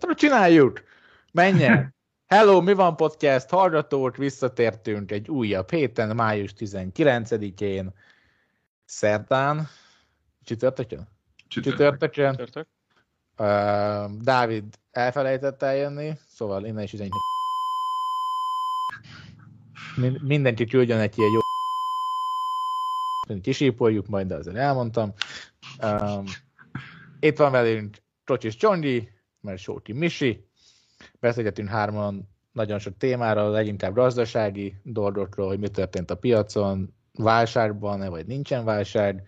Hát 0.00 0.16
csináljuk! 0.16 0.82
Menjen! 1.32 1.94
Hello, 2.34 2.60
mi 2.60 2.72
van 2.72 2.96
podcast? 2.96 3.50
Hallgatót, 3.50 4.16
visszatértünk 4.16 5.10
egy 5.10 5.28
újabb 5.28 5.70
héten, 5.70 6.16
május 6.16 6.52
19-én, 6.58 7.94
szerdán, 8.84 9.68
csütörtökön? 10.44 11.08
Csütörtökön. 11.48 12.30
Csütörtök. 12.30 12.66
Uh, 13.38 14.22
Dávid 14.22 14.64
elfelejtett 14.90 15.62
eljönni, 15.62 16.18
szóval 16.28 16.64
innen 16.64 16.82
is 16.82 16.92
üzenjük. 16.92 17.14
Mindenki 20.22 20.64
küldjön 20.64 20.98
egy 20.98 21.18
ilyen 21.18 21.30
jó 21.30 21.40
kisípoljuk 23.40 24.06
majd, 24.06 24.26
de 24.26 24.34
azért 24.34 24.56
elmondtam. 24.56 25.12
Um, 25.82 26.24
itt 27.20 27.36
van 27.36 27.52
velünk 27.52 27.96
Trocsis 28.24 28.56
Csondi, 28.56 29.14
mert 29.46 29.58
Sóti 29.58 29.92
Misi. 29.92 30.46
Beszélgetünk 31.20 31.68
hárman 31.68 32.28
nagyon 32.52 32.78
sok 32.78 32.96
témára, 32.96 33.48
leginkább 33.48 33.94
gazdasági 33.94 34.74
dolgokról, 34.82 35.48
hogy 35.48 35.58
mi 35.58 35.68
történt 35.68 36.10
a 36.10 36.16
piacon, 36.16 36.94
válságban-e, 37.14 38.08
vagy 38.08 38.26
nincsen 38.26 38.64
válság, 38.64 39.22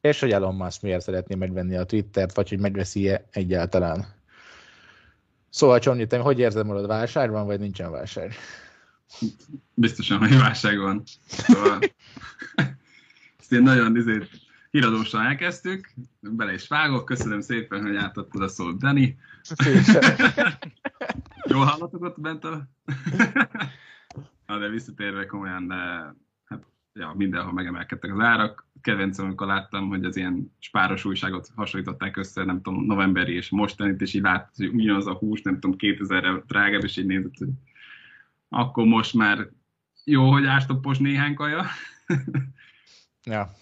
és 0.00 0.20
hogy 0.20 0.30
Elon 0.30 0.54
Musk 0.54 0.82
miért 0.82 1.00
szeretné 1.00 1.34
megvenni 1.34 1.76
a 1.76 1.84
Twittert, 1.84 2.34
vagy 2.34 2.48
hogy 2.48 2.58
megveszi-e 2.58 3.26
egyáltalán. 3.30 4.06
Szóval 5.50 5.78
Csonyi, 5.78 6.06
te 6.06 6.18
hogy 6.18 6.38
érzed 6.38 6.66
magad, 6.66 6.86
válságban, 6.86 7.46
vagy 7.46 7.60
nincsen 7.60 7.90
válság? 7.90 8.34
Biztosan, 9.74 10.18
hogy 10.18 10.38
válság 10.38 10.78
van. 10.78 11.02
Szóval 11.26 11.78
ezt 13.40 13.52
én 13.52 13.62
nagyon 13.62 13.96
izét, 13.96 14.45
híradósan 14.76 15.26
elkezdtük, 15.26 15.90
bele 16.20 16.52
is 16.52 16.68
vágok, 16.68 17.04
köszönöm 17.04 17.40
szépen, 17.40 17.82
hogy 17.82 17.96
átadtad 17.96 18.42
a 18.42 18.48
szót, 18.48 18.78
Dani. 18.78 19.18
Jól 21.50 21.64
hallatok 21.64 22.02
ott 22.02 22.20
bent 22.20 22.44
a... 22.44 22.68
Na, 24.46 24.58
de 24.58 24.68
visszatérve 24.68 25.26
komolyan, 25.26 25.66
de 25.66 25.74
hát, 26.44 26.66
ja, 26.92 27.12
mindenhol 27.16 27.52
megemelkedtek 27.52 28.12
az 28.12 28.20
árak. 28.20 28.66
Kedvencem, 28.80 29.24
amikor 29.24 29.46
láttam, 29.46 29.88
hogy 29.88 30.04
az 30.04 30.16
ilyen 30.16 30.52
spáros 30.58 31.04
újságot 31.04 31.48
hasonlították 31.54 32.16
össze, 32.16 32.44
nem 32.44 32.62
tudom, 32.62 32.84
novemberi 32.84 33.34
és 33.34 33.50
mostanit, 33.50 34.00
és 34.00 34.14
így 34.14 34.22
lát, 34.22 34.50
hogy 34.56 34.68
ugyanaz 34.68 35.06
a 35.06 35.14
hús, 35.14 35.42
nem 35.42 35.60
tudom, 35.60 35.76
2000-re 35.78 36.42
drágább, 36.46 36.84
és 36.84 36.96
így 36.96 37.06
nézett, 37.06 37.38
hogy 37.38 37.50
akkor 38.48 38.84
most 38.86 39.14
már 39.14 39.48
jó, 40.04 40.32
hogy 40.32 40.46
ástoppos 40.46 40.98
néhány 40.98 41.34
kaja. 41.34 41.64
ja. 43.24 43.50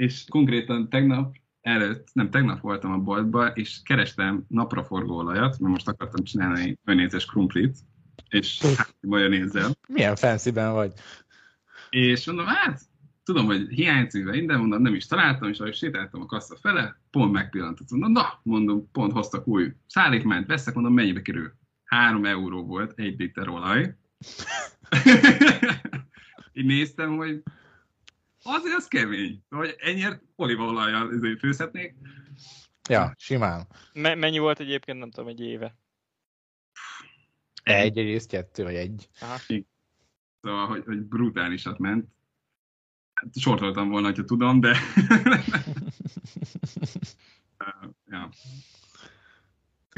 És 0.00 0.24
konkrétan 0.28 0.88
tegnap 0.88 1.36
előtt, 1.60 2.08
nem 2.12 2.30
tegnap 2.30 2.60
voltam 2.60 2.92
a 2.92 2.98
boltba, 2.98 3.46
és 3.46 3.80
kerestem 3.84 4.44
napraforgó 4.48 5.16
olajat, 5.16 5.58
mert 5.58 5.72
most 5.72 5.88
akartam 5.88 6.24
csinálni 6.24 6.78
majonézes 6.84 7.24
krumplit, 7.24 7.78
és 8.28 8.62
hát, 8.76 8.94
majonézzel. 9.00 9.70
Milyen 9.88 10.16
fancy 10.16 10.50
vagy? 10.50 10.92
És 11.90 12.26
mondom, 12.26 12.46
hát 12.46 12.80
tudom, 13.24 13.46
hogy 13.46 13.68
hiányzik 13.68 14.24
minden, 14.24 14.58
mondom, 14.58 14.82
nem 14.82 14.94
is 14.94 15.06
találtam, 15.06 15.48
és 15.48 15.58
ahogy 15.58 15.74
sétáltam 15.74 16.20
a 16.20 16.26
kassa 16.26 16.56
fele, 16.56 17.00
pont 17.10 17.32
megpillantott, 17.32 17.90
mondom, 17.90 18.12
na, 18.12 18.40
mondom, 18.42 18.90
pont 18.92 19.12
hoztak 19.12 19.46
új 19.46 19.72
szállítmányt, 19.86 20.46
veszek, 20.46 20.74
mondom, 20.74 20.94
mennyibe 20.94 21.22
kerül? 21.22 21.52
Három 21.84 22.24
euró 22.24 22.64
volt 22.66 22.98
egy 22.98 23.18
liter 23.18 23.48
olaj. 23.48 23.96
Így 26.52 26.66
néztem, 26.66 27.16
hogy 27.16 27.42
azért 28.42 28.76
az 28.76 28.88
kemény, 28.88 29.42
hogy 29.48 29.74
ennyire 29.78 30.22
olívaolajjal 30.36 31.36
főzhetnék. 31.38 31.94
Ja, 32.88 33.14
simán. 33.18 33.66
Me- 33.92 34.16
mennyi 34.16 34.38
volt 34.38 34.60
egyébként, 34.60 34.98
nem 34.98 35.10
tudom, 35.10 35.28
egy 35.28 35.40
éve? 35.40 35.78
Egy, 37.62 37.98
egész 37.98 38.26
kettő, 38.26 38.62
vagy 38.62 38.74
egy. 38.74 39.08
Aha. 39.20 39.36
Szóval, 40.40 40.66
hogy, 40.66 40.82
hogy 40.84 40.98
brutálisat 40.98 41.78
ment. 41.78 42.08
Hát, 43.14 43.38
sortoltam 43.38 43.88
volna, 43.88 44.06
hogyha 44.06 44.24
tudom, 44.24 44.60
de... 44.60 44.76
ja. 48.10 48.30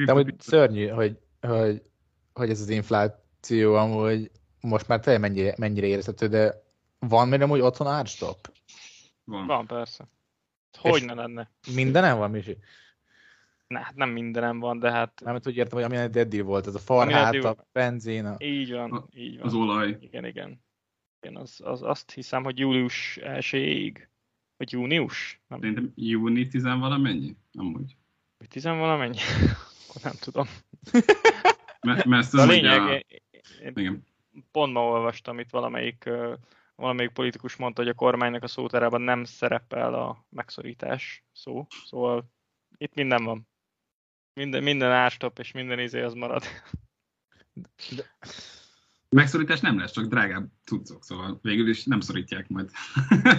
De 0.05 0.13
hogy 0.13 0.35
szörnyű, 0.39 0.87
hogy, 0.87 1.19
hogy, 1.41 1.83
hogy 2.33 2.51
ez 2.51 2.61
az 2.61 2.69
infláció 2.69 3.75
amúgy 3.75 4.31
most 4.61 4.89
már 4.89 5.01
te 5.01 5.19
mennyire, 5.19 5.55
mennyire 5.59 5.87
érezhető, 5.87 6.27
de 6.29 6.62
van 7.09 7.29
még 7.29 7.41
amúgy 7.41 7.61
otthon 7.61 7.87
árstop? 7.87 8.53
Van. 9.25 9.47
Van, 9.47 9.67
persze. 9.67 10.09
Hogy 10.79 11.05
ne 11.05 11.15
lenne? 11.15 11.51
Mindenem 11.75 12.19
van, 12.19 12.31
Misi? 12.31 12.57
Ne, 13.67 13.79
hát 13.79 13.95
nem 13.95 14.11
mindenem 14.11 14.59
van, 14.59 14.79
de 14.79 14.91
hát... 14.91 15.21
Nem, 15.25 15.39
hogy 15.43 15.57
értem, 15.57 15.79
hogy 15.79 15.87
amilyen 15.87 16.11
eddig 16.15 16.45
volt, 16.45 16.67
ez 16.67 16.75
a 16.75 16.79
farhát, 16.79 17.35
a 17.35 17.57
benzin. 17.73 18.25
A... 18.25 18.37
Így 18.39 18.73
van, 18.73 18.93
a, 18.93 19.07
így 19.15 19.37
van. 19.37 19.47
Az 19.47 19.55
olaj. 19.55 19.97
Igen, 20.01 20.25
igen. 20.25 20.63
Én 21.21 21.37
az, 21.37 21.61
az, 21.65 21.83
azt 21.83 22.11
hiszem, 22.11 22.43
hogy 22.43 22.59
július 22.59 23.17
1 23.17 24.09
Vagy 24.57 24.73
június? 24.73 25.41
Nem. 25.49 25.61
Szerintem 25.61 25.93
júni 25.95 26.49
10 26.49 26.63
valamennyi, 26.63 27.37
amúgy. 27.55 27.97
Vagy 28.39 28.49
10 28.49 28.65
valamennyi? 28.65 29.19
Akkor 29.89 30.03
nem 30.03 30.15
tudom. 30.21 30.47
mert, 31.81 32.05
mert 32.05 32.33
a 32.33 32.45
lényeg, 32.45 32.81
a... 32.81 32.93
én, 32.93 33.73
igen. 33.75 34.07
pont 34.51 34.73
ma 34.73 34.81
olvastam 34.81 35.39
itt 35.39 35.51
valamelyik 35.51 36.09
valamelyik 36.83 37.13
politikus 37.13 37.57
mondta, 37.57 37.83
hogy 37.83 37.91
a 37.91 37.95
kormánynak 37.95 38.43
a 38.43 38.47
szótárában 38.47 39.01
nem 39.01 39.25
szerepel 39.25 39.95
a 39.95 40.27
megszorítás 40.29 41.25
szó, 41.33 41.67
szóval 41.85 42.31
itt 42.77 42.95
minden 42.95 43.25
van. 43.25 43.49
Minden, 44.35 44.63
minden 44.63 44.91
árstop 44.91 45.39
és 45.39 45.53
minden 45.53 45.79
izé 45.79 46.01
az 46.01 46.15
marad. 46.15 46.43
De... 47.97 48.17
Megszorítás 49.09 49.61
nem 49.61 49.79
lesz, 49.79 49.93
csak 49.93 50.05
drágább 50.05 50.51
cuccok, 50.65 51.05
szóval 51.05 51.39
végül 51.43 51.69
is 51.69 51.85
nem 51.85 52.01
szorítják 52.01 52.49
majd 52.49 52.71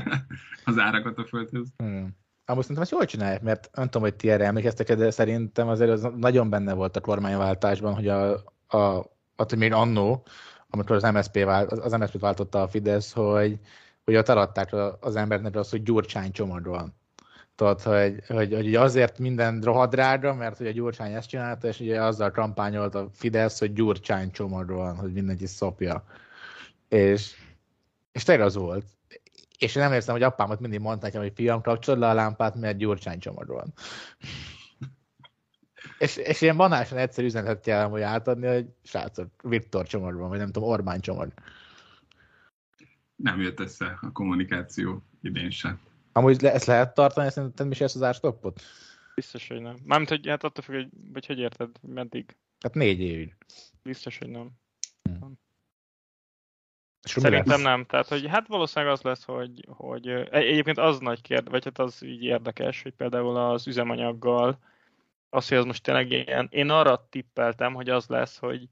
az 0.66 0.78
árakat 0.78 1.18
a 1.18 1.26
földhöz. 1.26 1.74
Hmm. 1.78 2.22
Amúgy 2.46 2.62
szerintem 2.62 2.84
ezt 2.84 2.92
jól 2.92 3.06
csinálják, 3.06 3.42
mert 3.42 3.70
nem 3.74 3.86
tudom, 3.86 4.02
hogy 4.02 4.16
ti 4.16 4.30
erre 4.30 4.46
emlékeztek, 4.46 4.94
de 4.96 5.12
szerintem 5.12 5.68
azért 5.68 5.92
az 5.92 6.08
nagyon 6.16 6.50
benne 6.50 6.74
volt 6.74 6.96
a 6.96 7.02
kormányváltásban, 7.02 7.94
hogy 7.94 8.08
a, 8.08 8.34
a, 8.68 8.78
a, 8.78 9.08
hogy 9.36 9.58
még 9.58 9.72
annó 9.72 10.26
amikor 10.74 10.96
az 10.96 11.04
MSZP, 11.04 11.44
vált, 11.44 11.72
az 11.72 11.92
MSZP 11.92 12.20
váltotta 12.20 12.62
a 12.62 12.68
Fidesz, 12.68 13.12
hogy, 13.12 13.60
hogy 14.04 14.16
ott 14.16 14.30
eladták 14.30 14.76
az 15.00 15.16
embernek 15.16 15.56
azt, 15.56 15.72
hogy 15.72 15.84
Gyurcsány 15.84 16.32
csomag 16.32 16.66
van. 16.66 16.96
Tudod, 17.56 17.82
hogy, 17.82 18.24
hogy, 18.28 18.54
hogy 18.54 18.76
azért 18.76 19.20
minden 19.20 19.62
rohadrága, 19.62 20.34
mert 20.34 20.58
hogy 20.58 20.68
a 20.68 20.72
Gyurcsány 20.72 21.14
ezt 21.14 21.28
csinálta, 21.28 21.68
és 21.68 21.80
ugye 21.80 22.04
azzal 22.04 22.32
kampányolt 22.32 22.96
a 22.96 23.10
Fidesz, 23.14 23.60
hogy 23.60 23.74
Gyurcsány 23.74 24.32
csomag 24.32 24.72
van, 24.72 24.96
hogy 24.96 25.14
mindenki 25.14 25.46
szopja. 25.46 26.04
És, 26.88 27.36
és 28.12 28.24
tényleg 28.24 28.46
az 28.46 28.56
volt. 28.56 28.86
És 29.60 29.76
én 29.76 29.84
nem 29.84 29.94
érzem, 29.94 30.14
hogy 30.14 30.24
apámat 30.24 30.60
mindig 30.60 30.80
mondta 30.80 31.06
nekem, 31.06 31.22
hogy 31.22 31.32
fiam, 31.36 31.62
kapcsolod 31.62 32.00
le 32.00 32.10
a 32.10 32.14
lámpát, 32.14 32.56
mert 32.56 32.78
Gyurcsány 32.78 33.20
csomag 33.20 33.48
van. 33.48 33.74
És, 36.04 36.18
és 36.18 36.42
ilyen 36.42 36.58
banálisan 36.58 36.98
egyszerű 36.98 37.28
üzenetet 37.28 37.64
kell 37.64 37.88
hogy 37.88 38.02
átadni, 38.02 38.48
hogy 38.48 38.66
srácok, 38.84 39.30
Viktor 39.42 39.88
csomagban, 39.88 40.30
vagy 40.30 40.38
nem 40.38 40.52
tudom, 40.52 40.70
Orbán 40.70 41.00
csomag. 41.00 41.34
Nem 43.16 43.42
jött 43.42 43.60
össze 43.60 43.98
a 44.02 44.12
kommunikáció 44.12 45.04
idén 45.22 45.50
sem. 45.50 45.80
Amúgy 46.12 46.42
le, 46.42 46.54
ezt 46.54 46.66
lehet 46.66 46.94
tartani, 46.94 47.30
szerinted 47.30 47.68
mi 47.68 47.82
ezt 47.82 47.96
az 47.96 48.04
árstoppot? 48.04 48.62
Biztos, 49.16 49.48
hogy 49.48 49.62
nem. 49.62 49.76
Mármint, 49.86 50.10
hogy 50.10 50.28
hát 50.28 50.44
attól 50.44 50.64
függ, 50.64 50.76
hogy, 50.76 50.90
hogy 51.14 51.26
hogy 51.26 51.40
érted, 51.40 51.70
meddig? 51.82 52.36
Hát 52.60 52.74
négy 52.74 53.00
évig. 53.00 53.36
Biztos, 53.84 54.18
hogy 54.18 54.30
nem. 54.30 54.50
Hmm. 55.04 55.40
Szerintem 57.02 57.62
nem. 57.62 57.86
Tehát, 57.86 58.08
hogy 58.08 58.28
hát 58.28 58.48
valószínűleg 58.48 58.94
az 58.94 59.02
lesz, 59.02 59.24
hogy, 59.24 59.66
hogy 59.68 60.08
egyébként 60.10 60.78
az 60.78 61.00
nagy 61.00 61.22
kérdés, 61.22 61.52
vagy 61.52 61.64
hát 61.64 61.80
az 61.80 62.04
így 62.04 62.24
érdekes, 62.24 62.82
hogy 62.82 62.94
például 62.94 63.38
az 63.38 63.68
üzemanyaggal 63.68 64.60
az, 65.34 65.48
hogy 65.48 65.58
az 65.58 65.66
most 65.66 65.84
tényleg 65.84 66.12
ilyen, 66.12 66.48
én 66.52 66.70
arra 66.70 67.08
tippeltem, 67.10 67.74
hogy 67.74 67.90
az 67.90 68.08
lesz, 68.08 68.38
hogy 68.38 68.70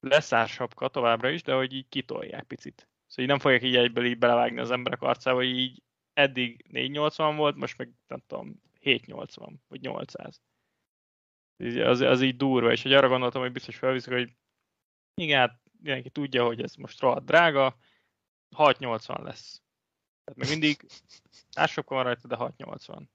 lesz 0.00 0.32
ársapka 0.32 0.88
továbbra 0.88 1.30
is, 1.30 1.42
de 1.42 1.54
hogy 1.54 1.72
így 1.72 1.88
kitolják 1.88 2.44
picit. 2.44 2.88
Szóval 3.06 3.24
így 3.24 3.30
nem 3.30 3.38
fogják 3.38 3.62
így 3.62 3.76
egyből 3.76 4.04
így 4.04 4.18
belevágni 4.18 4.60
az 4.60 4.70
emberek 4.70 5.02
arcába, 5.02 5.36
hogy 5.36 5.46
így 5.46 5.82
eddig 6.12 6.64
480 6.68 7.36
volt, 7.36 7.56
most 7.56 7.78
meg 7.78 7.90
nem 8.06 8.22
tudom, 8.26 8.62
780 8.80 9.62
vagy 9.68 9.80
800. 9.80 10.40
Az, 11.84 12.00
az 12.00 12.22
így 12.22 12.36
durva, 12.36 12.72
és 12.72 12.82
hogy 12.82 12.92
arra 12.92 13.08
gondoltam, 13.08 13.42
hogy 13.42 13.52
biztos 13.52 13.76
felviszik, 13.76 14.12
hogy 14.12 14.36
igen, 15.14 15.38
hát 15.38 15.60
mindenki 15.80 16.10
tudja, 16.10 16.44
hogy 16.44 16.62
ez 16.62 16.74
most 16.74 17.00
rohadt 17.00 17.24
drága, 17.24 17.76
680 18.54 19.22
lesz. 19.22 19.62
Tehát 20.24 20.40
még 20.40 20.48
mindig 20.48 20.86
ársapka 21.62 21.94
van 21.94 22.04
rajta, 22.04 22.28
de 22.28 22.36
680. 22.36 23.10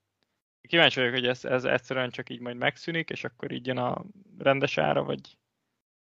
Kíváncsi 0.68 1.00
vagyok, 1.00 1.14
hogy 1.16 1.28
ez, 1.28 1.46
ez 1.46 1.64
egyszerűen 1.64 2.10
csak 2.10 2.30
így 2.30 2.40
majd 2.40 2.58
megszűnik, 2.58 3.10
és 3.10 3.24
akkor 3.24 3.52
így 3.52 3.68
jön 3.68 3.78
a 3.78 4.06
rendes 4.38 4.78
ára, 4.78 5.04
vagy 5.04 5.38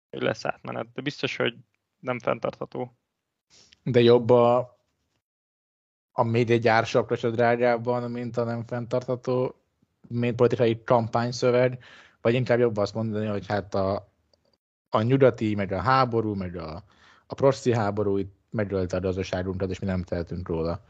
hogy 0.10 0.22
lesz 0.22 0.46
átmenet. 0.46 0.92
De 0.94 1.02
biztos, 1.02 1.36
hogy 1.36 1.56
nem 2.00 2.20
fenntartható. 2.20 2.98
De 3.84 4.02
jobb 4.02 4.30
a, 4.30 4.78
a 6.12 6.24
média 6.24 6.58
gyársapra 6.58 7.30
a 7.30 7.32
drágában, 7.32 8.12
mint 8.12 8.38
a 8.38 8.44
nem 8.44 8.66
fenntartható 8.66 9.56
mint 10.08 10.36
politikai 10.36 10.84
kampányszöveg, 10.84 11.84
Vagy 12.22 12.34
inkább 12.34 12.60
jobb 12.60 12.78
azt 12.78 12.94
mondani, 12.94 13.26
hogy 13.26 13.48
hát 13.48 13.74
a, 13.74 14.12
a 14.90 15.02
nyugati, 15.02 15.56
meg 15.56 15.72
a 15.72 15.82
háború, 15.82 16.34
meg 16.34 16.56
a, 16.56 16.84
a 17.28 17.34
proxy 17.34 17.74
háború 17.74 18.18
itt 18.18 18.34
megölte 18.50 18.98
a 18.98 19.00
gazdaságunkat, 19.00 19.70
és 19.70 19.80
mi 19.80 19.86
nem 19.86 20.04
tehetünk 20.04 20.48
róla. 20.48 20.86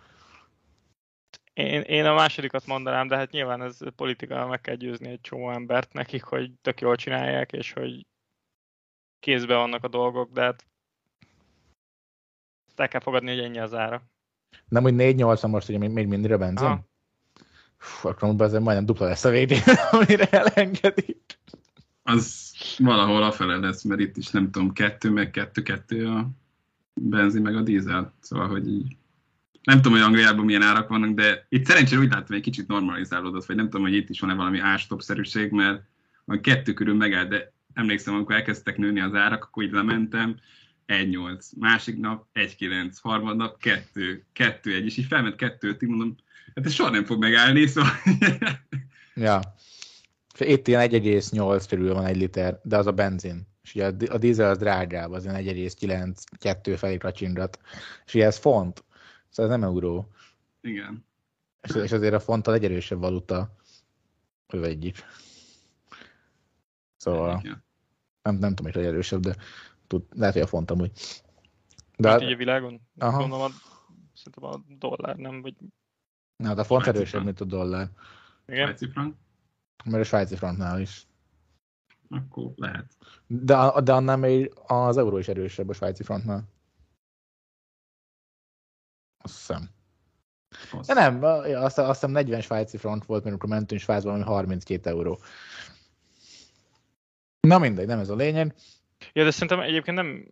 Én, 1.55 1.81
én 1.81 2.05
a 2.05 2.13
másodikat 2.13 2.65
mondanám, 2.65 3.07
de 3.07 3.15
hát 3.15 3.31
nyilván 3.31 3.61
ez 3.61 3.77
politika 3.95 4.47
meg 4.47 4.61
kell 4.61 4.75
győzni 4.75 5.09
egy 5.09 5.21
csomó 5.21 5.51
embert 5.51 5.93
nekik, 5.93 6.23
hogy 6.23 6.51
tök 6.61 6.81
jól 6.81 6.95
csinálják, 6.95 7.51
és 7.51 7.73
hogy 7.73 8.05
kézbe 9.19 9.55
vannak 9.55 9.83
a 9.83 9.87
dolgok, 9.87 10.31
de 10.31 10.41
hát 10.41 10.65
el 12.75 12.87
kell 12.87 12.99
fogadni, 12.99 13.29
hogy 13.29 13.43
ennyi 13.43 13.59
az 13.59 13.73
ára. 13.73 14.01
Nem, 14.67 14.83
hogy 14.83 14.93
4-8 14.97 15.49
most 15.49 15.69
ugye 15.69 15.77
még 15.77 16.07
mindig 16.07 16.31
a 16.31 16.37
benzin? 16.37 16.67
Ah. 16.67 16.79
Fú, 17.77 18.07
akkor 18.07 18.41
azért 18.41 18.63
majdnem 18.63 18.85
dupla 18.85 19.07
lesz 19.07 19.25
a 19.25 19.29
végén, 19.29 19.61
amire 19.91 20.29
elengedik. 20.29 21.39
Az 22.03 22.53
valahol 22.77 23.23
afele 23.23 23.55
lesz, 23.55 23.83
mert 23.83 23.99
itt 23.99 24.17
is 24.17 24.29
nem 24.29 24.51
tudom, 24.51 24.73
kettő 24.73 25.09
meg 25.09 25.31
kettő, 25.31 25.61
kettő 25.61 26.07
a 26.07 26.29
benzin 26.93 27.41
meg 27.41 27.55
a 27.55 27.61
dízel. 27.61 28.13
Szóval, 28.19 28.47
hogy 28.47 28.67
így 28.67 28.97
nem 29.65 29.81
tudom, 29.81 29.91
hogy 29.91 30.07
Angliában 30.07 30.45
milyen 30.45 30.61
árak 30.61 30.87
vannak, 30.87 31.13
de 31.13 31.45
itt 31.49 31.65
szerencsére 31.65 32.01
úgy 32.01 32.09
láttam, 32.09 32.25
hogy 32.27 32.35
egy 32.35 32.41
kicsit 32.41 32.67
normalizálódott, 32.67 33.45
vagy 33.45 33.55
nem 33.55 33.69
tudom, 33.69 33.81
hogy 33.81 33.95
itt 33.95 34.09
is 34.09 34.19
van-e 34.19 34.33
valami 34.33 34.59
ástopszerűség, 34.59 35.51
mert 35.51 35.81
van 36.25 36.41
kettő 36.41 36.73
körül 36.73 36.95
megállt, 36.95 37.29
de 37.29 37.53
emlékszem, 37.73 38.13
amikor 38.13 38.35
elkezdtek 38.35 38.77
nőni 38.77 38.99
az 38.99 39.13
árak, 39.13 39.43
akkor 39.43 39.63
így 39.63 39.71
lementem, 39.71 40.35
1,8, 40.87 41.45
másik 41.59 41.97
nap 41.97 42.25
1,9, 42.33 42.91
harmadnap 43.01 43.57
2, 43.57 44.25
2, 44.33 44.73
1, 44.73 44.85
és 44.85 44.97
így 44.97 45.05
felment 45.05 45.35
2, 45.35 45.77
így 45.81 45.89
mondom, 45.89 46.15
hát 46.55 46.65
ez 46.65 46.73
soha 46.73 46.89
nem 46.89 47.05
fog 47.05 47.19
megállni, 47.19 47.67
szóval... 47.67 47.91
ja. 49.13 49.39
Itt 50.39 50.67
ilyen 50.67 50.89
1,8 50.89 51.65
körül 51.69 51.93
van 51.93 52.05
egy 52.05 52.17
liter, 52.17 52.59
de 52.63 52.77
az 52.77 52.87
a 52.87 52.91
benzin. 52.91 53.47
És 53.63 53.75
ugye 53.75 53.85
a 54.09 54.17
dízel 54.17 54.49
az 54.49 54.57
drágább, 54.57 55.11
az 55.11 55.23
ilyen 55.23 55.43
1,9, 55.43 56.15
2 56.39 56.75
felé 56.75 56.97
kacsingat. 56.97 57.59
És 58.05 58.13
ugye 58.13 58.25
ez 58.25 58.37
font, 58.37 58.83
szóval 59.35 59.51
ez 59.51 59.59
nem 59.59 59.69
euró. 59.69 60.07
Igen. 60.61 61.05
És, 61.61 61.75
és 61.75 61.91
azért 61.91 62.13
a 62.13 62.19
font 62.19 62.47
a 62.47 62.51
legerősebb 62.51 62.99
valuta. 62.99 63.49
Ő 64.53 64.63
egyik. 64.63 65.03
Szóval 66.97 67.41
nem, 68.21 68.35
nem 68.35 68.55
tudom, 68.55 68.71
hogy 68.71 68.81
legerősebb, 68.81 69.19
de 69.19 69.35
tud, 69.87 70.03
lehet, 70.09 70.33
hogy 70.33 70.43
a 70.43 70.47
font 70.47 70.71
amúgy. 70.71 70.91
De 71.97 72.09
hát, 72.09 72.21
így 72.21 72.31
a 72.31 72.35
világon? 72.35 72.81
Aha. 72.97 73.17
Gondolom, 73.17 73.43
a, 73.43 73.49
szerintem 74.13 74.43
a 74.43 74.63
dollár 74.67 75.15
nem, 75.15 75.41
vagy... 75.41 75.55
Na, 76.35 76.53
de 76.53 76.61
a 76.61 76.63
font 76.63 76.87
erősebb, 76.87 77.23
mint 77.23 77.41
a 77.41 77.45
dollár. 77.45 77.89
Igen? 78.45 78.65
Svájci 78.65 78.89
frank? 78.89 79.15
Mert 79.85 80.03
a 80.03 80.05
svájci 80.05 80.35
franknál 80.35 80.79
is. 80.79 81.07
Akkor 82.09 82.51
lehet. 82.55 82.97
De, 83.27 83.81
de 83.81 83.93
annál 83.93 84.17
még 84.17 84.53
az 84.67 84.97
euró 84.97 85.17
is 85.17 85.27
erősebb 85.27 85.69
a 85.69 85.73
svájci 85.73 86.03
franknál. 86.03 86.53
Azt 89.25 89.37
hiszem. 89.37 89.69
De 90.87 90.93
nem, 90.93 91.23
azt, 91.63 91.77
azt 91.77 91.91
hiszem 91.99 92.11
40 92.11 92.41
svájci 92.41 92.77
frank 92.77 93.05
volt, 93.05 93.23
mert 93.23 93.35
amikor 93.35 93.49
mentünk 93.49 93.81
Svájcba, 93.81 94.11
ami 94.11 94.23
32 94.23 94.89
euró. 94.89 95.19
Na 97.39 97.57
mindegy, 97.57 97.87
nem 97.87 97.99
ez 97.99 98.09
a 98.09 98.15
lényeg. 98.15 98.55
Ja, 99.13 99.23
de 99.23 99.31
szerintem 99.31 99.59
egyébként 99.59 99.97
nem, 99.97 100.25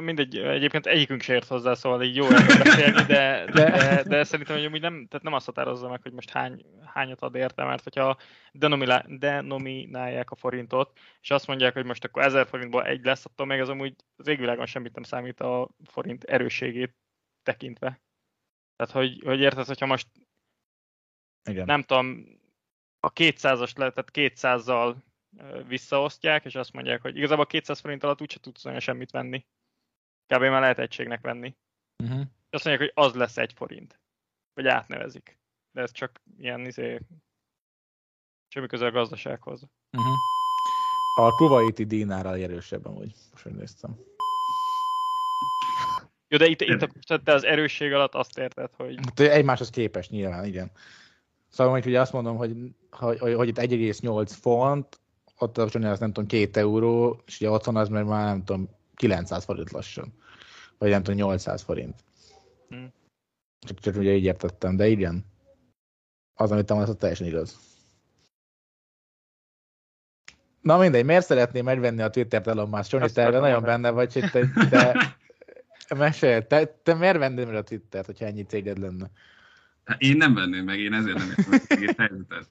mindegy, 0.00 0.36
egyébként 0.36 0.86
egyikünk 0.86 1.20
se 1.20 1.32
ért 1.32 1.48
hozzá, 1.48 1.74
szóval 1.74 2.02
így 2.02 2.16
jó 2.16 2.26
beszélni, 2.62 3.02
de, 3.02 3.44
de, 3.52 3.70
de, 3.70 4.02
de, 4.02 4.24
szerintem 4.24 4.56
hogy 4.56 4.64
amúgy 4.64 4.80
nem, 4.80 5.06
tehát 5.08 5.24
nem 5.24 5.32
azt 5.32 5.46
határozza 5.46 5.88
meg, 5.88 6.02
hogy 6.02 6.12
most 6.12 6.30
hány, 6.30 6.64
hányat 6.84 7.22
ad 7.22 7.34
érte, 7.34 7.64
mert 7.64 7.82
hogyha 7.82 8.16
denominálják 9.18 10.30
a 10.30 10.36
forintot, 10.36 10.98
és 11.20 11.30
azt 11.30 11.46
mondják, 11.46 11.72
hogy 11.72 11.84
most 11.84 12.04
akkor 12.04 12.22
1000 12.22 12.46
forintból 12.46 12.84
egy 12.84 13.04
lesz, 13.04 13.24
attól 13.24 13.46
még 13.46 13.60
az 13.60 13.68
amúgy 13.68 13.94
az 14.16 14.26
égvilágon 14.26 14.66
semmit 14.66 14.94
nem 14.94 15.02
számít 15.02 15.40
a 15.40 15.68
forint 15.84 16.24
erősségét 16.24 16.94
tekintve. 17.42 18.00
Tehát, 18.80 18.94
hogy, 18.94 19.22
hogy 19.24 19.40
érted, 19.40 19.66
hogyha 19.66 19.86
most 19.86 20.08
Igen. 21.48 21.64
nem 21.64 21.82
tudom, 21.82 22.24
a 23.00 23.12
200-as 23.12 23.76
le, 23.76 23.92
tehát 23.92 24.10
200-zal 24.12 24.96
visszaosztják, 25.66 26.44
és 26.44 26.54
azt 26.54 26.72
mondják, 26.72 27.02
hogy 27.02 27.16
igazából 27.16 27.46
200 27.46 27.80
forint 27.80 28.02
alatt 28.02 28.20
úgyse 28.20 28.40
tudsz 28.40 28.64
olyan 28.64 28.80
semmit 28.80 29.10
venni. 29.10 29.46
Kb. 30.26 30.40
már 30.40 30.60
lehet 30.60 30.78
egységnek 30.78 31.20
venni. 31.20 31.56
Uh-huh. 32.02 32.20
Azt 32.50 32.64
mondják, 32.64 32.78
hogy 32.78 33.04
az 33.04 33.14
lesz 33.14 33.36
egy 33.36 33.52
forint. 33.52 34.00
Vagy 34.52 34.66
átnevezik. 34.66 35.38
De 35.70 35.80
ez 35.80 35.92
csak 35.92 36.20
ilyen 36.36 36.66
izé, 36.66 37.00
semmi 38.48 38.66
köze 38.66 38.86
a 38.86 38.90
gazdasághoz. 38.90 39.62
Uh-huh. 39.96 40.14
A 41.14 41.34
kuwaiti 41.34 41.84
dinárral 41.84 42.36
erősebb 42.36 42.86
amúgy, 42.86 43.14
most 43.30 43.44
néztem. 43.44 43.98
Jó, 46.30 46.38
de 46.38 46.46
itt, 46.46 46.60
itt 46.60 46.82
a, 46.82 47.22
te 47.22 47.32
az 47.32 47.44
erősség 47.44 47.92
alatt 47.92 48.14
azt 48.14 48.38
érted, 48.38 48.70
hogy... 48.76 48.98
Hát 49.02 49.20
egymáshoz 49.20 49.70
képes 49.70 50.08
nyilván, 50.08 50.44
igen. 50.44 50.70
Szóval 51.48 51.72
hogy 51.72 51.86
ugye 51.86 52.00
azt 52.00 52.12
mondom, 52.12 52.36
hogy, 52.36 52.56
hogy, 52.90 53.34
hogy 53.34 53.48
itt 53.48 53.58
1,8 53.58 54.30
font, 54.40 55.00
ott 55.38 55.58
az 55.58 55.72
nem 55.72 56.12
tudom, 56.12 56.26
2 56.26 56.60
euró, 56.60 57.22
és 57.26 57.40
ugye 57.40 57.50
otthon 57.50 57.76
az 57.76 57.88
mert 57.88 58.06
már 58.06 58.26
nem 58.26 58.44
tudom, 58.44 58.68
900 58.94 59.44
forint 59.44 59.70
lassan. 59.70 60.12
Vagy 60.78 60.90
nem 60.90 61.02
tudom, 61.02 61.18
800 61.18 61.62
forint. 61.62 62.04
Hmm. 62.68 62.92
Csak, 63.60 63.78
csak 63.78 63.96
ugye 63.96 64.14
így 64.14 64.24
értettem, 64.24 64.76
de 64.76 64.88
igen. 64.88 65.24
Az, 66.34 66.52
amit 66.52 66.70
az 66.70 66.96
teljesen 66.98 67.26
igaz. 67.26 67.58
Na 70.60 70.78
mindegy, 70.78 71.04
miért 71.04 71.26
szeretném 71.26 71.64
megvenni 71.64 72.02
a 72.02 72.10
Twitter-t 72.10 72.46
Elon 72.46 72.68
Musk? 72.68 72.92
Johnny, 72.92 73.12
te 73.12 73.30
nagyon 73.30 73.62
benne 73.62 73.90
vagy, 73.90 74.12
hogy 74.12 74.30
te, 74.30 74.48
te, 74.68 74.92
mesélj, 75.94 76.40
te, 76.48 76.66
te 76.82 76.94
miért 76.94 77.18
vennél 77.18 77.46
meg 77.46 77.54
a 77.54 77.62
Twittert, 77.62 78.06
hogyha 78.06 78.24
ennyi 78.24 78.42
céged 78.42 78.78
lenne? 78.78 79.10
Hát 79.84 80.00
én 80.00 80.16
nem 80.16 80.34
venném 80.34 80.64
meg, 80.64 80.78
én 80.78 80.92
ezért 80.92 81.18
nem 81.18 81.28
értem 81.28 81.78
meg 81.80 81.94
a 81.96 82.02
helyzetet. 82.02 82.48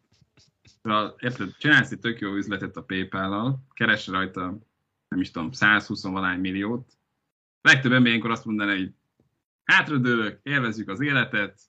Szóval, 0.84 1.16
érted, 1.20 1.56
csinálsz 1.58 1.92
egy 1.92 2.00
tök 2.00 2.20
jó 2.20 2.34
üzletet 2.34 2.78
a 2.78 2.84
PayPal-al, 2.84 3.66
keres 3.74 4.08
rajta, 4.08 4.58
nem 5.08 5.20
is 5.20 5.32
tudom, 5.32 5.52
120 5.52 6.04
valány 6.04 6.40
milliót. 6.40 6.98
Legtöbb 7.62 7.92
ember 7.92 8.08
ilyenkor 8.10 8.32
azt 8.32 8.46
mondaná, 8.46 8.76
hogy 8.76 8.94
hátradőlök, 9.64 10.40
élvezzük 10.44 10.90
az 10.90 11.02
életet, 11.02 11.60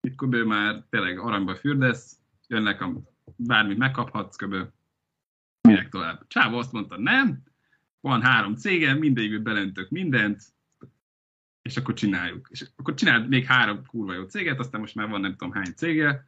itt 0.00 0.14
kb. 0.14 0.34
már 0.34 0.84
tényleg 0.90 1.18
aranyba 1.18 1.56
fürdesz, 1.56 2.16
jönnek, 2.46 2.80
a, 2.80 2.92
bármit 3.36 3.78
megkaphatsz 3.78 4.36
kb. 4.36 4.54
Minek 5.60 5.88
tovább? 5.88 6.26
Csávó 6.26 6.58
azt 6.58 6.72
mondta, 6.72 6.98
nem, 6.98 7.42
van 8.00 8.22
három 8.22 8.56
cégem, 8.56 8.98
mindegyikből 8.98 9.40
belöntök 9.40 9.88
mindent, 9.90 10.42
akkor 11.78 11.94
csináljuk. 11.94 12.48
És 12.50 12.66
akkor 12.76 12.94
csináld 12.94 13.28
még 13.28 13.44
három 13.44 13.86
kurva 13.86 14.14
jó 14.14 14.22
céget, 14.22 14.58
aztán 14.58 14.80
most 14.80 14.94
már 14.94 15.08
van 15.08 15.20
nem 15.20 15.36
tudom 15.36 15.52
hány 15.52 15.72
cége, 15.76 16.26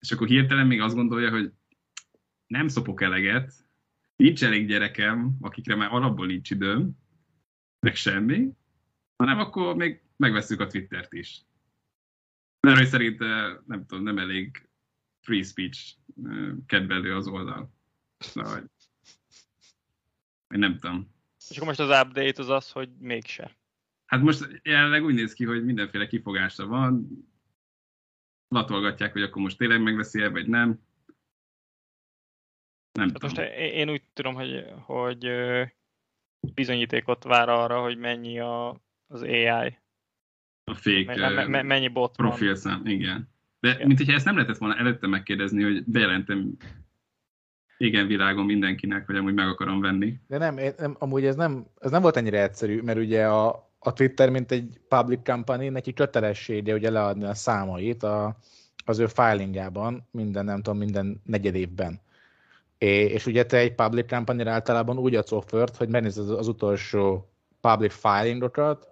és 0.00 0.12
akkor 0.12 0.26
hirtelen 0.26 0.66
még 0.66 0.80
azt 0.80 0.94
gondolja, 0.94 1.30
hogy 1.30 1.52
nem 2.46 2.68
szopok 2.68 3.02
eleget, 3.02 3.52
nincs 4.16 4.44
elég 4.44 4.66
gyerekem, 4.66 5.36
akikre 5.40 5.74
már 5.74 5.92
alapból 5.92 6.26
nincs 6.26 6.50
időm, 6.50 6.90
meg 7.80 7.94
semmi, 7.94 8.48
hanem 9.16 9.38
akkor 9.38 9.76
még 9.76 10.02
megveszünk 10.16 10.60
a 10.60 10.66
Twittert 10.66 11.12
is. 11.12 11.42
Mert 12.60 12.78
hogy 12.78 12.86
szerint 12.86 13.18
nem 13.66 13.86
tudom, 13.86 14.04
nem 14.04 14.18
elég 14.18 14.68
free 15.20 15.42
speech 15.42 15.96
kedvelő 16.66 17.16
az 17.16 17.26
oldal. 17.26 17.72
Szóval, 18.18 18.70
én 20.54 20.58
nem 20.58 20.78
tudom. 20.78 21.12
És 21.48 21.56
akkor 21.56 21.68
most 21.68 21.80
az 21.80 22.06
update 22.06 22.42
az 22.42 22.48
az, 22.48 22.70
hogy 22.70 22.88
mégse. 22.98 23.56
Hát 24.06 24.20
most 24.20 24.60
jelenleg 24.62 25.04
úgy 25.04 25.14
néz 25.14 25.32
ki, 25.32 25.44
hogy 25.44 25.64
mindenféle 25.64 26.06
kifogása 26.06 26.66
van, 26.66 27.08
latolgatják, 28.48 29.12
hogy 29.12 29.22
akkor 29.22 29.42
most 29.42 29.58
tényleg 29.58 29.82
megveszi 29.82 30.20
el, 30.20 30.30
vagy 30.30 30.46
nem. 30.46 30.80
Nem 32.92 33.08
hát 33.08 33.12
tudom. 33.12 33.30
Most 33.34 33.52
én 33.58 33.90
úgy 33.90 34.02
tudom, 34.12 34.34
hogy, 34.34 34.64
hogy 34.80 35.30
bizonyítékot 36.54 37.24
vár 37.24 37.48
arra, 37.48 37.82
hogy 37.82 37.98
mennyi 37.98 38.38
a, 38.38 38.80
az 39.06 39.22
AI. 39.22 39.78
A 40.64 40.74
fake 40.74 41.28
me, 41.30 41.46
me, 41.46 41.62
mennyi 41.62 41.88
bot 41.88 42.16
profilszám, 42.16 42.86
igen. 42.86 43.28
De 43.60 43.74
igen. 43.74 43.86
mint 43.86 43.98
hogyha 43.98 44.14
ezt 44.14 44.24
nem 44.24 44.34
lehetett 44.34 44.58
volna 44.58 44.76
előtte 44.76 45.06
megkérdezni, 45.06 45.62
hogy 45.62 45.84
bejelentem 45.84 46.56
igen 47.76 48.06
világon 48.06 48.44
mindenkinek, 48.44 49.06
hogy 49.06 49.16
amúgy 49.16 49.34
meg 49.34 49.48
akarom 49.48 49.80
venni. 49.80 50.20
De 50.26 50.38
nem, 50.38 50.58
nem 50.76 50.96
amúgy 50.98 51.24
ez 51.24 51.36
nem, 51.36 51.66
ez 51.80 51.90
nem 51.90 52.02
volt 52.02 52.16
ennyire 52.16 52.42
egyszerű, 52.42 52.80
mert 52.80 52.98
ugye 52.98 53.28
a, 53.28 53.73
a 53.86 53.92
Twitter, 53.92 54.30
mint 54.30 54.52
egy 54.52 54.80
public 54.88 55.20
company, 55.24 55.72
neki 55.72 55.92
kötelessége 55.92 56.74
ugye 56.74 56.90
leadni 56.90 57.24
a 57.24 57.34
számait 57.34 58.02
a, 58.02 58.36
az 58.84 58.98
ő 58.98 59.06
filingjában 59.06 60.08
minden, 60.10 60.44
nem 60.44 60.62
tudom, 60.62 60.78
minden 60.78 61.20
negyed 61.24 61.54
évben. 61.54 62.00
É, 62.78 63.04
és 63.04 63.26
ugye 63.26 63.46
te 63.46 63.56
egy 63.56 63.74
public 63.74 64.08
company 64.08 64.48
általában 64.48 64.98
úgy 64.98 65.14
adsz 65.14 65.32
offert, 65.32 65.76
hogy 65.76 65.88
megnézed 65.88 66.30
az, 66.30 66.38
az 66.38 66.48
utolsó 66.48 67.28
public 67.60 67.94
filingokat, 67.94 68.88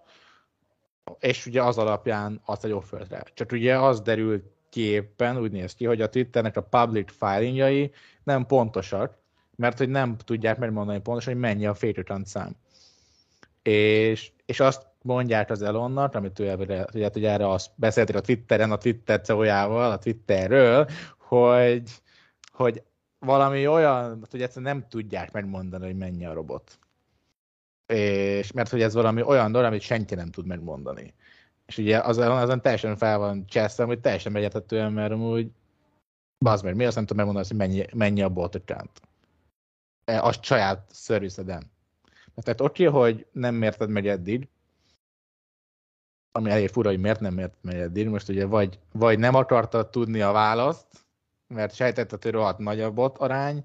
és 1.19 1.47
ugye 1.47 1.63
az 1.63 1.79
alapján 1.79 2.41
adsz 2.45 2.65
egy 2.65 2.73
offertre. 2.73 3.23
Csak 3.35 3.53
ugye 3.53 3.79
az 3.79 4.01
derült 4.01 4.45
ki 4.69 5.11
úgy 5.41 5.53
néz 5.53 5.75
ki, 5.75 5.85
hogy 5.85 6.01
a 6.01 6.09
Twitternek 6.09 6.57
a 6.57 6.63
public 6.63 7.13
filingjai 7.13 7.91
nem 8.25 8.47
pontosak, 8.47 9.19
mert 9.57 9.79
hogy 9.79 9.89
nem 9.89 10.17
tudják 10.17 10.59
megmondani 10.59 11.01
pontosan, 11.01 11.33
hogy 11.33 11.43
mennyi 11.43 11.67
a 11.67 11.75
fétőtant 11.75 12.27
szám. 12.27 12.57
És, 13.63 14.33
és 14.47 14.61
azt 14.61 14.87
mondják 15.03 15.51
az 15.51 15.63
Elonnak, 15.63 16.15
amit 16.15 16.39
ő 16.39 16.55
ugye, 16.55 16.85
ugye 17.15 17.31
erre 17.31 17.49
azt 17.49 17.71
beszélték 17.75 18.17
a 18.17 18.21
Twitteren, 18.21 18.71
a 18.71 18.79
Twitter 18.79 19.21
CEO-jával, 19.21 19.91
a 19.91 19.99
Twitterről, 19.99 20.89
hogy, 21.19 21.91
hogy 22.53 22.83
valami 23.19 23.67
olyan, 23.67 24.27
hogy 24.31 24.43
egyszerűen 24.43 24.77
nem 24.77 24.89
tudják 24.89 25.33
megmondani, 25.33 25.87
hogy 25.87 25.97
mennyi 25.97 26.27
a 26.27 26.33
robot. 26.33 26.79
És 27.87 28.53
mert 28.53 28.71
hogy 28.71 28.83
ez 28.83 28.95
valami 28.95 29.23
olyan 29.23 29.53
dolog, 29.53 29.67
amit 29.67 29.81
senki 29.81 30.15
nem 30.15 30.31
tud 30.31 30.47
megmondani. 30.47 31.15
És 31.67 31.79
ugye 31.79 31.99
azon, 31.99 32.31
azon 32.31 32.61
teljesen 32.61 32.97
fel 32.97 33.19
van 33.19 33.47
csesztem, 33.47 33.87
hogy 33.87 34.01
teljesen 34.01 34.33
megértetően, 34.33 34.93
mert 34.93 35.13
amúgy 35.13 35.51
bazd 36.39 36.65
meg, 36.65 36.75
mi 36.75 36.85
azt 36.85 36.95
nem 36.95 37.07
tudom 37.07 37.27
megmondani, 37.27 37.59
hogy 37.59 37.69
mennyi, 37.69 37.87
mennyi 37.95 38.23
a 38.23 38.33
account. 38.35 39.01
E, 40.05 40.23
a 40.23 40.33
saját 40.33 40.85
szervizeden. 40.91 41.72
Tehát 42.37 42.61
oké, 42.61 42.85
hogy 42.85 43.27
nem 43.33 43.55
mérted 43.55 43.91
meg 43.91 44.07
eddig, 44.07 44.49
ami 46.33 46.51
elég 46.51 46.69
fura, 46.69 46.89
hogy 46.89 47.01
miért 47.01 47.21
nem 47.21 47.35
mérted 47.35 47.59
meg 47.63 47.77
eddig. 47.77 48.09
Most 48.09 48.29
ugye 48.29 48.47
vagy, 48.47 48.79
vagy 48.93 49.19
nem 49.19 49.35
akartad 49.35 49.91
tudni 49.91 50.21
a 50.21 50.33
választ, 50.33 50.87
mert 51.47 51.75
sejtetted, 51.75 52.23
hogy 52.23 52.33
rohadt 52.33 52.59
nagy 52.59 52.81
a 52.81 52.91
bot 52.91 53.19
arány, 53.19 53.65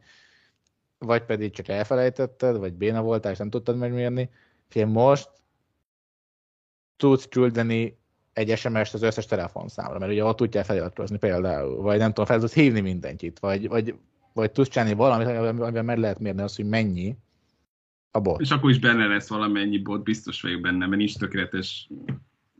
vagy 0.97 1.23
pedig 1.23 1.51
csak 1.51 1.67
elfelejtetted, 1.67 2.57
vagy 2.57 2.73
béna 2.73 3.01
voltál, 3.01 3.31
és 3.31 3.37
nem 3.37 3.49
tudtad 3.49 3.77
megmérni. 3.77 4.29
Fél 4.67 4.85
most 4.85 5.29
tudsz 6.97 7.27
küldeni 7.27 7.97
egy 8.33 8.57
SMS-t 8.57 8.93
az 8.93 9.01
összes 9.01 9.25
telefonszámra, 9.25 9.99
mert 9.99 10.11
ugye 10.11 10.23
ott 10.23 10.37
tudják 10.37 10.65
feliratkozni 10.65 11.17
például, 11.17 11.81
vagy 11.81 11.97
nem 11.97 12.07
tudom, 12.07 12.25
fel 12.25 12.39
tudsz 12.39 12.53
hívni 12.53 12.79
mindenkit, 12.79 13.39
vagy, 13.39 13.67
vagy, 13.67 13.95
vagy 14.33 14.51
tudsz 14.51 14.69
csinálni 14.69 14.93
valamit, 14.93 15.27
amivel 15.27 15.83
meg 15.83 15.97
lehet 15.97 16.19
mérni 16.19 16.41
azt, 16.41 16.55
hogy 16.55 16.65
mennyi 16.65 17.17
a 18.17 18.21
bot. 18.21 18.41
És 18.41 18.51
akkor 18.51 18.69
is 18.69 18.79
benne 18.79 19.07
lesz 19.07 19.29
valamennyi 19.29 19.77
bot, 19.77 20.03
biztos 20.03 20.41
vagyok 20.41 20.61
benne, 20.61 20.85
mert 20.85 20.97
nincs 20.97 21.17
tökéletes 21.17 21.89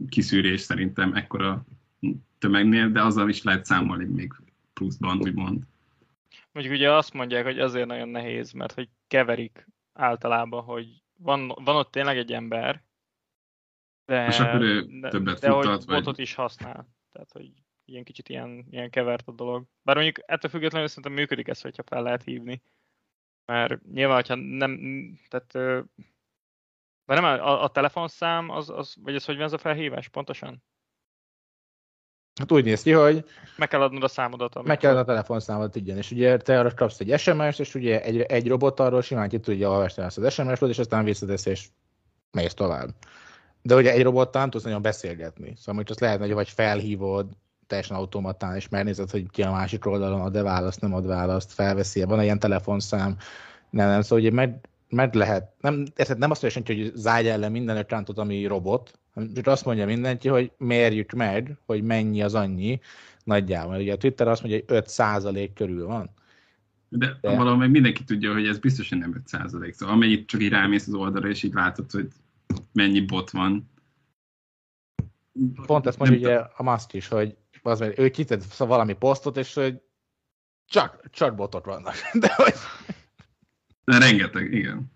kiszűrés 0.10 0.62
szerintem 0.62 1.14
ekkora 1.14 1.66
tömegnél, 2.38 2.90
de 2.90 3.02
azzal 3.02 3.30
is 3.30 3.44
lehet 3.44 3.66
számolni 3.66 4.06
még 4.06 4.34
pluszban, 4.74 5.18
úgymond. 5.18 5.64
Mondjuk 6.52 6.76
ugye 6.76 6.94
azt 6.94 7.14
mondják, 7.14 7.46
hogy 7.46 7.60
azért 7.60 7.88
nagyon 7.88 8.10
nehéz, 8.10 8.52
mert 8.52 8.74
hogy 8.74 8.90
keverik 9.08 9.68
általában, 9.94 10.64
hogy 10.64 11.02
van, 11.18 11.48
van 11.48 11.76
ott 11.76 11.92
tényleg 11.92 12.18
egy 12.18 12.34
ember, 12.34 12.84
de, 14.06 14.28
És 14.28 14.40
akkor 14.40 14.62
ő 14.62 15.00
de, 15.00 15.10
többet 15.10 15.40
de 15.40 15.48
futtat, 15.52 15.76
hogy 15.76 15.86
vagy... 15.86 15.98
botot 15.98 16.18
is 16.18 16.34
használ. 16.34 16.88
Tehát, 17.12 17.32
hogy 17.32 17.52
ilyen 17.86 18.04
kicsit 18.04 18.30
ilyen, 18.30 18.66
ilyen 18.70 18.90
kevert 18.90 19.28
a 19.28 19.32
dolog. 19.32 19.66
Bár 19.82 19.96
mondjuk 19.96 20.20
ettől 20.26 20.52
függetlenül 20.52 20.88
szerintem 20.88 21.14
működik 21.14 21.48
ez, 21.48 21.62
hogyha 21.62 21.84
fel 21.84 22.04
lehet 22.04 22.24
hívni. 22.24 22.62
Mert 23.48 23.82
nyilván, 23.94 24.16
hogyha 24.16 24.36
nem, 24.36 24.80
tehát 25.30 25.86
de 27.06 27.14
nem 27.14 27.24
a, 27.24 27.64
a 27.64 27.70
telefonszám, 27.70 28.50
az, 28.50 28.70
az, 28.70 28.96
vagy 29.04 29.16
ez 29.16 29.26
hogy 29.26 29.36
van 29.36 29.46
ez 29.46 29.54
a 29.54 29.58
felhívás 29.58 30.08
pontosan? 30.08 30.64
Hát 32.40 32.52
úgy 32.52 32.64
néz 32.64 32.82
ki, 32.82 32.92
hogy... 32.92 33.26
Meg 33.58 33.68
kell 33.68 33.82
adnod 33.82 34.04
a 34.04 34.08
számodat. 34.08 34.56
Amikor... 34.56 34.68
Meg 34.68 34.78
kell 34.78 34.90
adnod 34.90 35.04
a 35.04 35.12
telefonszámodat, 35.12 35.76
igen. 35.76 35.98
És 35.98 36.12
ugye 36.12 36.38
te 36.38 36.60
arra 36.60 36.74
kapsz 36.74 37.00
egy 37.00 37.20
SMS-t, 37.20 37.60
és 37.60 37.76
ugye 37.76 38.04
egy, 38.04 38.22
egy 38.22 38.48
robot 38.48 38.80
arról 38.80 39.02
simán 39.02 39.30
ki 39.30 39.40
tudja 39.40 39.70
olvasni 39.70 40.04
azt 40.04 40.18
az 40.18 40.34
SMS-t, 40.34 40.62
és 40.62 40.80
aztán 40.80 41.04
visszatesz, 41.04 41.46
és 41.46 41.68
mész 42.32 42.54
tovább. 42.54 42.90
De 43.62 43.76
ugye 43.76 43.92
egy 43.92 44.04
robottal 44.04 44.50
tudsz 44.50 44.64
nagyon 44.64 44.82
beszélgetni. 44.82 45.54
Szóval 45.56 45.76
hogy 45.76 45.92
azt 45.92 46.00
lehet, 46.00 46.20
hogy 46.20 46.34
vagy 46.34 46.50
felhívod 46.50 47.38
teljesen 47.68 47.98
automatán, 47.98 48.56
és 48.56 48.70
megnézed, 48.70 49.10
hogy 49.10 49.30
ki 49.30 49.42
a 49.42 49.52
másik 49.52 49.86
oldalon 49.86 50.22
ad-e 50.22 50.42
választ, 50.42 50.82
nem 50.82 50.94
ad 50.94 51.08
választ, 51.08 51.52
felveszi 51.52 52.04
van 52.04 52.22
ilyen 52.22 52.40
telefonszám, 52.40 53.18
nem, 53.70 53.90
nem. 53.90 54.02
Szóval 54.02 54.20
ugye 54.20 54.32
meg, 54.32 54.70
meg 54.90 55.14
lehet, 55.14 55.54
nem, 55.62 55.86
érted, 55.96 56.18
nem 56.18 56.32
azt 56.32 56.42
mondja 56.42 56.62
senki, 56.62 56.82
hogy 56.82 56.96
zárja 56.96 57.32
ellen 57.32 57.52
minden 57.52 57.78
ökrántot, 57.78 58.18
ami 58.18 58.46
robot, 58.46 59.00
csak 59.36 59.48
azt 59.48 59.66
mondja 59.66 59.86
mindenki, 59.86 60.28
hogy 60.28 60.52
mérjük 60.58 61.12
meg, 61.12 61.58
hogy 61.66 61.84
mennyi 61.84 62.22
az 62.22 62.34
annyi 62.34 62.80
nagyjából. 63.24 63.76
Ugye 63.76 63.94
a 63.94 63.98
Twitter 63.98 64.28
azt 64.28 64.44
mondja, 64.44 64.62
hogy 64.68 64.78
5 64.78 65.54
körül 65.54 65.86
van. 65.86 66.10
De, 66.90 67.18
De 67.22 67.36
valahol 67.36 67.68
mindenki 67.68 68.04
tudja, 68.04 68.34
hogy 68.34 68.48
ez 68.48 68.60
biztosan 68.60 68.98
nem 68.98 69.16
5 69.16 69.74
Szóval 69.74 69.96
amennyit 69.96 70.28
csak 70.28 70.42
így 70.42 70.50
rámész 70.50 70.88
az 70.88 70.94
oldalra, 70.94 71.30
és 71.30 71.44
így 71.44 71.54
látod, 71.54 71.92
hogy 71.92 72.08
mennyi 72.72 73.02
bot 73.02 73.30
van. 73.30 73.70
Pont 75.66 75.88
ezt 75.88 75.98
mondja 75.98 76.18
ugye 76.18 76.36
a 76.36 76.64
Musk 76.64 76.94
is, 76.94 77.08
hogy 77.08 77.38
az, 77.68 77.80
mert 77.80 78.00
ő 78.00 78.10
kitett 78.10 78.54
valami 78.54 78.94
posztot, 78.94 79.38
és 79.38 79.54
hogy 79.54 79.82
csak, 80.66 81.10
csak 81.10 81.36
botok 81.36 81.66
vannak. 81.66 81.96
De 82.22 82.34
hogy... 82.36 82.54
De 83.84 83.98
rengeteg, 83.98 84.54
igen. 84.54 84.92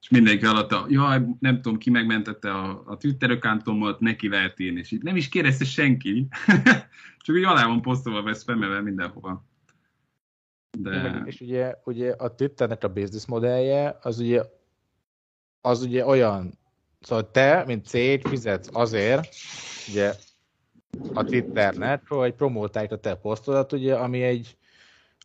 És 0.00 0.08
mindenki 0.08 0.44
alatt 0.44 0.72
a, 0.72 0.86
jaj, 0.88 1.26
nem 1.40 1.54
tudom, 1.62 1.78
ki 1.78 1.90
megmentette 1.90 2.50
a, 2.50 2.82
a 2.86 2.96
Twitter 2.96 3.30
accountomat, 3.30 4.00
neki 4.00 4.28
lehet 4.28 4.60
írni, 4.60 4.78
és 4.78 4.90
így 4.90 5.02
nem 5.02 5.16
is 5.16 5.28
kérdezte 5.28 5.64
senki. 5.64 6.28
Csak 7.24 7.36
úgy 7.36 7.44
alá 7.44 7.66
van 7.66 7.82
posztolva, 7.82 8.22
vesz 8.22 8.44
femelve 8.44 8.80
mindenhova. 8.80 9.44
De... 10.78 11.22
És 11.24 11.40
ugye, 11.40 11.74
ugye 11.84 12.12
a 12.12 12.34
Twitternek 12.34 12.84
a 12.84 12.92
business 12.92 13.26
modellje, 13.26 13.98
az 14.02 14.18
ugye, 14.18 14.42
az 15.60 15.82
ugye 15.82 16.06
olyan, 16.06 16.58
szóval 17.00 17.30
te, 17.30 17.64
mint 17.66 17.86
cég 17.86 18.26
fizetsz 18.26 18.68
azért, 18.72 19.34
ugye 19.88 20.14
a 21.14 21.24
Twitternet, 21.24 22.02
hogy 22.08 22.34
promotálj 22.34 22.86
a 22.90 22.96
te 22.96 23.14
posztodat, 23.14 23.72
ugye, 23.72 23.94
ami 23.94 24.22
egy, 24.22 24.56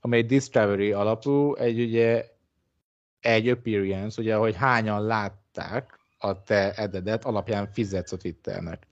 ami 0.02 0.18
egy 0.18 0.26
discovery 0.26 0.92
alapú, 0.92 1.56
egy 1.56 1.80
ugye 1.80 2.26
egy 3.20 3.48
appearance, 3.48 4.22
ugye, 4.22 4.36
hogy 4.36 4.56
hányan 4.56 5.06
látták 5.06 6.00
a 6.18 6.44
te 6.44 6.74
ededet, 6.74 7.26
alapján 7.26 7.68
fizetsz 7.72 8.12
a 8.12 8.18
Twitternek. 8.18 8.88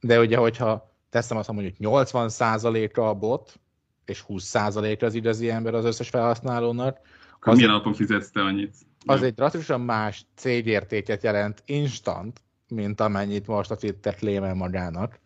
De 0.00 0.20
ugye, 0.20 0.36
hogyha 0.36 0.94
teszem 1.10 1.36
azt, 1.36 1.52
mondjuk 1.52 1.74
80%-a 1.78 3.00
a 3.00 3.14
bot, 3.14 3.60
és 4.04 4.24
20%-a 4.28 5.04
az 5.04 5.14
igazi 5.14 5.50
ember 5.50 5.74
az 5.74 5.84
összes 5.84 6.08
felhasználónak. 6.08 6.98
Akkor 7.34 7.52
az 7.52 7.58
milyen 7.58 7.72
alapon 7.72 7.94
fizetsz 7.94 8.30
te 8.30 8.40
annyit? 8.40 8.74
Az 9.06 9.22
egy 9.22 9.34
drasztikusan 9.34 9.80
más 9.80 10.26
cégértéket 10.34 11.22
jelent 11.22 11.62
instant, 11.66 12.40
mint 12.68 13.00
amennyit 13.00 13.46
most 13.46 13.70
a 13.70 13.76
Twitter 13.76 14.14
klémel 14.14 14.54
magának. 14.54 15.18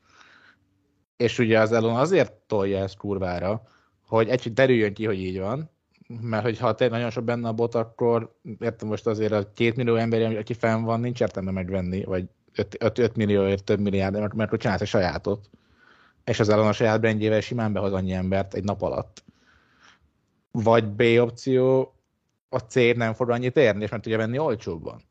És 1.21 1.39
ugye 1.39 1.61
az 1.61 1.73
Elon 1.73 1.97
azért 1.97 2.33
tolja 2.33 2.79
ezt 2.79 2.97
kurvára, 2.97 3.63
hogy 4.07 4.29
egy 4.29 4.53
derüljön 4.53 4.95
ki, 4.95 5.07
hogy 5.07 5.19
így 5.19 5.39
van, 5.39 5.71
mert 6.21 6.43
hogyha 6.43 6.75
te 6.75 6.89
nagyon 6.89 7.11
sok 7.11 7.25
benne 7.25 7.49
a 7.49 7.53
bot, 7.53 7.75
akkor 7.75 8.37
értem 8.59 8.89
most 8.89 9.07
azért 9.07 9.33
a 9.33 9.53
két 9.53 9.77
millió 9.77 9.95
ember, 9.95 10.37
aki 10.37 10.55
fenn 10.55 10.83
van, 10.83 11.01
nincs 11.01 11.21
értelme 11.21 11.51
megvenni, 11.51 12.05
vagy 12.05 12.29
5 12.79 13.17
millióért 13.17 13.65
több 13.65 13.81
milliárd, 13.81 14.15
mert, 14.15 14.35
mert 14.35 14.57
csinálsz 14.57 14.81
egy 14.81 14.87
sajátot. 14.87 15.51
És 16.25 16.41
az 16.41 16.49
ellen 16.49 16.67
a 16.67 16.73
saját 16.73 17.01
brandjével 17.01 17.41
simán 17.41 17.73
behoz 17.73 17.93
annyi 17.93 18.13
embert 18.13 18.55
egy 18.55 18.65
nap 18.65 18.83
alatt. 18.83 19.25
Vagy 20.51 20.85
B 20.85 21.01
opció, 21.01 21.95
a 22.49 22.59
cég 22.59 22.97
nem 22.97 23.13
fog 23.13 23.31
annyit 23.31 23.57
érni, 23.57 23.83
és 23.83 23.91
meg 23.91 24.01
tudja 24.01 24.19
venni 24.19 24.39
olcsóbban. 24.39 25.03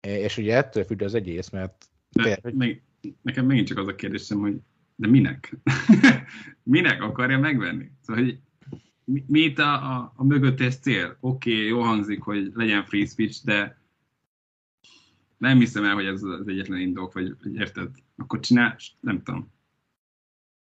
És 0.00 0.36
ugye 0.36 0.56
ettől 0.56 0.84
függ 0.84 1.02
az 1.02 1.14
egész, 1.14 1.48
mert... 1.48 1.84
De, 2.10 2.22
tér, 2.22 2.40
hogy... 2.42 2.80
nekem 3.22 3.46
megint 3.46 3.66
csak 3.66 3.78
az 3.78 3.86
a 3.86 3.94
kérdésem, 3.94 4.38
hogy 4.38 4.60
de 4.96 5.06
minek? 5.06 5.56
minek 6.62 7.02
akarja 7.02 7.38
megvenni? 7.38 7.90
Szóval, 8.02 8.22
hogy 8.24 8.38
mi, 9.04 9.24
mi 9.26 9.40
itt 9.40 9.58
a, 9.58 9.96
a, 9.96 10.12
a 10.16 10.24
mögöttes 10.24 10.76
cél? 10.76 11.16
Oké, 11.20 11.54
okay, 11.54 11.66
jó 11.66 11.80
hangzik, 11.80 12.22
hogy 12.22 12.50
legyen 12.54 12.84
free 12.84 13.06
speech, 13.06 13.44
de 13.44 13.80
nem 15.36 15.58
hiszem 15.58 15.84
el, 15.84 15.94
hogy 15.94 16.06
ez 16.06 16.22
az 16.22 16.48
egyetlen 16.48 16.80
indok, 16.80 17.12
vagy, 17.12 17.36
vagy 17.42 17.54
érted? 17.54 17.90
Akkor 18.16 18.40
csinál, 18.40 18.76
nem 19.00 19.22
tudom. 19.22 19.52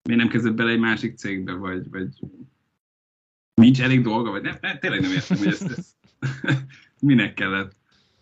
Miért 0.02 0.20
nem 0.20 0.30
kezdett 0.30 0.54
bele 0.54 0.70
egy 0.70 0.78
másik 0.78 1.16
cégbe, 1.16 1.52
vagy, 1.52 1.90
vagy 1.90 2.08
nincs 3.54 3.80
elég 3.80 4.02
dolga, 4.02 4.30
vagy 4.30 4.42
nem, 4.42 4.56
nem 4.60 4.78
tényleg 4.78 5.00
nem 5.00 5.12
értem, 5.12 5.38
hogy 5.38 5.46
ezt, 5.46 5.62
ezt 5.62 5.96
minek 7.00 7.34
kellett. 7.34 7.76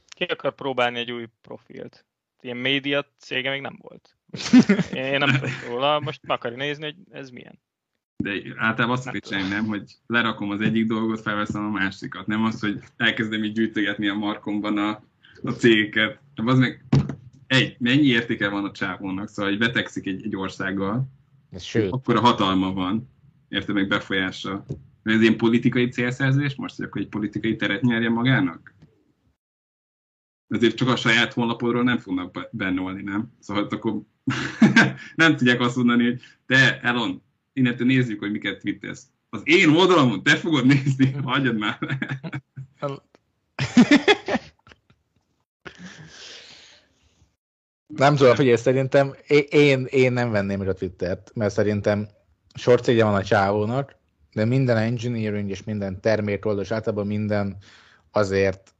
Ki 0.08 0.24
akar 0.24 0.54
próbálni 0.54 0.98
egy 0.98 1.12
új 1.12 1.26
profilt? 1.40 2.04
Ilyen 2.44 2.56
média 2.56 3.06
cége 3.18 3.50
még 3.50 3.60
nem 3.60 3.78
volt. 3.80 4.16
Én 4.94 5.18
nem 5.18 5.30
tudom 5.30 5.50
róla, 5.68 6.00
most 6.00 6.20
meg 6.22 6.36
akarja 6.36 6.56
nézni, 6.56 6.84
hogy 6.84 6.96
ez 7.10 7.30
milyen. 7.30 7.58
De 8.16 8.30
általában 8.56 8.96
azt 8.96 9.18
kell 9.18 9.48
nem, 9.48 9.66
hogy 9.66 9.92
lerakom 10.06 10.50
az 10.50 10.60
egyik 10.60 10.86
dolgot, 10.86 11.20
felveszem 11.20 11.64
a 11.64 11.70
másikat. 11.70 12.26
Nem 12.26 12.44
az, 12.44 12.60
hogy 12.60 12.80
elkezdem 12.96 13.44
így 13.44 13.52
gyűjtögetni 13.52 14.08
a 14.08 14.14
markomban 14.14 14.78
a, 14.78 15.04
a 15.42 15.50
cégeket. 15.50 16.20
De 16.34 16.42
az 16.44 16.58
meg 16.58 16.84
egy, 17.46 17.76
mennyi 17.78 18.06
értéke 18.06 18.48
van 18.48 18.64
a 18.64 18.72
csávónak, 18.72 19.28
szóval 19.28 19.50
hogy 19.50 19.60
betegszik 19.60 20.06
egy, 20.06 20.24
egy 20.24 20.36
országgal, 20.36 21.08
Sőt. 21.58 21.92
akkor 21.92 22.16
a 22.16 22.20
hatalma 22.20 22.72
van, 22.72 23.10
érted 23.48 23.74
meg 23.74 23.88
befolyása. 23.88 24.64
Ez 25.02 25.20
ilyen 25.20 25.36
politikai 25.36 25.88
célszerzés 25.88 26.54
most, 26.54 26.76
hogy 26.76 26.84
akkor 26.84 27.00
egy 27.00 27.08
politikai 27.08 27.56
teret 27.56 27.82
nyerje 27.82 28.08
magának? 28.08 28.73
Ezért 30.54 30.76
csak 30.76 30.88
a 30.88 30.96
saját 30.96 31.32
honlapodról 31.32 31.82
nem 31.82 31.98
fognak 31.98 32.48
bennolni, 32.50 33.02
nem? 33.02 33.32
Szóval 33.40 33.66
akkor 33.70 34.00
nem 35.14 35.36
tudják 35.36 35.60
azt 35.60 35.76
mondani, 35.76 36.04
hogy 36.04 36.20
te, 36.46 36.80
Elon, 36.80 37.22
innentől 37.52 37.86
nézzük, 37.86 38.18
hogy 38.18 38.30
miket 38.30 38.58
twittesz. 38.58 39.06
Az 39.30 39.40
én 39.44 39.68
oldalamon 39.68 40.22
te 40.22 40.36
fogod 40.36 40.66
nézni, 40.66 41.12
hagyjad 41.24 41.58
már. 41.58 41.78
Nem 47.86 48.16
tudom, 48.16 48.36
hogy 48.36 48.56
szerintem 48.56 49.14
én, 49.48 49.84
én 49.84 50.12
nem 50.12 50.30
venném 50.30 50.60
a 50.60 50.72
Twittert, 50.72 51.30
mert 51.34 51.52
szerintem 51.52 52.08
sorcégye 52.54 53.04
van 53.04 53.14
a 53.14 53.24
csávónak, 53.24 53.96
de 54.32 54.44
minden 54.44 54.76
engineering 54.76 55.50
és 55.50 55.64
minden 55.64 56.00
termék 56.00 56.46
oldal, 56.46 56.62
és 56.62 56.70
általában 56.70 57.06
minden 57.06 57.56
azért 58.10 58.73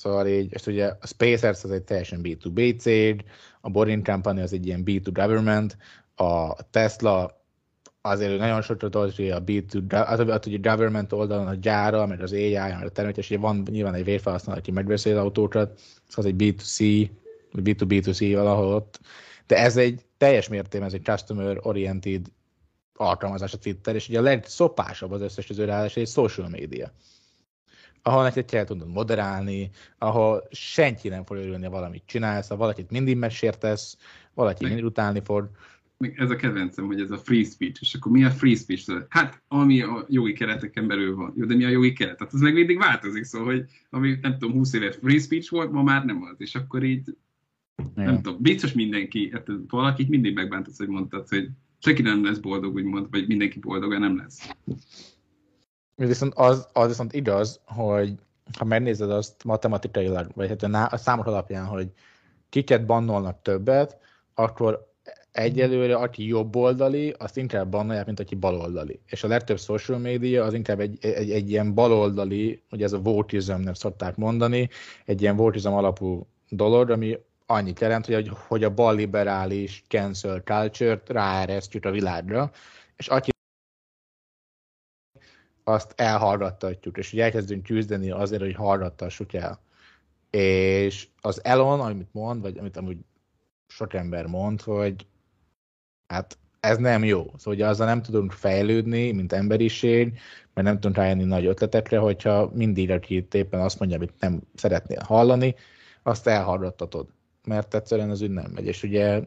Szóval 0.00 0.26
így, 0.26 0.52
és 0.52 0.66
ugye 0.66 0.86
a 1.00 1.06
SpaceX 1.06 1.64
az 1.64 1.70
egy 1.70 1.82
teljesen 1.82 2.20
B2B 2.22 2.78
cég, 2.78 3.24
a 3.60 3.70
Boring 3.70 4.04
Company 4.04 4.40
az 4.40 4.52
egy 4.52 4.66
ilyen 4.66 4.82
B2 4.86 5.08
government, 5.12 5.76
a 6.14 6.62
Tesla 6.70 7.44
azért 8.00 8.38
nagyon 8.38 8.62
sokat 8.62 8.90
dolgozik 8.90 9.32
a 9.32 9.42
B2, 9.42 10.06
az, 10.06 10.18
az, 10.18 10.42
hogy 10.42 10.54
a 10.54 10.70
government 10.70 11.12
oldalon 11.12 11.46
a 11.46 11.54
gyára, 11.54 12.06
meg 12.06 12.22
az 12.22 12.32
AI, 12.32 12.52
meg 12.52 12.84
a 12.84 12.90
termék, 12.90 13.16
és 13.16 13.36
van 13.40 13.62
nyilván 13.70 13.94
egy 13.94 14.04
végfelhasználó, 14.04 14.58
aki 14.58 14.70
megveszi 14.70 15.10
az 15.10 15.18
autókat, 15.18 15.78
szóval 16.08 16.24
az 16.24 16.24
egy 16.24 16.34
B2C, 16.38 17.08
vagy 17.52 17.76
B2B2C 17.76 18.30
valahol 18.34 18.74
ott, 18.74 19.00
de 19.46 19.56
ez 19.56 19.76
egy 19.76 20.04
teljes 20.16 20.48
mértékben, 20.48 20.88
ez 20.88 20.94
egy 20.94 21.04
customer-oriented 21.04 22.26
alkalmazás 22.94 23.52
a 23.52 23.58
Twitter, 23.58 23.94
és 23.94 24.08
ugye 24.08 24.18
a 24.18 24.22
legszopásabb 24.22 25.10
az 25.10 25.20
összes 25.20 25.50
az 25.50 25.58
ráadásul 25.58 26.02
egy 26.02 26.08
social 26.08 26.48
media 26.48 26.92
ahol 28.02 28.22
neked 28.22 28.44
kell 28.44 28.64
tudod 28.64 28.88
moderálni, 28.88 29.70
ahol 29.98 30.48
senki 30.50 31.08
nem 31.08 31.24
fog 31.24 31.36
örülni, 31.36 31.68
valamit 31.68 32.02
csinálsz, 32.06 32.48
ha 32.48 32.56
valakit 32.56 32.90
mindig 32.90 33.16
megsértesz, 33.16 33.96
valaki 34.34 34.66
mindig 34.66 34.84
utálni 34.84 35.20
fog. 35.24 35.50
Ez 36.14 36.30
a 36.30 36.36
kedvencem, 36.36 36.86
hogy 36.86 37.00
ez 37.00 37.10
a 37.10 37.18
free 37.18 37.44
speech, 37.44 37.82
és 37.82 37.94
akkor 37.94 38.12
mi 38.12 38.24
a 38.24 38.30
free 38.30 38.54
speech? 38.54 38.92
Hát, 39.08 39.42
ami 39.48 39.82
a 39.82 40.06
jogi 40.08 40.32
kereteken 40.32 40.86
belül 40.86 41.16
van. 41.16 41.32
Jó, 41.36 41.44
de 41.44 41.54
mi 41.54 41.64
a 41.64 41.68
jogi 41.68 41.92
keret? 41.92 42.18
Hát 42.18 42.32
az 42.32 42.40
meg 42.40 42.54
mindig 42.54 42.78
változik, 42.78 43.24
szóval, 43.24 43.46
hogy 43.46 43.64
ami 43.90 44.18
nem 44.22 44.38
tudom, 44.38 44.52
20 44.52 44.72
évet 44.72 44.94
free 44.94 45.18
speech 45.18 45.50
volt, 45.50 45.70
ma 45.70 45.82
már 45.82 46.04
nem 46.04 46.22
az, 46.22 46.34
és 46.38 46.54
akkor 46.54 46.82
így 46.82 47.16
nem 47.94 48.14
ja. 48.14 48.20
tudom, 48.20 48.42
biztos 48.42 48.72
mindenki, 48.72 49.30
hát 49.32 49.46
valakit 49.68 50.08
mindig 50.08 50.34
megbántasz, 50.34 50.78
hogy 50.78 50.88
mondtad, 50.88 51.28
hogy 51.28 51.48
senki 51.78 52.02
nem 52.02 52.24
lesz 52.24 52.38
boldog, 52.38 52.74
úgymond, 52.74 53.06
vagy 53.10 53.26
mindenki 53.26 53.58
boldog, 53.58 53.98
nem 53.98 54.16
lesz. 54.16 54.50
Viszont 56.06 56.34
az, 56.34 56.68
az 56.72 56.88
viszont 56.88 57.12
igaz, 57.12 57.60
hogy 57.64 58.14
ha 58.58 58.64
megnézed 58.64 59.10
azt 59.10 59.44
matematikailag, 59.44 60.30
vagy 60.34 60.48
hát 60.48 60.92
a, 60.92 60.96
számok 60.96 61.26
alapján, 61.26 61.64
hogy 61.64 61.88
kiket 62.48 62.86
bannolnak 62.86 63.42
többet, 63.42 63.98
akkor 64.34 64.88
egyelőre 65.32 65.94
aki 65.94 66.26
jobb 66.26 66.56
oldali, 66.56 67.14
azt 67.18 67.36
inkább 67.36 67.68
bannolják, 67.68 68.06
mint 68.06 68.20
aki 68.20 68.34
baloldali. 68.34 69.00
És 69.06 69.24
a 69.24 69.28
legtöbb 69.28 69.58
social 69.58 69.98
media 69.98 70.44
az 70.44 70.54
inkább 70.54 70.80
egy, 70.80 70.98
egy, 71.00 71.30
egy 71.30 71.50
ilyen 71.50 71.74
baloldali, 71.74 72.62
ugye 72.70 72.84
ez 72.84 72.92
a 72.92 73.00
votismnek 73.00 73.74
szokták 73.74 74.16
mondani, 74.16 74.68
egy 75.04 75.22
ilyen 75.22 75.36
votism 75.36 75.72
alapú 75.72 76.26
dolog, 76.48 76.90
ami 76.90 77.18
annyit 77.46 77.80
jelent, 77.80 78.06
hogy, 78.06 78.30
hogy 78.48 78.64
a 78.64 78.74
balliberális 78.74 79.84
cancel 79.88 80.40
culture-t 80.40 81.08
ráeresztjük 81.08 81.84
a 81.84 81.90
világra, 81.90 82.50
és 82.96 83.08
aki 83.08 83.29
azt 85.70 85.92
elhallgattatjuk, 85.96 86.98
és 86.98 87.12
ugye 87.12 87.22
elkezdünk 87.22 87.62
küzdeni 87.62 88.10
azért, 88.10 88.42
hogy 88.42 88.54
hallgattassuk 88.54 89.32
el. 89.32 89.60
És 90.30 91.08
az 91.20 91.44
Elon, 91.44 91.80
amit 91.80 92.12
mond, 92.12 92.40
vagy 92.40 92.58
amit 92.58 92.76
amúgy 92.76 92.98
sok 93.66 93.94
ember 93.94 94.26
mond, 94.26 94.60
hogy 94.60 95.06
hát 96.06 96.38
ez 96.60 96.78
nem 96.78 97.04
jó. 97.04 97.22
Szóval 97.22 97.38
hogy 97.42 97.62
azzal 97.62 97.86
nem 97.86 98.02
tudunk 98.02 98.32
fejlődni, 98.32 99.10
mint 99.12 99.32
emberiség, 99.32 100.18
mert 100.54 100.66
nem 100.66 100.74
tudunk 100.74 100.96
rájönni 100.96 101.24
nagy 101.24 101.46
ötletekre, 101.46 101.98
hogyha 101.98 102.50
mindig, 102.54 102.90
aki 102.90 103.26
éppen 103.32 103.60
azt 103.60 103.78
mondja, 103.78 103.96
amit 103.96 104.14
nem 104.18 104.40
szeretnél 104.54 105.02
hallani, 105.04 105.54
azt 106.02 106.26
elhallgattatod. 106.26 107.08
Mert 107.46 107.74
egyszerűen 107.74 108.10
az 108.10 108.22
úgy 108.22 108.30
nem 108.30 108.50
megy. 108.50 108.66
És 108.66 108.82
ugye 108.82 109.22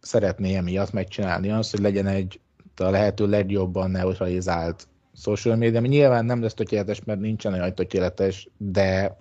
szeretné 0.00 0.54
emiatt 0.54 0.92
megcsinálni 0.92 1.50
azt, 1.50 1.70
hogy 1.70 1.80
legyen 1.80 2.06
egy 2.06 2.40
a 2.76 2.90
lehető 2.90 3.26
legjobban 3.26 3.90
neutralizált 3.90 4.88
social 5.14 5.56
media, 5.56 5.78
ami 5.78 5.88
nyilván 5.88 6.24
nem 6.24 6.42
lesz 6.42 6.54
tökéletes, 6.54 7.04
mert 7.04 7.20
nincsen 7.20 7.52
olyan 7.52 7.74
tökéletes, 7.74 8.48
de 8.56 9.18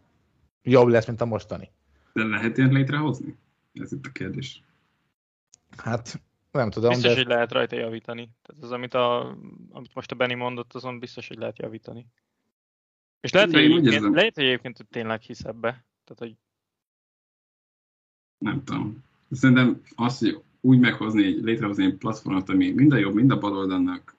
jobb 0.62 0.88
lesz, 0.88 1.08
mint 1.08 1.22
a 1.22 1.26
mostani. 1.26 1.72
De 2.14 2.24
lehet 2.24 2.58
ilyen 2.58 2.72
létrehozni? 2.72 3.38
Ez 3.74 3.92
itt 3.92 4.06
a 4.06 4.12
kérdés. 4.12 4.64
Hát, 5.78 6.22
nem 6.52 6.70
tudom. 6.70 6.90
Biztos, 6.90 7.12
de... 7.12 7.18
hogy 7.18 7.28
lehet 7.28 7.52
rajta 7.52 7.76
javítani. 7.76 8.30
Tehát 8.42 8.64
az, 8.64 8.72
amit, 8.72 8.94
a, 8.94 9.38
amit 9.72 9.94
most 9.94 10.12
a 10.12 10.16
Benny 10.16 10.38
mondott, 10.38 10.74
azon 10.74 11.00
biztos, 11.00 11.28
hogy 11.28 11.38
lehet 11.38 11.60
javítani. 11.60 12.08
És 13.22 13.32
lehet, 13.32 13.52
hogy 13.52 13.64
egyébként, 13.64 14.16
lehet, 14.16 14.36
hogy 14.36 14.44
egyébként 14.44 14.86
tényleg 14.90 15.22
hisz 15.22 15.44
ebbe. 15.44 15.70
Tehát, 16.04 16.18
hogy... 16.18 16.36
Nem 18.38 18.64
tudom. 18.64 19.04
Szerintem 19.32 19.82
az, 19.96 20.20
hogy 20.20 20.42
úgy 20.62 20.80
meghozni, 20.80 21.24
létrehozni 21.42 21.86
egy 21.86 21.96
platformot, 21.96 22.50
ami 22.50 22.72
minden 22.72 23.00
jobb, 23.00 23.14
mind 23.14 23.32
a 23.32 23.38
baloldalnak, 23.38 24.16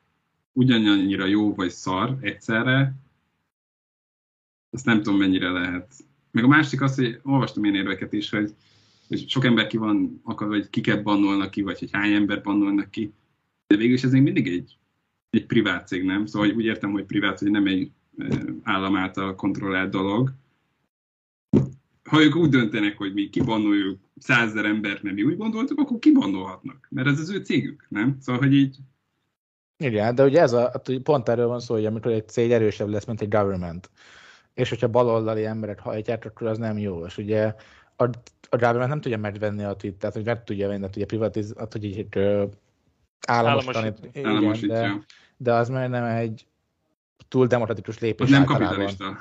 ugyanannyira 0.54 1.26
jó 1.26 1.54
vagy 1.54 1.70
szar 1.70 2.18
egyszerre, 2.20 2.94
azt 4.70 4.84
nem 4.84 5.02
tudom 5.02 5.18
mennyire 5.18 5.50
lehet. 5.50 5.94
Meg 6.30 6.44
a 6.44 6.48
másik 6.48 6.80
az, 6.80 6.94
hogy 6.94 7.20
olvastam 7.22 7.64
én 7.64 7.74
érveket 7.74 8.12
is, 8.12 8.30
hogy, 8.30 8.54
hogy 9.08 9.28
sok 9.28 9.44
ember 9.44 9.66
ki 9.66 9.76
van 9.76 10.20
akar, 10.22 10.48
hogy 10.48 10.70
kiket 10.70 11.02
bannolnak 11.02 11.50
ki, 11.50 11.62
vagy 11.62 11.78
hogy 11.78 11.88
hány 11.92 12.12
ember 12.12 12.42
bannolnak 12.42 12.90
ki. 12.90 13.12
De 13.66 13.76
végül 13.76 13.94
is 13.94 14.04
ez 14.04 14.12
még 14.12 14.22
mindig 14.22 14.48
egy, 14.48 14.78
egy 15.30 15.46
privát 15.46 15.86
cég, 15.86 16.04
nem? 16.04 16.26
Szóval 16.26 16.50
úgy 16.50 16.64
értem, 16.64 16.92
hogy 16.92 17.04
privát, 17.04 17.38
hogy 17.38 17.50
nem 17.50 17.66
egy 17.66 17.90
állam 18.62 18.96
által 18.96 19.34
kontrollált 19.34 19.90
dolog. 19.90 20.32
Ha 22.04 22.22
ők 22.22 22.36
úgy 22.36 22.48
döntenek, 22.48 22.96
hogy 22.96 23.12
mi 23.14 23.28
kibannoljuk 23.28 23.98
százezer 24.16 24.64
embert, 24.64 25.02
nem 25.02 25.14
mi 25.14 25.22
úgy 25.22 25.36
gondoltuk, 25.36 25.78
akkor 25.78 25.98
kibannolhatnak. 25.98 26.86
Mert 26.90 27.08
ez 27.08 27.20
az 27.20 27.30
ő 27.30 27.38
cégük, 27.38 27.86
nem? 27.88 28.16
Szóval, 28.20 28.40
hogy 28.40 28.54
így 28.54 28.76
igen, 29.78 30.14
de 30.14 30.24
ugye 30.24 30.40
ez 30.40 30.52
a, 30.52 30.82
pont 31.02 31.28
erről 31.28 31.46
van 31.46 31.60
szó, 31.60 31.74
hogy 31.74 31.86
amikor 31.86 32.12
egy 32.12 32.28
cég 32.28 32.52
erősebb 32.52 32.88
lesz, 32.88 33.04
mint 33.04 33.20
egy 33.20 33.28
government, 33.28 33.90
és 34.54 34.68
hogyha 34.68 34.88
baloldali 34.88 35.44
emberek 35.44 35.80
hajtják, 35.80 36.24
akkor 36.24 36.46
az 36.46 36.58
nem 36.58 36.78
jó. 36.78 37.04
És 37.04 37.18
ugye 37.18 37.54
a, 37.96 38.04
a 38.48 38.56
government 38.56 38.88
nem 38.88 39.00
tudja 39.00 39.18
megvenni 39.18 39.64
a 39.64 39.74
Twittert, 39.74 40.14
hogy 40.14 40.24
meg 40.24 40.44
tudja 40.44 40.68
venni, 40.68 40.84
tudja 40.84 41.06
privatiz, 41.06 41.54
hogy 41.70 41.84
így 41.84 42.06
államosítani. 43.26 43.92
Igen, 44.12 44.68
de, 44.68 45.04
de 45.36 45.52
az 45.52 45.68
már 45.68 45.88
nem 45.88 46.04
egy 46.04 46.46
túl 47.28 47.46
demokratikus 47.46 47.98
lépés. 47.98 48.30
Nem 48.30 48.44
kapitalista. 48.44 49.16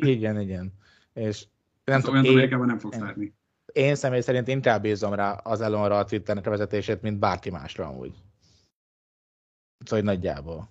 igen, 0.00 0.40
igen. 0.40 0.72
És 1.12 1.44
nem 1.84 2.00
tudom, 2.00 2.24
olyan 2.24 2.50
én, 2.50 2.58
nem 2.58 2.78
fogsz 2.78 2.98
látni. 2.98 3.34
Én 3.72 3.94
személy 3.94 4.20
szerint 4.20 4.48
inkább 4.48 4.82
bízom 4.82 5.14
rá 5.14 5.32
az 5.32 5.60
Elonra 5.60 5.98
a 5.98 6.04
Twitternek 6.04 6.46
a 6.46 6.50
vezetését, 6.50 7.02
mint 7.02 7.18
bárki 7.18 7.50
másra 7.50 7.86
amúgy. 7.86 8.12
Szóval 9.84 10.04
nagyjából. 10.04 10.68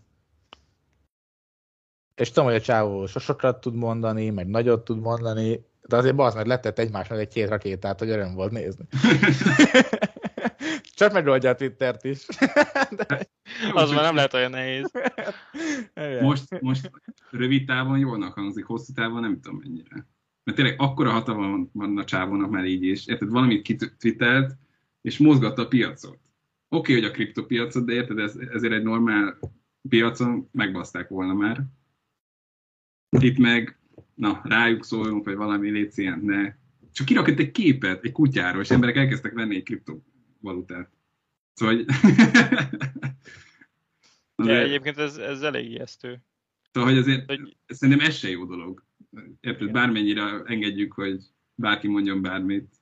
És 2.16 2.28
tudom, 2.30 2.46
hogy 2.46 2.56
a 2.56 2.62
csávó 2.62 3.06
sokat 3.06 3.62
tud 3.62 3.76
mondani, 3.76 4.30
meg 4.30 4.48
nagyot 4.48 4.84
tud 4.84 5.00
mondani, 5.00 5.66
de 5.88 5.96
azért 5.96 6.20
az 6.20 6.34
meg 6.34 6.46
letett 6.46 6.80
egymásnak 6.80 7.20
egy 7.20 7.28
két 7.28 7.50
rakétát, 7.50 8.00
hogy 8.00 8.10
öröm 8.10 8.34
volt 8.34 8.52
nézni. 8.52 8.86
Csak 10.96 11.14
megoldja 11.14 11.50
a 11.50 11.56
Twittert 11.56 12.04
is. 12.04 12.26
De... 13.08 13.30
Az 13.74 13.92
már 13.92 14.02
nem 14.02 14.16
lehet 14.16 14.34
olyan 14.34 14.52
nehéz. 14.52 14.92
most, 16.22 16.62
most 16.62 16.92
rövid 17.30 17.66
távon 17.66 17.98
jól 17.98 18.32
hangzik, 18.36 18.66
hosszú 18.66 18.94
távon 18.94 19.22
nem 19.22 19.40
tudom 19.42 19.60
mennyire. 19.64 20.08
Mert 20.44 20.58
tényleg 20.58 20.76
akkora 20.78 21.12
hatalma 21.12 21.68
van 21.72 21.98
a 21.98 22.04
csávónak 22.04 22.50
már 22.50 22.66
így 22.66 22.84
is. 22.84 23.08
Érted, 23.08 23.30
valamit 23.30 23.62
kitwittelt, 23.62 24.58
és 25.02 25.18
mozgatta 25.18 25.62
a 25.62 25.68
piacot. 25.68 26.20
Oké, 26.74 26.92
okay, 26.92 27.04
hogy 27.04 27.12
a 27.12 27.14
kriptopiacot, 27.14 27.86
de 27.86 27.94
érted, 27.94 28.20
ez, 28.20 28.36
ezért 28.36 28.74
egy 28.74 28.84
normál 28.84 29.40
piacon 29.90 30.50
megbaszták 30.52 31.10
volna 31.10 31.34
már. 31.34 31.64
Itt 33.10 33.38
meg, 33.38 33.80
na, 34.14 34.42
rájuk 34.44 34.84
szóljunk, 34.84 35.26
vagy 35.26 35.36
valami 35.36 35.70
létsz 35.70 35.98
ilyen, 35.98 36.20
ne. 36.20 36.56
Csak 36.92 37.06
kirakott 37.06 37.40
egy 37.40 37.52
képet 37.52 38.04
egy 38.04 38.12
kutyáról, 38.12 38.62
és 38.62 38.70
emberek 38.70 38.96
elkezdtek 38.96 39.34
venni 39.34 39.56
egy 39.56 39.64
kriptovalutát. 39.64 40.92
Szóval, 41.54 41.76
hogy... 41.76 41.86
ja, 44.48 44.60
egyébként 44.60 44.98
ez, 44.98 45.18
ez 45.18 45.42
elég 45.42 45.70
ijesztő. 45.70 46.22
Szóval, 46.72 46.90
hogy 46.90 47.00
azért 47.00 47.30
hogy... 47.30 47.58
szerintem 47.68 48.06
ez 48.06 48.16
se 48.16 48.30
jó 48.30 48.46
dolog. 48.46 48.84
Érted, 49.40 49.72
bármennyire 49.72 50.42
engedjük, 50.46 50.94
hogy 50.94 51.24
bárki 51.56 51.88
mondjon 51.88 52.22
bármit, 52.22 52.76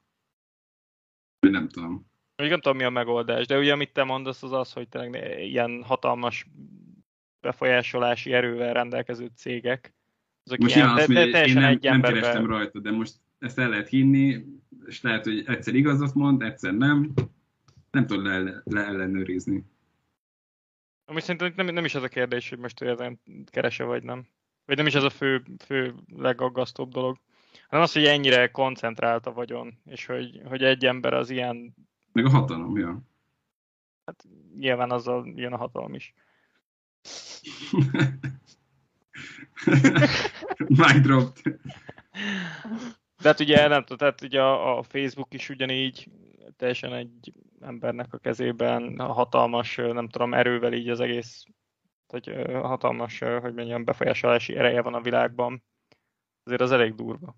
nem 1.39 1.69
tudom. 1.69 2.10
Még 2.41 2.49
nem 2.49 2.59
tudom, 2.59 2.77
mi 2.77 2.83
a 2.83 2.89
megoldás, 2.89 3.45
de 3.45 3.57
ugye 3.57 3.71
amit 3.71 3.93
te 3.93 4.03
mondasz, 4.03 4.43
az 4.43 4.51
az, 4.51 4.73
hogy 4.73 4.87
tényleg 4.87 5.39
ilyen 5.39 5.83
hatalmas 5.83 6.47
befolyásolási 7.41 8.33
erővel 8.33 8.73
rendelkező 8.73 9.31
cégek, 9.35 9.93
azok 10.45 10.59
most 10.59 10.75
ilyen, 10.75 10.89
azt 10.89 11.07
mondja, 11.07 11.31
te, 11.31 11.45
én 11.45 11.53
nem, 11.53 11.77
nem 11.81 12.01
kerestem 12.01 12.45
rajta, 12.45 12.79
de 12.79 12.91
most 12.91 13.15
ezt 13.39 13.59
el 13.59 13.69
lehet 13.69 13.89
hinni, 13.89 14.45
és 14.85 15.01
lehet, 15.01 15.23
hogy 15.23 15.43
egyszer 15.45 15.75
igazat 15.75 16.13
mond, 16.13 16.41
egyszer 16.41 16.73
nem. 16.73 17.13
Nem 17.91 18.05
tudod 18.05 18.25
le, 18.25 18.61
le 18.63 18.85
ellenőrizni. 18.85 19.65
Ami 21.05 21.21
szerintem 21.21 21.53
nem, 21.55 21.73
nem 21.73 21.85
is 21.85 21.95
ez 21.95 22.03
a 22.03 22.07
kérdés, 22.07 22.49
hogy 22.49 22.57
most 22.57 22.81
ezen 22.81 23.21
kerese 23.45 23.83
vagy 23.83 24.03
nem. 24.03 24.27
Vagy 24.65 24.77
nem 24.77 24.85
is 24.85 24.95
ez 24.95 25.03
a 25.03 25.09
fő, 25.09 25.43
fő 25.65 25.95
legaggasztóbb 26.15 26.91
dolog. 26.91 27.17
Hanem 27.67 27.83
az, 27.83 27.93
hogy 27.93 28.05
ennyire 28.05 28.51
koncentrált 28.51 29.25
a 29.25 29.33
vagyon, 29.33 29.79
és 29.85 30.05
hogy, 30.05 30.41
hogy 30.45 30.63
egy 30.63 30.85
ember 30.85 31.13
az 31.13 31.29
ilyen... 31.29 31.75
Meg 32.11 32.25
a 32.25 32.29
hatalom, 32.29 32.77
ja. 32.77 33.01
Hát 34.05 34.25
nyilván 34.55 34.91
azzal 34.91 35.31
jön 35.35 35.53
a 35.53 35.57
hatalom 35.57 35.93
is. 35.93 36.13
Mic 40.67 41.01
dropped. 41.01 41.59
De 43.21 43.27
hát 43.27 43.39
ugye, 43.39 43.67
nem 43.67 43.81
tudom, 43.81 43.97
tehát 43.97 44.21
ugye 44.21 44.41
a, 44.41 44.77
a 44.77 44.83
Facebook 44.83 45.33
is 45.33 45.49
ugyanígy 45.49 46.11
teljesen 46.57 46.93
egy 46.93 47.33
embernek 47.59 48.13
a 48.13 48.17
kezében 48.17 48.99
hatalmas, 48.99 49.75
nem 49.75 50.09
tudom, 50.09 50.33
erővel 50.33 50.73
így 50.73 50.89
az 50.89 50.99
egész, 50.99 51.45
hogy 52.07 52.31
hatalmas, 52.51 53.19
hogy 53.19 53.53
mondjam, 53.53 53.83
befolyásolási 53.83 54.55
ereje 54.55 54.81
van 54.81 54.93
a 54.93 55.01
világban. 55.01 55.63
Azért 56.43 56.61
az 56.61 56.71
elég 56.71 56.95
durva. 56.95 57.35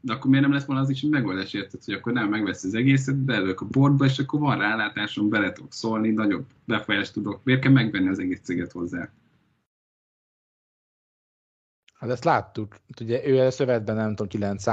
De 0.00 0.12
akkor 0.12 0.30
miért 0.30 0.44
nem 0.44 0.54
lesz 0.54 0.64
volna 0.64 0.82
az 0.82 0.90
is, 0.90 1.00
hogy 1.00 1.10
megoldás 1.10 1.52
érted, 1.52 1.84
hogy 1.84 1.94
akkor 1.94 2.12
nem 2.12 2.28
megvesz 2.28 2.64
az 2.64 2.74
egészet, 2.74 3.16
beülök 3.16 3.60
a 3.60 3.64
bordba, 3.64 4.04
és 4.04 4.18
akkor 4.18 4.40
van 4.40 4.58
rálátásom, 4.58 5.28
bele 5.28 5.52
tudok 5.52 5.72
szólni, 5.72 6.10
nagyobb 6.10 6.44
befolyást 6.64 7.12
tudok. 7.12 7.40
Miért 7.44 7.60
kell 7.60 7.72
megvenni 7.72 8.08
az 8.08 8.18
egész 8.18 8.40
céget 8.42 8.72
hozzá? 8.72 9.10
Hát 11.94 12.10
ezt 12.10 12.24
láttuk. 12.24 12.76
Ugye 13.00 13.26
ő 13.26 13.40
a 13.40 13.50
szövetben 13.50 13.96
nem 13.96 14.08
tudom, 14.08 14.28
9 14.28 14.66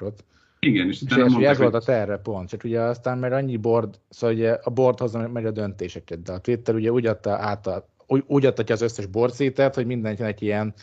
ot 0.00 0.24
igen, 0.62 0.88
és, 0.88 1.02
és, 1.02 1.16
és 1.16 1.44
ez 1.46 1.58
volt 1.58 1.74
a 1.74 1.80
terre 1.80 2.16
pont. 2.16 2.48
Csak 2.48 2.64
ugye 2.64 2.80
aztán 2.80 3.18
mert 3.18 3.32
annyi 3.32 3.56
board, 3.56 4.00
szóval 4.08 4.36
ugye 4.36 4.52
a 4.52 4.70
board 4.70 4.98
hozza 4.98 5.28
meg 5.28 5.46
a 5.46 5.50
döntéseket, 5.50 6.22
de 6.22 6.32
a 6.32 6.40
Twitter 6.40 6.74
ugye 6.74 6.92
úgy 6.92 7.06
adta 7.06 7.30
át 7.30 7.66
a, 7.66 7.88
úgy, 8.06 8.24
úgy 8.26 8.46
adta 8.46 8.64
ki 8.64 8.72
az 8.72 8.80
összes 8.80 9.06
board 9.06 9.32
szétet, 9.32 9.74
hogy 9.74 9.86
mindenkinek 9.86 10.40
ilyen 10.40 10.74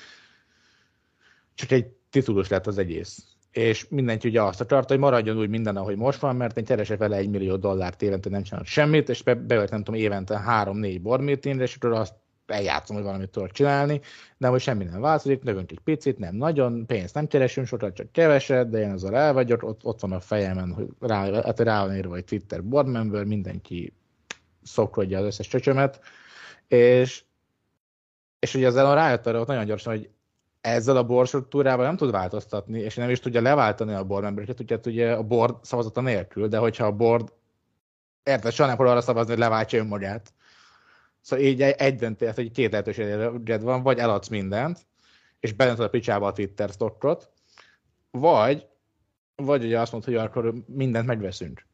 csak 1.53 1.71
egy 1.71 1.85
titulus 2.09 2.47
lett 2.47 2.67
az 2.67 2.77
egész. 2.77 3.36
És 3.57 3.87
mindenki 3.89 4.27
ugye 4.27 4.41
azt 4.41 4.61
akarta, 4.61 4.93
hogy 4.93 5.01
maradjon 5.01 5.37
úgy 5.37 5.49
minden, 5.49 5.77
ahogy 5.77 5.95
most 5.95 6.19
van, 6.19 6.35
mert 6.35 6.57
én 6.57 6.65
keresek 6.65 6.97
vele 6.97 7.15
egy 7.15 7.29
millió 7.29 7.55
dollárt 7.55 8.01
évente, 8.01 8.29
nem 8.29 8.43
csinálok 8.43 8.67
semmit, 8.67 9.09
és 9.09 9.23
be, 9.23 9.35
beölt, 9.35 9.69
nem 9.69 9.83
tudom, 9.83 9.99
évente 9.99 10.39
három-négy 10.39 11.01
board 11.01 11.21
meetingre, 11.21 11.63
és 11.63 11.75
akkor 11.75 11.91
azt 11.91 12.13
eljátszom, 12.45 12.95
hogy 12.95 13.05
valamit 13.05 13.29
tudok 13.29 13.51
csinálni, 13.51 14.01
de 14.37 14.47
hogy 14.47 14.61
semmi 14.61 14.83
nem 14.83 15.01
változik, 15.01 15.43
növünk 15.43 15.71
egy 15.71 15.79
picit, 15.79 16.17
nem 16.17 16.35
nagyon, 16.35 16.85
pénzt 16.85 17.13
nem 17.13 17.27
keresünk 17.27 17.67
sokat, 17.67 17.95
csak 17.95 18.11
keveset, 18.11 18.69
de 18.69 18.79
én 18.79 18.91
azzal 18.91 19.15
el 19.15 19.33
vagyok, 19.33 19.63
ott, 19.63 19.83
ott 19.83 19.99
van 19.99 20.11
a 20.11 20.19
fejemen, 20.19 20.73
hogy 20.73 20.87
rá, 20.99 21.41
hát 21.43 21.59
rá 21.59 21.85
van 21.85 21.95
írva 21.95 22.15
egy 22.15 22.25
Twitter 22.25 22.63
board 22.63 22.87
member, 22.87 23.23
mindenki 23.23 23.93
szokrodja 24.63 25.19
az 25.19 25.25
összes 25.25 25.47
csöcsömet, 25.47 25.99
és, 26.67 27.23
és 28.39 28.55
ugye 28.55 28.67
ezzel 28.67 28.95
rájött 28.95 29.27
arra 29.27 29.39
ott 29.39 29.47
nagyon 29.47 29.65
gyorsan, 29.65 29.93
hogy 29.93 30.09
ezzel 30.67 30.97
a 30.97 31.05
board 31.05 31.27
struktúrával 31.27 31.85
nem 31.85 31.97
tud 31.97 32.11
változtatni, 32.11 32.79
és 32.79 32.95
nem 32.95 33.09
is 33.09 33.19
tudja 33.19 33.41
leváltani 33.41 33.93
a 33.93 34.03
board 34.03 34.23
membereket, 34.23 34.59
ugye, 34.59 34.79
ugye 34.85 35.11
a 35.11 35.23
board 35.23 35.63
szavazata 35.63 36.01
nélkül, 36.01 36.47
de 36.47 36.57
hogyha 36.57 36.85
a 36.85 36.91
board 36.91 37.33
érted, 38.23 38.51
soha 38.51 38.69
nem 38.69 38.79
arra 38.79 39.01
szavazni, 39.01 39.31
hogy 39.31 39.39
leváltsa 39.39 39.77
önmagát, 39.77 40.33
Szóval 41.27 41.45
így 41.45 41.61
egy 41.61 41.95
döntés, 41.95 42.35
hogy 42.35 42.51
két 42.51 42.71
lehetőséged 42.71 43.61
van, 43.61 43.83
vagy 43.83 43.97
eladsz 43.97 44.27
mindent, 44.27 44.87
és 45.39 45.53
belented 45.53 45.85
a 45.85 45.89
picsába 45.89 46.27
a 46.27 46.31
Twitter 46.31 46.69
stockot, 46.69 47.31
vagy, 48.11 48.67
vagy 49.35 49.63
ugye 49.63 49.79
azt 49.79 49.91
mondod, 49.91 50.09
hogy 50.09 50.19
akkor 50.19 50.53
mindent 50.65 51.05
megveszünk. 51.05 51.65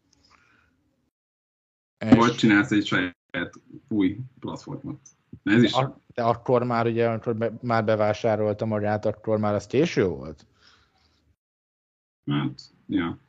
És 1.98 2.16
vagy 2.16 2.36
csinálsz 2.36 2.72
egy 2.72 2.86
saját 2.86 3.54
új 3.90 4.18
platformot. 4.40 5.00
Ez 5.44 5.64
is. 5.64 5.72
De 6.14 6.24
akkor 6.24 6.64
már 6.64 6.86
ugye, 6.86 7.10
amikor 7.10 7.36
be, 7.36 7.54
már 7.62 7.86
bevásárolta 7.86 8.66
magát, 8.66 9.06
akkor 9.06 9.38
már 9.38 9.54
az 9.54 9.68
késő 9.68 10.08
volt? 10.08 10.46
Hát, 12.32 12.62
ja. 12.88 13.20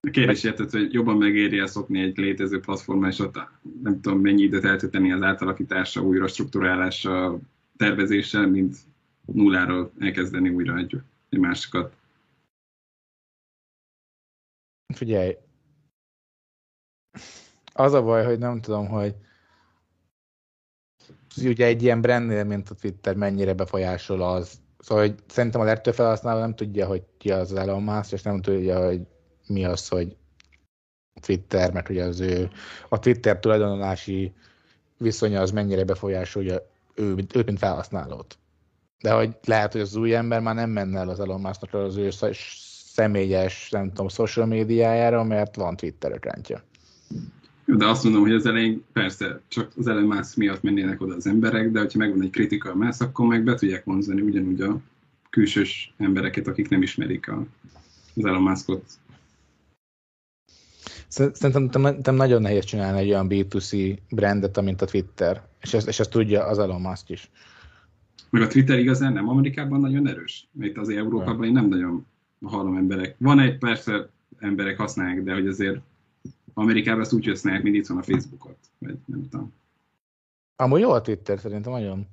A 0.00 0.10
kérdés 0.10 0.44
érted, 0.44 0.70
hogy 0.70 0.92
jobban 0.92 1.16
megéri 1.16 1.66
szokni 1.66 2.00
egy 2.00 2.16
létező 2.16 2.60
platformon, 2.60 3.08
és 3.08 3.18
ott 3.18 3.34
nem 3.82 4.00
tudom 4.00 4.20
mennyi 4.20 4.42
időt 4.42 4.64
eltölteni 4.64 5.12
az 5.12 5.22
átalakítása, 5.22 6.02
újra 6.02 6.26
struktúrálása, 6.26 7.38
tervezéssel, 7.76 8.46
mint 8.46 8.76
nulláról 9.24 9.92
elkezdeni 9.98 10.48
újra 10.48 10.76
egy, 10.76 11.00
egy 11.28 11.38
másikat. 11.38 11.96
Figyelj, 14.94 15.36
az 17.72 17.92
a 17.92 18.02
baj, 18.02 18.24
hogy 18.24 18.38
nem 18.38 18.60
tudom, 18.60 18.88
hogy 18.88 19.14
ugye 21.46 21.66
egy 21.66 21.82
ilyen 21.82 22.00
brandnél, 22.00 22.44
mint 22.44 22.70
a 22.70 22.74
Twitter, 22.74 23.14
mennyire 23.14 23.52
befolyásol 23.52 24.22
az. 24.22 24.50
Szóval 24.78 25.06
hogy 25.06 25.14
szerintem 25.26 25.60
a 25.60 25.64
legtöbb 25.64 25.94
felhasználó 25.94 26.40
nem 26.40 26.54
tudja, 26.54 26.86
hogy 26.86 27.02
ki 27.18 27.30
az 27.30 27.52
Elon 27.52 27.82
Musk, 27.82 28.12
és 28.12 28.22
nem 28.22 28.40
tudja, 28.40 28.86
hogy 28.86 29.00
mi 29.46 29.64
az, 29.64 29.88
hogy 29.88 30.16
Twitter, 31.20 31.72
mert 31.72 31.88
ugye 31.88 32.04
az 32.04 32.20
ő, 32.20 32.50
a 32.88 32.98
Twitter 32.98 33.38
tulajdonolási 33.38 34.32
viszonya 34.98 35.40
az 35.40 35.50
mennyire 35.50 35.84
befolyásolja 35.84 36.70
ő, 36.94 37.14
őt, 37.32 37.46
mint 37.46 37.58
felhasználót. 37.58 38.38
De 39.00 39.12
hogy 39.12 39.36
lehet, 39.44 39.72
hogy 39.72 39.80
az 39.80 39.96
új 39.96 40.14
ember 40.14 40.40
már 40.40 40.54
nem 40.54 40.70
menne 40.70 40.98
el 40.98 41.08
az 41.08 41.20
Elon 41.20 41.40
Musk-nak 41.40 41.74
az 41.74 41.96
ő 41.96 42.10
személyes, 42.94 43.70
nem 43.70 43.88
tudom, 43.88 44.08
social 44.08 44.46
médiájára, 44.46 45.24
mert 45.24 45.56
van 45.56 45.76
Twitter 45.76 46.12
ökrentje. 47.68 47.86
De 47.86 47.86
azt 47.86 48.04
mondom, 48.04 48.22
hogy 48.22 48.32
az 48.32 48.46
elején 48.46 48.84
persze 48.92 49.40
csak 49.48 49.72
az 49.76 49.86
Elon 49.86 50.04
Musk 50.04 50.36
miatt 50.36 50.62
mennének 50.62 51.00
oda 51.00 51.14
az 51.14 51.26
emberek, 51.26 51.70
de 51.70 51.80
hogyha 51.80 51.98
megvan 51.98 52.22
egy 52.22 52.30
kritika 52.30 52.74
mass, 52.74 53.00
akkor 53.00 53.26
meg 53.26 53.44
be 53.44 53.54
tudják 53.54 53.84
vonzani 53.84 54.20
ugyanúgy 54.20 54.60
a 54.60 54.80
külsős 55.30 55.94
embereket, 55.98 56.46
akik 56.46 56.68
nem 56.68 56.82
ismerik 56.82 57.28
a, 57.28 57.46
az 58.16 58.24
Elon 58.24 58.42
Muskot 58.42 58.84
Szerintem 61.08 62.14
nagyon 62.14 62.42
nehéz 62.42 62.64
csinálni 62.64 62.98
egy 62.98 63.08
olyan 63.08 63.26
B2C 63.30 63.98
brandet, 64.10 64.60
mint 64.60 64.82
a 64.82 64.86
Twitter, 64.86 65.42
és 65.60 65.74
ezt, 65.74 65.88
és 65.88 66.00
ezt 66.00 66.10
tudja 66.10 66.44
az 66.44 66.58
Elon 66.58 66.80
Musk 66.80 67.08
is. 67.08 67.30
Meg 68.30 68.42
a 68.42 68.46
Twitter 68.46 68.78
igazán 68.78 69.12
nem 69.12 69.28
Amerikában 69.28 69.80
nagyon 69.80 70.08
erős, 70.08 70.48
mert 70.52 70.70
itt 70.70 70.78
azért 70.78 70.98
Európában 70.98 71.44
én 71.44 71.52
nem 71.52 71.68
nagyon 71.68 72.06
hallom 72.42 72.76
emberek. 72.76 73.14
Van 73.18 73.38
egy, 73.38 73.58
persze 73.58 74.08
emberek 74.38 74.78
használják, 74.78 75.22
de 75.22 75.32
hogy 75.34 75.46
azért 75.46 75.80
Amerikában 76.58 77.00
ezt 77.00 77.12
úgy 77.12 77.26
használják, 77.26 77.62
mint 77.62 77.76
itt 77.76 77.86
van 77.86 77.98
a 77.98 78.02
Facebookot, 78.02 78.58
vagy 78.78 78.98
nem 79.04 79.28
tudom. 79.28 79.52
Amúgy 80.56 80.80
jó 80.80 80.90
a 80.90 81.00
Twitter 81.00 81.38
szerintem 81.38 81.72
nagyon. 81.72 82.06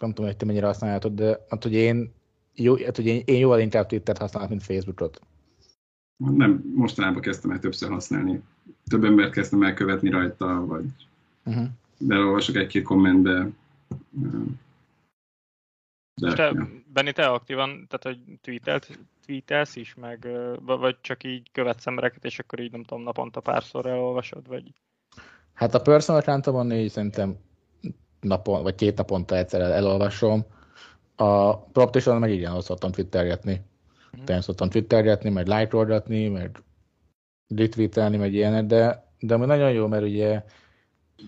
Nem 0.00 0.08
tudom, 0.08 0.26
hogy 0.26 0.36
te 0.36 0.44
mennyire 0.44 0.66
használhatod, 0.66 1.14
de 1.14 1.44
hát, 1.48 1.62
hogy 1.62 1.72
én, 1.72 2.12
jó, 2.54 2.76
hát, 2.76 2.96
hogy 2.96 3.06
én, 3.06 3.22
én 3.24 3.38
jóval 3.38 3.60
inkább 3.60 3.86
Twittert 3.86 4.18
használok, 4.18 4.48
mint 4.48 4.62
Facebookot. 4.62 5.20
Nem, 6.16 6.72
mostanában 6.74 7.20
kezdtem 7.20 7.50
el 7.50 7.58
többször 7.58 7.90
használni. 7.90 8.42
Több 8.84 9.04
embert 9.04 9.32
kezdtem 9.32 9.62
el 9.62 9.74
követni 9.74 10.10
rajta, 10.10 10.64
vagy 10.66 10.84
uh-huh. 11.44 11.66
belolvasok 11.98 12.56
egy-két 12.56 12.82
kommentbe. 12.82 13.48
De, 16.14 16.32
te, 16.32 16.42
ja. 16.42 16.68
Benni, 16.92 17.12
te 17.12 17.26
aktívan, 17.26 17.86
tehát 17.88 18.02
hogy 18.02 18.38
tweetelt, 18.40 18.98
tweetelsz 19.26 19.76
is, 19.76 19.94
meg, 19.94 20.28
vagy 20.64 20.96
csak 21.00 21.24
így 21.24 21.50
követsz 21.52 21.86
embereket, 21.86 22.24
és 22.24 22.38
akkor 22.38 22.60
így 22.60 22.72
nem 22.72 22.82
tudom, 22.82 23.02
naponta 23.02 23.40
párszor 23.40 23.86
elolvasod, 23.86 24.48
vagy? 24.48 24.72
Hát 25.52 25.74
a 25.74 25.80
personal 25.80 26.22
account 26.26 26.72
így 26.72 26.90
szerintem 26.90 27.36
napon, 28.20 28.62
vagy 28.62 28.74
két 28.74 28.96
naponta 28.96 29.36
egyszer 29.36 29.60
elolvasom. 29.60 30.44
A 31.16 31.58
proptation 31.58 32.18
meg 32.18 32.30
igen, 32.30 32.52
azt 32.52 32.66
szoktam 32.66 32.92
twittergetni. 32.92 33.64
Mm. 34.32 34.38
szoktam 34.38 34.70
twittergetni, 34.70 35.30
meg 35.30 35.46
like 35.46 36.28
meg 36.28 36.62
retweetelni, 37.48 38.16
meg 38.16 38.32
ilyenek, 38.32 38.64
de, 38.64 39.08
de 39.18 39.34
ami 39.34 39.46
nagyon 39.46 39.72
jó, 39.72 39.86
mert 39.86 40.02
ugye, 40.02 40.42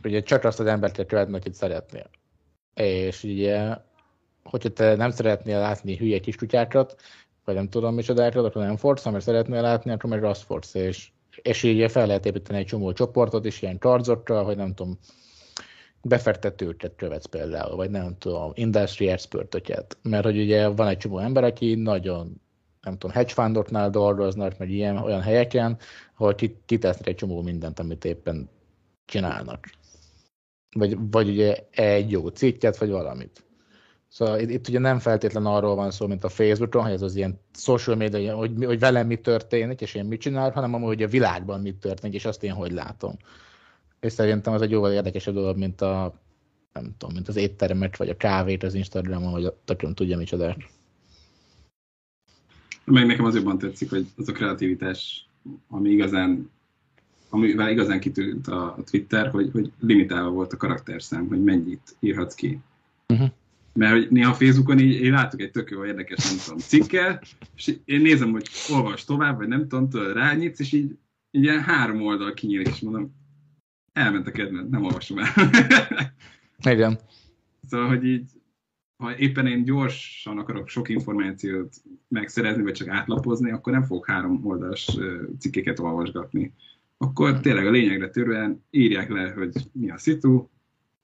ugye 0.04 0.20
csak 0.20 0.44
azt 0.44 0.60
az 0.60 0.66
embert 0.66 0.94
kell 0.94 1.04
követni, 1.04 1.36
akit 1.36 1.54
szeretnél. 1.54 2.10
És 2.74 3.22
ugye, 3.22 3.76
hogyha 4.44 4.68
te 4.68 4.96
nem 4.96 5.10
szeretnél 5.10 5.58
látni 5.58 5.96
hülye 5.96 6.18
kis 6.18 6.36
kutyákat, 6.36 6.96
vagy 7.48 7.56
nem 7.56 7.68
tudom 7.68 7.94
micsodákat, 7.94 8.44
akkor 8.44 8.62
nem 8.62 8.76
forsz, 8.76 9.04
mert 9.04 9.24
szeretnél 9.24 9.60
látni, 9.60 9.90
akkor 9.90 10.10
meg 10.10 10.24
azt 10.24 10.42
forsz, 10.42 10.74
és, 10.74 11.10
és 11.42 11.62
így 11.62 11.90
fel 11.90 12.06
lehet 12.06 12.26
építeni 12.26 12.58
egy 12.58 12.66
csomó 12.66 12.92
csoportot 12.92 13.44
is, 13.44 13.62
ilyen 13.62 13.78
karzokkal, 13.78 14.44
hogy 14.44 14.56
nem 14.56 14.74
tudom, 14.74 14.98
befektetőket 16.02 16.92
követsz 16.96 17.26
például, 17.26 17.76
vagy 17.76 17.90
nem 17.90 18.16
tudom, 18.18 18.50
industry 18.54 19.08
expertöket, 19.08 19.96
mert 20.02 20.24
hogy 20.24 20.38
ugye 20.38 20.68
van 20.68 20.88
egy 20.88 20.96
csomó 20.96 21.18
ember, 21.18 21.44
aki 21.44 21.74
nagyon 21.74 22.40
nem 22.80 22.98
tudom, 22.98 23.16
hedge 23.16 23.32
fundoknál 23.32 23.90
dolgoznak, 23.90 24.58
meg 24.58 24.70
ilyen 24.70 24.96
olyan 24.96 25.22
helyeken, 25.22 25.78
ahol 26.16 26.34
kitesznek 26.66 27.08
egy 27.08 27.14
csomó 27.14 27.42
mindent, 27.42 27.78
amit 27.78 28.04
éppen 28.04 28.48
csinálnak. 29.04 29.70
Vagy, 30.76 30.96
vagy 31.10 31.28
ugye 31.28 31.56
egy 31.70 32.10
jó 32.10 32.28
cikket, 32.28 32.76
vagy 32.76 32.90
valamit. 32.90 33.47
Szóval 34.08 34.40
itt, 34.40 34.50
itt 34.50 34.68
ugye 34.68 34.78
nem 34.78 34.98
feltétlen 34.98 35.46
arról 35.46 35.74
van 35.74 35.90
szó, 35.90 36.06
mint 36.06 36.24
a 36.24 36.28
Facebookon, 36.28 36.82
hogy 36.82 36.92
ez 36.92 37.02
az 37.02 37.16
ilyen 37.16 37.40
social 37.54 37.96
media, 37.96 38.36
hogy, 38.36 38.64
hogy 38.64 38.78
velem 38.78 39.06
mi 39.06 39.16
történik, 39.16 39.80
és 39.80 39.94
én 39.94 40.04
mit 40.04 40.20
csinálok, 40.20 40.54
hanem 40.54 40.74
amúgy, 40.74 40.88
hogy 40.88 41.02
a 41.02 41.08
világban 41.08 41.60
mit 41.60 41.76
történik, 41.76 42.16
és 42.16 42.24
azt 42.24 42.42
én 42.42 42.52
hogy 42.52 42.72
látom. 42.72 43.16
És 44.00 44.12
szerintem 44.12 44.52
az 44.52 44.62
egy 44.62 44.70
jóval 44.70 44.92
érdekesebb 44.92 45.34
dolog, 45.34 45.56
mint 45.56 45.80
a 45.80 46.14
nem 46.72 46.94
tudom, 46.98 47.14
mint 47.14 47.28
az 47.28 47.36
éttermet, 47.36 47.96
vagy 47.96 48.08
a 48.08 48.16
kávét 48.16 48.62
az 48.62 48.74
Instagramon, 48.74 49.32
vagy 49.32 49.44
a 49.44 49.56
tököm 49.64 49.94
tudja 49.94 50.16
micsodát. 50.16 50.56
Meg 52.84 53.06
nekem 53.06 53.24
az 53.24 53.34
jobban 53.34 53.58
tetszik, 53.58 53.90
hogy 53.90 54.06
az 54.16 54.28
a 54.28 54.32
kreativitás, 54.32 55.28
ami 55.68 55.90
igazán 55.90 56.50
amivel 57.30 57.70
igazán 57.70 58.00
kitűnt 58.00 58.46
a, 58.46 58.76
Twitter, 58.90 59.30
hogy, 59.30 59.50
hogy 59.52 59.72
limitálva 59.80 60.30
volt 60.30 60.52
a 60.52 60.56
karakterszám, 60.56 61.28
hogy 61.28 61.44
mennyit 61.44 61.96
írhatsz 62.00 62.34
ki. 62.34 62.58
Uh-huh. 63.08 63.28
Mert 63.78 63.92
hogy 63.92 64.10
néha 64.10 64.34
Facebookon 64.34 64.78
így 64.78 65.00
én 65.00 65.12
látok 65.12 65.40
egy 65.40 65.50
tök 65.50 65.70
jó 65.70 65.84
érdekes, 65.84 66.28
nem 66.28 66.38
tudom, 66.44 66.58
cikkel, 66.58 67.20
és 67.56 67.78
én 67.84 68.00
nézem, 68.00 68.30
hogy 68.30 68.48
olvas 68.72 69.04
tovább, 69.04 69.36
vagy 69.36 69.48
nem 69.48 69.68
tudom, 69.68 69.88
tőle 69.88 70.12
rányítsz, 70.12 70.60
és 70.60 70.72
így, 70.72 70.98
így 71.30 71.42
ilyen 71.42 71.62
három 71.62 72.02
oldal 72.02 72.34
kinyílik, 72.34 72.68
és 72.68 72.80
mondom, 72.80 73.14
elment 73.92 74.26
a 74.26 74.30
kedved, 74.30 74.68
nem 74.68 74.84
olvasom 74.84 75.18
el. 75.18 75.28
Igen. 76.72 76.98
Szóval, 77.68 77.88
hogy 77.88 78.04
így, 78.04 78.30
ha 78.96 79.16
éppen 79.16 79.46
én 79.46 79.64
gyorsan 79.64 80.38
akarok 80.38 80.68
sok 80.68 80.88
információt 80.88 81.76
megszerezni, 82.08 82.62
vagy 82.62 82.74
csak 82.74 82.88
átlapozni, 82.88 83.50
akkor 83.50 83.72
nem 83.72 83.84
fogok 83.84 84.06
három 84.06 84.46
oldalas 84.46 84.98
cikkeket 85.38 85.78
olvasgatni. 85.78 86.54
Akkor 86.96 87.40
tényleg 87.40 87.66
a 87.66 87.70
lényegre 87.70 88.10
törően 88.10 88.64
írják 88.70 89.08
le, 89.08 89.30
hogy 89.30 89.52
mi 89.72 89.90
a 89.90 89.98
szitu, 89.98 90.48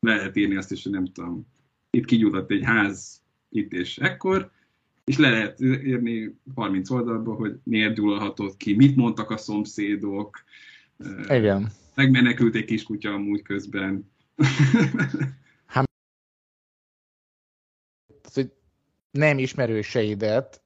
lehet 0.01 0.37
írni 0.37 0.57
azt 0.57 0.73
is, 0.73 0.83
hogy 0.83 0.93
nem 0.93 1.07
tudom, 1.07 1.53
itt 1.95 2.05
kigyújtott 2.05 2.51
egy 2.51 2.65
ház 2.65 3.23
itt 3.49 3.73
és 3.73 3.99
ekkor, 3.99 4.51
és 5.05 5.19
le 5.19 5.31
lehet 5.31 5.61
írni 5.61 6.39
30 6.55 6.91
oldalba, 6.91 7.35
hogy 7.35 7.59
miért 7.63 7.95
gyulladhatott 7.95 8.57
ki, 8.57 8.75
mit 8.75 8.97
mondtak 8.97 9.31
a 9.31 9.37
szomszédok. 9.37 10.45
Igen. 11.29 11.71
Megmenekült 11.95 12.55
egy 12.55 12.65
kiskutya 12.65 13.13
amúgy 13.13 13.43
közben. 13.43 14.11
hogy 18.35 18.53
nem 19.11 19.39
ismerőseidet 19.39 20.63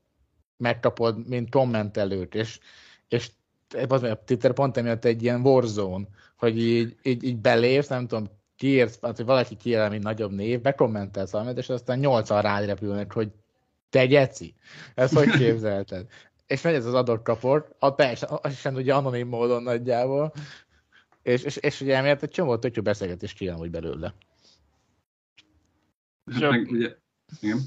megkapod, 0.56 1.28
mint 1.28 1.50
kommentelőt, 1.50 2.34
és, 2.34 2.58
és 3.08 3.30
az 3.88 4.06
Twitter 4.24 4.52
pont 4.52 4.76
emiatt 4.76 5.04
egy 5.04 5.22
ilyen 5.22 5.40
warzone, 5.40 6.06
hogy 6.36 6.62
így, 6.62 6.96
így, 7.02 7.24
így 7.24 7.36
belépsz, 7.36 7.88
nem 7.88 8.06
tudom, 8.06 8.26
kiírsz, 8.58 8.98
hát, 9.02 9.16
hogy 9.16 9.26
valaki 9.26 9.56
kiír, 9.56 9.88
mint 9.88 10.02
nagyobb 10.02 10.32
név, 10.32 10.60
bekommentelsz 10.60 11.30
valamit, 11.30 11.58
és 11.58 11.68
aztán 11.68 11.98
nyolcan 11.98 12.42
rárepülnek, 12.42 13.12
hogy 13.12 13.30
te 13.90 14.06
geci. 14.06 14.54
Ezt 14.94 15.14
hogy 15.14 15.30
képzelted? 15.38 16.06
és 16.48 16.62
megy 16.62 16.74
ez 16.74 16.86
az 16.86 16.94
adott 16.94 17.22
kaport, 17.22 17.74
a, 17.78 17.90
persze, 17.90 18.26
az 18.42 18.58
sem 18.58 18.74
ugye 18.74 18.94
anonim 18.94 19.28
módon 19.28 19.62
nagyjából, 19.62 20.32
és, 21.22 21.42
és, 21.42 21.56
és 21.56 21.80
ugye 21.80 21.96
emiatt 21.96 22.22
egy 22.22 22.30
csomó 22.30 22.56
tök 22.56 22.76
jó 22.76 22.82
beszélgetés 22.82 23.32
kijön 23.32 23.56
hogy 23.56 23.70
belőle. 23.70 24.14
Hát 26.32 26.50
meg, 26.50 26.68
ugye, 26.70 26.94
igen. 27.40 27.58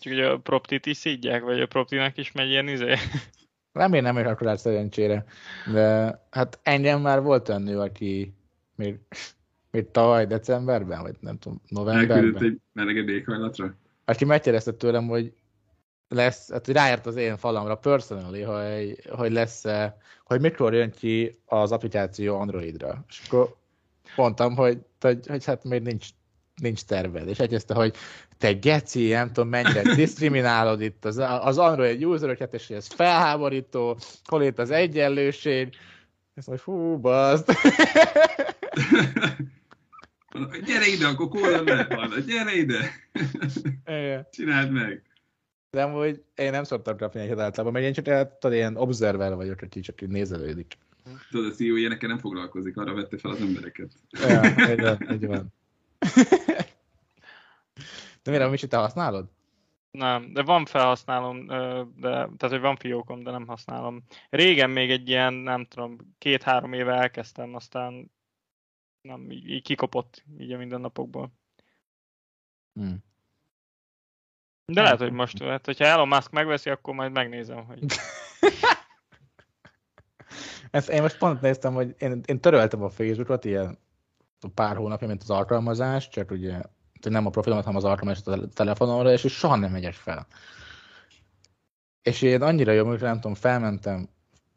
Csak 0.00 0.12
ugye 0.12 0.26
a 0.26 0.38
proptit 0.38 0.86
is 0.86 0.96
szídják, 0.96 1.42
vagy 1.42 1.60
a 1.60 1.66
proptinak 1.66 2.16
is 2.16 2.32
megy 2.32 2.48
ilyen 2.48 2.68
izé? 2.68 2.94
Remélem, 3.72 4.14
hogy 4.14 4.24
akkor 4.24 4.58
szerencsére. 4.58 5.24
De 5.72 6.18
hát 6.30 6.58
engem 6.62 7.00
már 7.00 7.22
volt 7.22 7.48
olyan 7.48 7.62
nő, 7.62 7.78
aki 7.78 8.34
még, 8.74 8.98
még 9.76 9.90
tavaly 9.90 10.26
decemberben, 10.26 11.02
vagy 11.02 11.16
nem 11.20 11.38
tudom, 11.38 11.60
novemberben. 11.68 12.16
Elküldött 12.16 12.42
egy 12.42 12.60
melegebb 12.72 13.08
éghajlatra? 13.08 13.74
Aki 14.04 14.24
megkérdezte 14.24 14.72
tőlem, 14.72 15.06
hogy 15.06 15.32
lesz, 16.08 16.50
hát 16.50 16.66
hogy 16.66 16.74
ráért 16.74 17.06
az 17.06 17.16
én 17.16 17.36
falamra 17.36 17.76
personally, 17.76 18.42
hogy, 18.42 18.98
hogy 19.10 19.32
lesz, 19.32 19.64
hogy 20.24 20.40
mikor 20.40 20.74
jön 20.74 20.90
ki 20.90 21.40
az 21.44 21.72
applikáció 21.72 22.38
Androidra. 22.38 23.04
És 23.08 23.22
akkor 23.26 23.56
mondtam, 24.16 24.56
hogy, 24.56 24.78
hogy, 25.00 25.26
hogy 25.26 25.44
hát 25.44 25.64
még 25.64 25.82
nincs, 25.82 26.06
nincs 26.62 26.82
terved. 26.82 27.28
És 27.28 27.38
egyezte, 27.38 27.74
hogy 27.74 27.94
te 28.38 28.52
geci, 28.52 29.08
nem 29.08 29.32
tudom 29.32 29.48
mennyire 29.48 29.82
diszkriminálod 29.94 30.80
itt 30.80 31.04
az, 31.04 31.22
az 31.40 31.58
Android 31.58 32.04
useröket, 32.04 32.54
és 32.54 32.70
ez 32.70 32.86
felháborító, 32.86 33.98
hol 34.24 34.42
itt 34.42 34.58
az 34.58 34.70
egyenlőség. 34.70 35.74
Ezt 36.34 36.46
mondja, 36.46 36.64
hú, 36.64 36.98
bazd. 36.98 37.50
gyere 40.64 40.86
ide, 40.86 41.06
akkor 41.06 41.28
kóla 41.28 41.62
lehet 41.62 42.26
gyere 42.26 42.54
ide. 42.54 42.90
Csináld 44.30 44.70
meg. 44.70 45.02
De 45.70 45.82
amúgy 45.82 46.24
én 46.34 46.50
nem 46.50 46.64
szoktam 46.64 46.96
kapni 46.96 47.20
egyet 47.20 47.38
általában, 47.38 47.72
mert 47.72 47.96
én 47.96 48.04
csak 48.04 48.38
tudod, 48.38 48.56
ilyen 48.56 48.76
observer 48.76 49.34
vagyok, 49.34 49.60
aki 49.60 49.80
csak 49.80 50.02
így 50.02 50.08
nézelődik. 50.08 50.78
Tudod, 51.30 51.52
a 51.52 51.54
CEO 51.54 51.76
ilyenekkel 51.76 52.08
nem 52.08 52.18
foglalkozik, 52.18 52.76
arra 52.76 52.94
vette 52.94 53.18
fel 53.18 53.30
az 53.30 53.40
embereket. 53.40 53.92
Ja, 54.10 54.42
egy 54.66 54.80
van, 54.80 54.98
van. 55.28 55.52
De 58.22 58.30
mire, 58.30 58.48
mit 58.48 58.68
te 58.68 58.76
használod? 58.76 59.28
Nem, 59.90 60.32
de 60.32 60.42
van 60.42 60.64
felhasználom, 60.64 61.46
de, 61.46 62.10
tehát 62.10 62.48
hogy 62.48 62.60
van 62.60 62.76
fiókom, 62.76 63.22
de 63.22 63.30
nem 63.30 63.46
használom. 63.46 64.02
Régen 64.30 64.70
még 64.70 64.90
egy 64.90 65.08
ilyen, 65.08 65.34
nem 65.34 65.64
tudom, 65.64 65.96
két-három 66.18 66.72
éve 66.72 66.92
elkezdtem, 66.92 67.54
aztán 67.54 68.10
nem, 69.06 69.30
így, 69.30 69.48
így 69.48 69.62
kikopott 69.62 70.24
így 70.38 70.52
a 70.52 70.56
mindennapokból. 70.56 71.32
Hmm. 72.72 73.04
De 74.72 74.82
lehet, 74.82 74.98
hogy 74.98 75.12
most, 75.12 75.42
hát, 75.42 75.64
hogyha 75.64 75.84
Elon 75.84 76.08
Musk 76.08 76.30
megveszi, 76.30 76.70
akkor 76.70 76.94
majd 76.94 77.12
megnézem, 77.12 77.64
hogy... 77.64 77.84
Ezt 80.70 80.88
én 80.88 81.02
most 81.02 81.18
pont 81.18 81.40
néztem, 81.40 81.74
hogy 81.74 81.94
én, 81.98 82.20
én 82.26 82.40
töröltem 82.40 82.82
a 82.82 82.88
Facebookot 82.88 83.44
ilyen 83.44 83.78
pár 84.54 84.76
hónapja, 84.76 85.06
mint 85.06 85.22
az 85.22 85.30
alkalmazás, 85.30 86.08
csak 86.08 86.30
ugye 86.30 86.60
nem 87.00 87.26
a 87.26 87.30
profilomat, 87.30 87.64
hanem 87.64 87.78
az 87.78 87.84
alkalmazást 87.88 88.26
a 88.26 88.48
telefonomra, 88.48 89.12
és 89.12 89.20
soha 89.20 89.56
nem 89.56 89.70
megyek 89.70 89.94
fel. 89.94 90.26
És 92.02 92.22
én 92.22 92.42
annyira 92.42 92.72
jó, 92.72 92.86
hogy 92.86 93.00
nem 93.00 93.14
tudom, 93.14 93.34
felmentem 93.34 94.08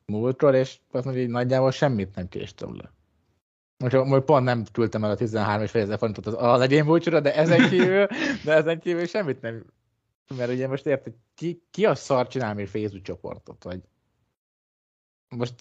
múltról, 0.05 0.55
és 0.55 0.79
azt 0.91 1.05
mondja, 1.05 1.23
hogy 1.23 1.31
nagyjából 1.31 1.71
semmit 1.71 2.15
nem 2.15 2.27
késtem 2.27 2.75
le. 2.75 2.91
Most, 3.83 3.95
most 3.95 4.23
pont 4.23 4.43
nem 4.43 4.63
küldtem 4.71 5.03
el 5.03 5.09
a 5.09 5.15
13 5.15 5.63
és 5.63 5.71
fejezer 5.71 5.97
forintot 5.97 6.25
az 6.25 6.33
a 6.33 6.57
legény 6.57 6.85
búcsúra, 6.85 7.19
de 7.19 7.35
ezen 7.35 7.69
kívül, 7.69 8.07
de 8.45 8.53
ezen 8.53 8.79
kívül 8.79 9.05
semmit 9.05 9.41
nem. 9.41 9.65
Mert 10.37 10.51
ugye 10.51 10.67
most 10.67 10.85
érted, 10.85 11.13
ki, 11.35 11.63
ki 11.71 11.85
a 11.85 11.95
szar 11.95 12.27
csinál 12.27 12.53
még 12.53 12.67
Facebook 12.67 13.03
csoportot, 13.03 13.63
vagy 13.63 13.81
most 15.29 15.53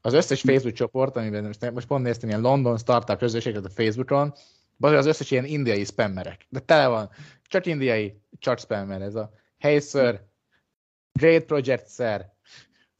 az 0.00 0.12
összes 0.12 0.40
Facebook 0.40 0.74
csoport, 0.74 1.16
amiben 1.16 1.44
most, 1.44 1.70
most 1.70 1.86
pont 1.86 2.04
néztem 2.04 2.28
ilyen 2.28 2.40
London 2.40 2.78
startup 2.78 3.18
közösséget 3.18 3.64
a 3.64 3.70
Facebookon, 3.70 4.34
az 4.78 4.92
az 4.92 5.06
összes 5.06 5.30
ilyen 5.30 5.44
indiai 5.44 5.84
spammerek. 5.84 6.46
De 6.48 6.60
tele 6.60 6.86
van. 6.86 7.10
Csak 7.42 7.66
indiai, 7.66 8.20
csak 8.38 8.58
spammer. 8.58 9.02
Ez 9.02 9.14
a 9.14 9.32
Hey 9.58 9.80
sir, 9.80 10.20
great 11.12 11.44
project 11.44 11.90
sir, 11.90 12.26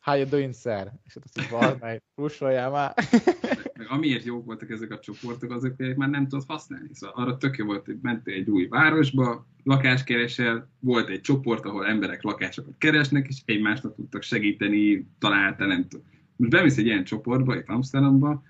how 0.00 0.16
you 0.16 0.28
doing 0.28 0.54
sir? 0.54 0.92
És 1.04 1.16
ott 1.16 1.24
azt 1.24 1.50
mondja, 1.50 2.00
pusoljál 2.14 2.70
már. 2.70 2.94
Meg 3.78 3.87
amiért 3.90 4.24
jók 4.24 4.44
voltak 4.44 4.70
ezek 4.70 4.90
a 4.90 4.98
csoportok, 4.98 5.50
azok 5.50 5.74
már 5.96 6.08
nem 6.08 6.28
tudod 6.28 6.44
használni. 6.46 6.88
Szóval 6.92 7.24
arra 7.24 7.37
tök 7.37 7.56
jó 7.56 7.64
volt, 7.64 7.87
hogy 7.87 7.98
mentél 8.02 8.34
egy 8.34 8.50
új 8.50 8.66
városba, 8.66 9.46
lakáskeresel, 9.62 10.70
volt 10.80 11.08
egy 11.08 11.20
csoport, 11.20 11.64
ahol 11.64 11.87
emberek 11.87 12.22
lakásokat 12.22 12.74
keresnek, 12.78 13.28
és 13.28 13.37
egymásnak 13.44 13.94
tudtak 13.94 14.22
segíteni, 14.22 15.06
találta, 15.18 15.66
nem 15.66 15.88
tudom. 15.88 16.06
Most 16.37 16.50
bemész 16.50 16.76
egy 16.76 16.87
ilyen 16.87 17.04
csoportba, 17.04 17.56
itt 17.56 17.68
Amsterdamba, 17.68 18.42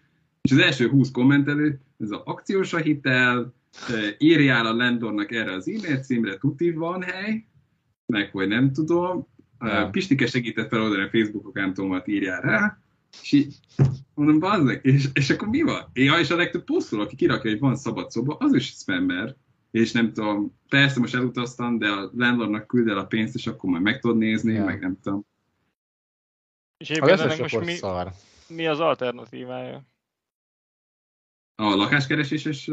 és 0.43 0.53
az 0.53 0.59
első 0.59 0.89
20 0.89 1.11
kommentelő, 1.11 1.81
ez 1.99 2.11
az 2.11 2.21
akciós 2.25 2.73
a 2.73 2.79
hitel, 2.79 3.55
írjál 4.19 4.67
a 4.67 4.75
Lendornak 4.75 5.33
erre 5.33 5.53
az 5.53 5.69
e-mail 5.69 5.99
címre, 5.99 6.37
tuti 6.37 6.73
van 6.73 7.03
hely, 7.03 7.47
meg 8.07 8.31
hogy 8.31 8.49
nem 8.49 8.73
tudom, 8.73 9.27
ja. 9.61 9.89
Pistike 9.91 10.27
segített 10.27 10.69
feloldani 10.69 11.03
a 11.03 11.09
Facebook 11.09 11.47
akántomat, 11.47 12.09
írjál 12.09 12.41
rá, 12.41 12.79
és 13.23 13.33
így 13.33 13.57
mondom, 14.15 14.39
bazdek, 14.39 14.85
és, 14.85 15.09
és 15.13 15.31
akkor 15.31 15.49
mi 15.49 15.63
van? 15.63 15.91
Ja, 15.93 16.19
és 16.19 16.31
a 16.31 16.37
legtöbb 16.37 16.65
posztol, 16.65 17.01
aki 17.01 17.17
kirakja, 17.17 17.51
hogy 17.51 17.61
van 17.61 17.77
szabad 17.77 18.11
szoba, 18.11 18.37
az 18.39 18.55
is 18.55 18.67
spammer, 18.67 19.35
és 19.71 19.93
nem 19.93 20.13
tudom, 20.13 20.59
persze 20.69 21.01
most 21.01 21.15
elutaztam, 21.15 21.79
de 21.79 21.89
a 21.89 22.11
landlordnak 22.17 22.67
küld 22.67 22.89
el 22.89 22.99
a 22.99 23.07
pénzt, 23.07 23.35
és 23.35 23.47
akkor 23.47 23.71
majd 23.71 23.83
meg 23.83 24.01
tudod 24.01 24.17
nézni, 24.17 24.53
ja. 24.53 24.65
meg 24.65 24.81
nem 24.81 24.99
tudom. 25.03 25.27
És 26.77 26.91
egyébként 26.91 27.39
most 27.39 27.61
mi, 27.65 27.73
szar. 27.73 28.13
mi 28.49 28.67
az 28.67 28.81
alternatívája? 28.81 29.83
A 31.55 31.75
lakáskereséses 31.75 32.71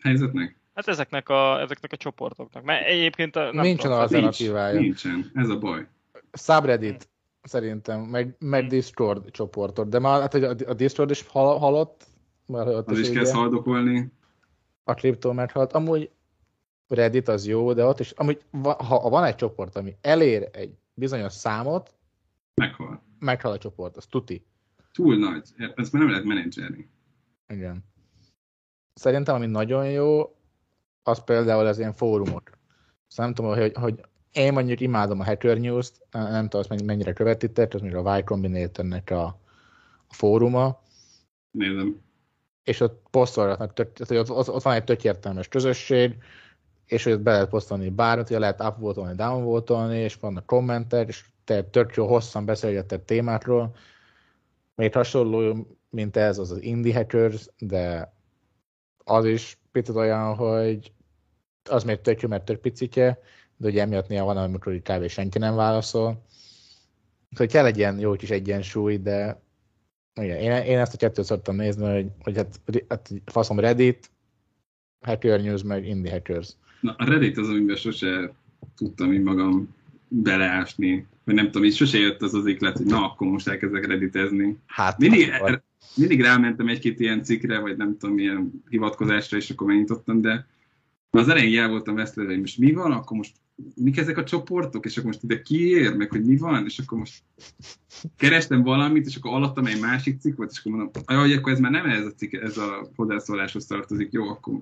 helyzetnek? 0.00 0.56
Hát 0.74 0.88
ezeknek 0.88 1.28
a, 1.28 1.60
ezeknek 1.60 1.92
a 1.92 1.96
csoportoknak. 1.96 2.64
Mert 2.64 2.86
egyébként 2.86 3.34
nem 3.34 3.50
Nincsen 3.52 3.76
tudom, 3.76 3.98
alternatívája. 3.98 4.80
Nincs, 4.80 5.04
nincsen, 5.04 5.30
ez 5.34 5.48
a 5.48 5.58
baj. 5.58 5.86
Subreddit 6.32 7.08
szerintem, 7.44 8.00
meg, 8.00 8.36
meg 8.38 8.66
Discord 8.66 9.30
csoportot. 9.30 9.88
De 9.88 9.98
már 9.98 10.20
hát, 10.20 10.34
a, 10.34 10.56
a 10.66 10.74
Discord 10.74 11.10
is 11.10 11.26
hal, 11.26 11.58
halott. 11.58 12.06
Már 12.46 12.68
ott 12.68 12.90
az 12.90 12.98
is 12.98 13.10
kezd 13.10 13.34
haldokolni. 13.34 14.12
A 14.84 14.94
kriptó 14.94 15.32
meghalt. 15.32 15.72
Amúgy 15.72 16.10
Reddit 16.88 17.28
az 17.28 17.46
jó, 17.46 17.72
de 17.72 17.84
ott 17.84 18.00
is, 18.00 18.10
amúgy, 18.10 18.44
ha 18.62 19.08
van 19.08 19.24
egy 19.24 19.34
csoport, 19.34 19.76
ami 19.76 19.96
elér 20.00 20.48
egy 20.52 20.78
bizonyos 20.94 21.32
számot, 21.32 21.94
meghal. 22.54 23.02
Meghal 23.18 23.52
a 23.52 23.58
csoport, 23.58 23.96
az 23.96 24.06
tuti. 24.06 24.46
Túl 24.92 25.16
nagy. 25.16 25.48
Ezt 25.74 25.92
már 25.92 26.02
nem 26.02 26.10
lehet 26.10 26.24
menedzselni. 26.24 26.90
Igen. 27.48 27.84
szerintem 28.94 29.34
ami 29.34 29.46
nagyon 29.46 29.90
jó, 29.90 30.36
az 31.02 31.24
például 31.24 31.66
az 31.66 31.78
ilyen 31.78 31.92
fórumok. 31.92 32.50
Szóval 33.06 33.32
nem 33.32 33.34
tudom, 33.34 33.58
hogy, 33.58 33.72
hogy 33.74 34.00
én 34.34 34.52
mondjuk 34.52 34.80
imádom 34.80 35.20
a 35.20 35.24
Hacker 35.24 35.58
News-t, 35.58 36.06
nem 36.10 36.48
tudom, 36.48 36.66
azt 36.68 36.84
mennyire 36.84 37.12
követitek, 37.12 37.74
az 37.74 37.80
mondjuk 37.80 38.06
a 38.06 38.18
Y 38.18 38.22
Combinator-nek 38.22 39.10
a, 39.10 39.24
a 40.06 40.14
fóruma. 40.14 40.82
Nézem. 41.50 42.00
És 42.64 42.80
ott 42.80 43.02
posztolgatnak, 43.10 43.72
ott, 43.78 44.10
ott, 44.10 44.48
ott, 44.48 44.62
van 44.62 44.74
egy 44.74 44.84
tök 44.84 45.04
értelmes 45.04 45.48
közösség, 45.48 46.16
és 46.86 47.04
hogy 47.04 47.12
ott 47.12 47.20
be 47.20 47.32
lehet 47.32 47.48
posztolni 47.48 47.90
bármit, 47.90 48.28
hogy 48.28 48.38
lehet 48.38 48.62
upvotolni, 48.62 49.14
downvotolni, 49.14 49.98
és 49.98 50.14
vannak 50.14 50.46
kommentek, 50.46 51.08
és 51.08 51.24
te 51.44 51.62
tök 51.62 51.94
jó 51.94 52.06
hosszan 52.06 52.44
beszélgetett 52.44 53.06
témákról. 53.06 53.76
Még 54.74 54.92
hasonló, 54.92 55.66
mint 55.90 56.16
ez, 56.16 56.38
az 56.38 56.50
az 56.50 56.62
Indie 56.62 56.94
Hackers, 56.94 57.48
de 57.58 58.14
az 59.04 59.24
is 59.24 59.58
picit 59.72 59.96
olyan, 59.96 60.34
hogy 60.34 60.92
az 61.70 61.84
még 61.84 62.00
tök 62.00 62.20
jó, 62.20 62.28
mert 62.28 62.44
tök 62.44 62.60
picike, 62.60 63.18
de 63.56 63.68
ugye 63.68 63.82
emiatt 63.82 64.08
néha 64.08 64.24
van, 64.24 64.36
amikor 64.36 64.74
így 64.74 64.82
kb. 64.82 65.08
senki 65.08 65.38
nem 65.38 65.54
válaszol. 65.54 66.22
Szóval 67.30 67.46
kell 67.46 67.66
egy 67.66 67.76
ilyen 67.76 67.98
jó 67.98 68.12
kis 68.12 68.30
egyensúly, 68.30 68.96
de 68.96 69.42
igen, 70.20 70.38
én, 70.38 70.52
én 70.52 70.78
ezt 70.78 70.94
a 70.94 70.96
kettőt 70.96 71.24
szoktam 71.24 71.56
nézni, 71.56 71.92
hogy, 71.92 72.06
hogy 72.20 72.36
hát, 72.36 72.60
hát 72.88 73.10
faszom 73.24 73.58
Reddit, 73.58 74.10
Hacker 75.00 75.42
News, 75.42 75.62
meg 75.62 75.86
Indie 75.86 76.12
Hackers. 76.12 76.48
Na, 76.80 76.94
a 76.98 77.04
Reddit 77.04 77.38
az, 77.38 77.48
amiben 77.48 77.76
sose 77.76 78.32
tudtam 78.76 79.12
így 79.12 79.22
magam 79.22 79.74
beleásni, 80.08 81.06
vagy 81.24 81.34
nem 81.34 81.44
tudom, 81.44 81.64
így 81.64 81.74
sose 81.74 81.98
jött 81.98 82.22
az 82.22 82.34
az 82.34 82.46
iklet, 82.46 82.76
hogy 82.76 82.86
na, 82.86 83.10
akkor 83.10 83.26
most 83.26 83.48
elkezdek 83.48 83.86
redditezni. 83.86 84.58
Hát, 84.66 84.98
mindig, 84.98 85.32
mindig 85.96 86.20
rámentem 86.20 86.68
egy-két 86.68 87.00
ilyen 87.00 87.22
cikkre, 87.22 87.58
vagy 87.58 87.76
nem 87.76 87.96
tudom, 87.98 88.14
milyen 88.14 88.62
hivatkozásra, 88.68 89.36
és 89.36 89.50
akkor 89.50 89.66
megnyitottam, 89.66 90.20
de 90.20 90.46
az 91.10 91.28
elején 91.28 91.62
el 91.62 91.68
voltam 91.68 91.94
vesztve, 91.94 92.24
hogy 92.24 92.40
most 92.40 92.58
mi 92.58 92.72
van, 92.72 92.92
akkor 92.92 93.16
most 93.16 93.36
mik 93.74 93.96
ezek 93.96 94.18
a 94.18 94.24
csoportok, 94.24 94.84
és 94.84 94.96
akkor 94.96 95.06
most 95.06 95.22
ide 95.22 95.42
kiér, 95.42 95.96
meg 95.96 96.10
hogy 96.10 96.24
mi 96.24 96.36
van, 96.36 96.64
és 96.64 96.78
akkor 96.78 96.98
most 96.98 97.22
kerestem 98.16 98.62
valamit, 98.62 99.06
és 99.06 99.16
akkor 99.16 99.32
alattam 99.32 99.66
egy 99.66 99.80
másik 99.80 100.20
cikk 100.20 100.36
volt, 100.36 100.50
és 100.50 100.58
akkor 100.58 100.72
mondom, 100.72 100.90
hogy 101.06 101.32
akkor 101.32 101.52
ez 101.52 101.58
már 101.58 101.70
nem 101.70 101.86
ez 101.86 102.04
a 102.04 102.12
cikk, 102.12 102.32
ez 102.32 102.56
a 102.56 102.88
hozzászóláshoz 102.96 103.66
tartozik, 103.66 104.12
jó, 104.12 104.28
akkor 104.28 104.60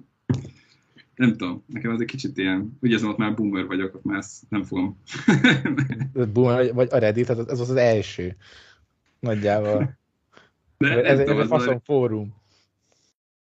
nem 1.15 1.31
tudom, 1.31 1.65
nekem 1.67 1.91
az 1.91 2.01
egy 2.01 2.07
kicsit 2.07 2.39
ilyen, 2.39 2.79
ugye 2.81 3.07
ott 3.07 3.17
már 3.17 3.35
boomer 3.35 3.67
vagyok, 3.67 3.95
ott 3.95 4.05
már 4.05 4.19
ezt 4.19 4.43
nem 4.49 4.63
fogom. 4.63 5.01
boomer 6.33 6.75
vagy 6.75 6.89
a 6.91 6.99
Reddit, 6.99 7.31
ez 7.31 7.39
az 7.39 7.61
az 7.61 7.77
első. 7.77 8.37
Nagyjából. 9.21 9.99
De 10.79 11.05
ez, 11.05 11.19
ez 11.19 11.29
egy 11.29 11.47
faszom 11.47 11.81
fórum. 11.81 12.35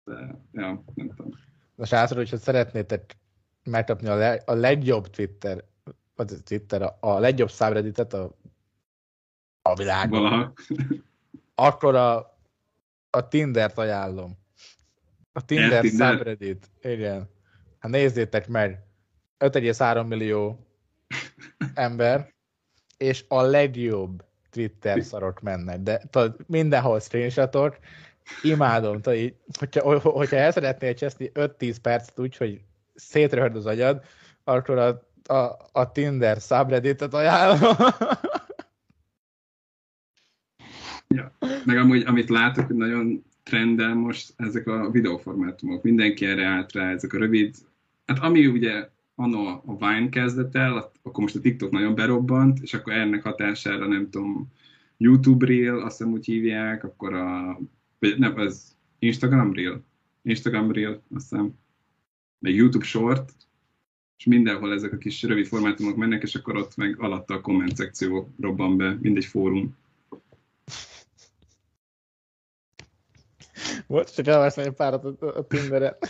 De, 0.04 0.40
ja, 0.52 0.84
nem 0.94 1.10
tudom. 1.16 1.32
Na 1.74 1.84
srácok, 1.84 2.16
hogyha 2.16 2.36
szeretnétek 2.36 3.16
megkapni 3.64 4.08
a, 4.08 4.14
le, 4.14 4.42
a 4.44 4.52
legjobb 4.52 5.10
Twitter, 5.10 5.64
vagy 6.16 6.32
a 6.32 6.42
Twitter, 6.44 6.82
a, 6.82 6.96
a 7.00 7.18
legjobb 7.18 7.50
subredditet 7.50 8.12
a, 8.12 8.36
a 9.62 9.74
világon, 9.74 10.22
Valaha. 10.22 10.52
akkor 11.54 11.94
a, 11.94 12.38
a 13.10 13.28
Tinder-t 13.28 13.78
ajánlom. 13.78 14.38
A 15.32 15.44
Tinder, 15.44 15.80
Tinder 15.80 16.16
subreddit. 16.16 16.70
Igen. 16.82 17.28
Hát 17.78 17.90
nézzétek 17.90 18.48
meg. 18.48 18.82
5,3 19.38 20.06
millió 20.06 20.66
ember, 21.74 22.34
és 22.96 23.24
a 23.28 23.42
legjobb 23.42 24.24
Twitter 24.50 25.02
szarok 25.02 25.40
mennek, 25.40 25.80
de 25.80 26.02
tudod, 26.10 26.36
mindenhol 26.46 27.00
screenshotok, 27.00 27.78
imádom, 28.42 29.00
tudod, 29.00 29.18
így, 29.18 29.34
hogyha, 29.58 29.98
hogyha 29.98 30.36
el 30.36 30.52
szeretnél 30.52 30.94
cseszni 30.94 31.30
5-10 31.34 31.76
percet 31.82 32.18
úgy, 32.18 32.36
hogy 32.36 32.60
szétröhöd 32.94 33.56
az 33.56 33.66
agyad, 33.66 34.02
akkor 34.44 34.78
a, 34.78 35.08
a, 35.34 35.56
a 35.72 35.92
Tinder 35.92 36.40
subredditet 36.40 37.14
ajánlom. 37.14 37.76
ja. 41.08 41.32
Meg 41.64 41.76
amúgy, 41.76 42.02
amit 42.06 42.28
látok, 42.28 42.66
hogy 42.66 42.76
nagyon 42.76 43.24
trendel 43.42 43.94
most 43.94 44.32
ezek 44.36 44.66
a 44.66 44.90
videóformátumok. 44.90 45.82
Mindenki 45.82 46.26
erre 46.26 46.46
állt 46.46 46.72
rá, 46.72 46.90
ezek 46.90 47.12
a 47.12 47.18
rövid, 47.18 47.54
hát 48.06 48.18
ami 48.18 48.46
ugye 48.46 48.88
anno 49.14 49.46
a 49.46 49.76
Vine 49.78 50.08
kezdett 50.08 50.54
el, 50.54 50.92
akkor 51.02 51.22
most 51.22 51.36
a 51.36 51.40
TikTok 51.40 51.70
nagyon 51.70 51.94
berobbant, 51.94 52.58
és 52.62 52.74
akkor 52.74 52.92
ennek 52.92 53.22
hatására 53.22 53.86
nem 53.86 54.10
tudom, 54.10 54.52
YouTube 54.96 55.46
Reel, 55.46 55.80
azt 55.80 55.96
hiszem 55.96 56.12
úgy 56.12 56.24
hívják, 56.24 56.84
akkor 56.84 57.14
a, 57.14 57.58
vagy 57.98 58.18
nem, 58.18 58.38
az 58.38 58.76
Instagram 58.98 59.52
Reel, 59.52 59.84
Instagram 60.22 60.72
Reel, 60.72 61.02
azt 61.14 61.28
hiszem, 61.30 61.54
meg 62.44 62.54
YouTube 62.54 62.84
Short, 62.84 63.32
és 64.18 64.24
mindenhol 64.24 64.72
ezek 64.72 64.92
a 64.92 64.96
kis 64.96 65.22
rövid 65.22 65.46
formátumok 65.46 65.96
mennek, 65.96 66.22
és 66.22 66.34
akkor 66.34 66.56
ott 66.56 66.76
meg 66.76 67.00
alatta 67.00 67.34
a 67.34 67.40
komment 67.40 67.76
szekció 67.76 68.34
robban 68.40 68.76
be, 68.76 68.96
mindegy 69.00 69.24
fórum. 69.24 69.76
Most 73.86 74.14
csak 74.14 74.26
elveszem 74.26 74.64
egy 74.64 74.72
párat 74.72 75.04
a, 75.04 75.36
a 75.36 75.46
Tinderen. 75.46 75.96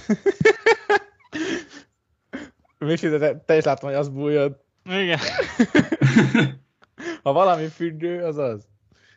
Misi, 2.78 3.08
de 3.08 3.18
te, 3.18 3.42
te 3.46 3.56
is 3.56 3.64
láttam, 3.64 3.88
hogy 3.88 3.98
az 3.98 4.08
bújod. 4.08 4.60
Igen. 4.84 5.18
ha 7.22 7.32
valami 7.32 7.66
függő, 7.66 8.22
az 8.22 8.36
az. 8.36 8.66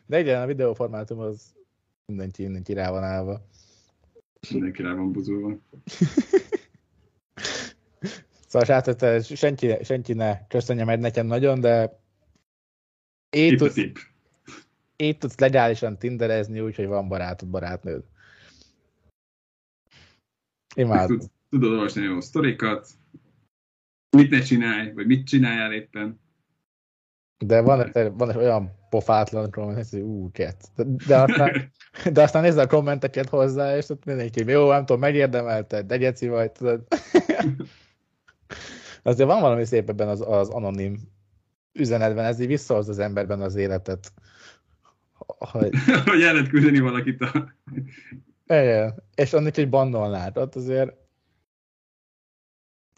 De 0.06 0.20
igen, 0.20 0.42
a 0.42 0.46
videóformátum 0.46 1.18
az 1.18 1.54
mindenki, 2.06 2.42
mindenki 2.42 2.72
rá 2.72 2.90
van 2.90 3.02
állva. 3.02 3.46
Mindenki 4.50 4.82
rá 4.82 4.94
van 4.94 5.12
buzulva. 5.12 5.58
szóval 8.48 8.66
srácok, 8.66 9.22
senki, 9.36 9.76
senki 9.84 10.12
ne 10.12 10.46
köszönje 10.46 10.84
meg 10.84 10.98
nekem 11.00 11.26
nagyon, 11.26 11.60
de 11.60 12.00
így 13.36 13.56
tudsz, 13.56 13.76
így 14.96 15.18
tudsz 15.18 15.38
legálisan 15.38 15.98
tinderezni, 15.98 16.60
úgyhogy 16.60 16.86
van 16.86 17.08
barátod, 17.08 17.48
barátnőd. 17.48 18.04
Imádom. 20.74 21.18
Tudod 21.50 21.72
olvasni 21.72 22.02
jó 22.02 22.20
sztorikat, 22.20 22.88
mit 24.16 24.30
ne 24.30 24.40
csinálj, 24.40 24.92
vagy 24.92 25.06
mit 25.06 25.26
csináljál 25.26 25.72
éppen. 25.72 26.20
De 27.44 27.60
van, 27.60 27.90
van 28.12 28.36
olyan 28.36 28.72
pofátlan 28.90 29.50
komment, 29.50 29.88
hogy 29.88 30.00
ú, 30.00 30.30
ket. 30.30 30.64
De, 30.76 30.84
de, 31.06 31.16
aztán, 31.16 31.72
de 32.12 32.22
aztán 32.22 32.42
nézd 32.42 32.58
a 32.58 32.66
kommenteket 32.66 33.28
hozzá, 33.28 33.76
és 33.76 33.88
ott 33.88 34.04
mindenki, 34.04 34.44
jó, 34.46 34.70
nem 34.70 34.84
tudom, 34.84 35.00
megérdemelted, 35.00 35.86
de 35.86 35.96
geci 35.96 36.28
vagy, 36.28 36.52
tudod. 36.52 36.86
Azért 39.02 39.28
van 39.28 39.40
valami 39.40 39.64
szép 39.64 39.88
ebben 39.88 40.08
az, 40.08 40.20
az 40.20 40.48
anonim 40.48 40.98
üzenetben, 41.72 42.24
ez 42.24 42.40
így 42.40 42.46
visszahoz 42.46 42.88
az 42.88 42.98
emberben 42.98 43.40
az 43.40 43.54
életet. 43.54 44.12
Hogy, 45.26 45.74
hogy 46.04 46.22
el 46.22 46.32
lehet 46.32 46.48
küldeni 46.48 46.78
valakit 46.78 47.20
a... 47.20 47.54
Igen, 48.46 49.02
és 49.14 49.32
annak 49.32 49.56
egy 49.56 49.68
bannolnád, 49.68 50.38
ott 50.38 50.54
azért 50.54 50.96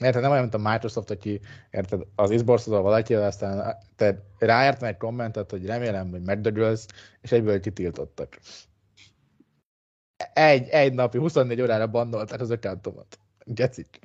Érted, 0.01 0.23
nem 0.23 0.31
olyan, 0.31 0.43
mint 0.43 0.55
a 0.55 0.71
Microsoft, 0.71 1.11
aki 1.11 1.41
érted, 1.71 2.03
az 2.15 2.31
izborszodol 2.31 2.83
valaki, 2.83 3.15
aztán 3.15 3.77
te 3.97 4.23
ráértem 4.39 4.89
egy 4.89 4.97
kommentet, 4.97 5.51
hogy 5.51 5.67
remélem, 5.67 6.11
hogy 6.11 6.23
megdögölsz, 6.23 6.87
és 7.21 7.33
egyből 7.33 7.61
kitiltottak. 7.61 8.39
Egy, 10.33 10.69
egy 10.69 10.95
napi, 10.95 11.19
24 11.19 11.61
órára 11.61 11.87
bandolták 11.87 12.41
az 12.41 12.51
accountomat. 12.51 13.19
Gecik. 13.45 13.99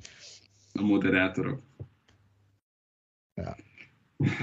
A 0.76 0.82
moderátorok. 0.82 1.60
Ja. 3.34 3.56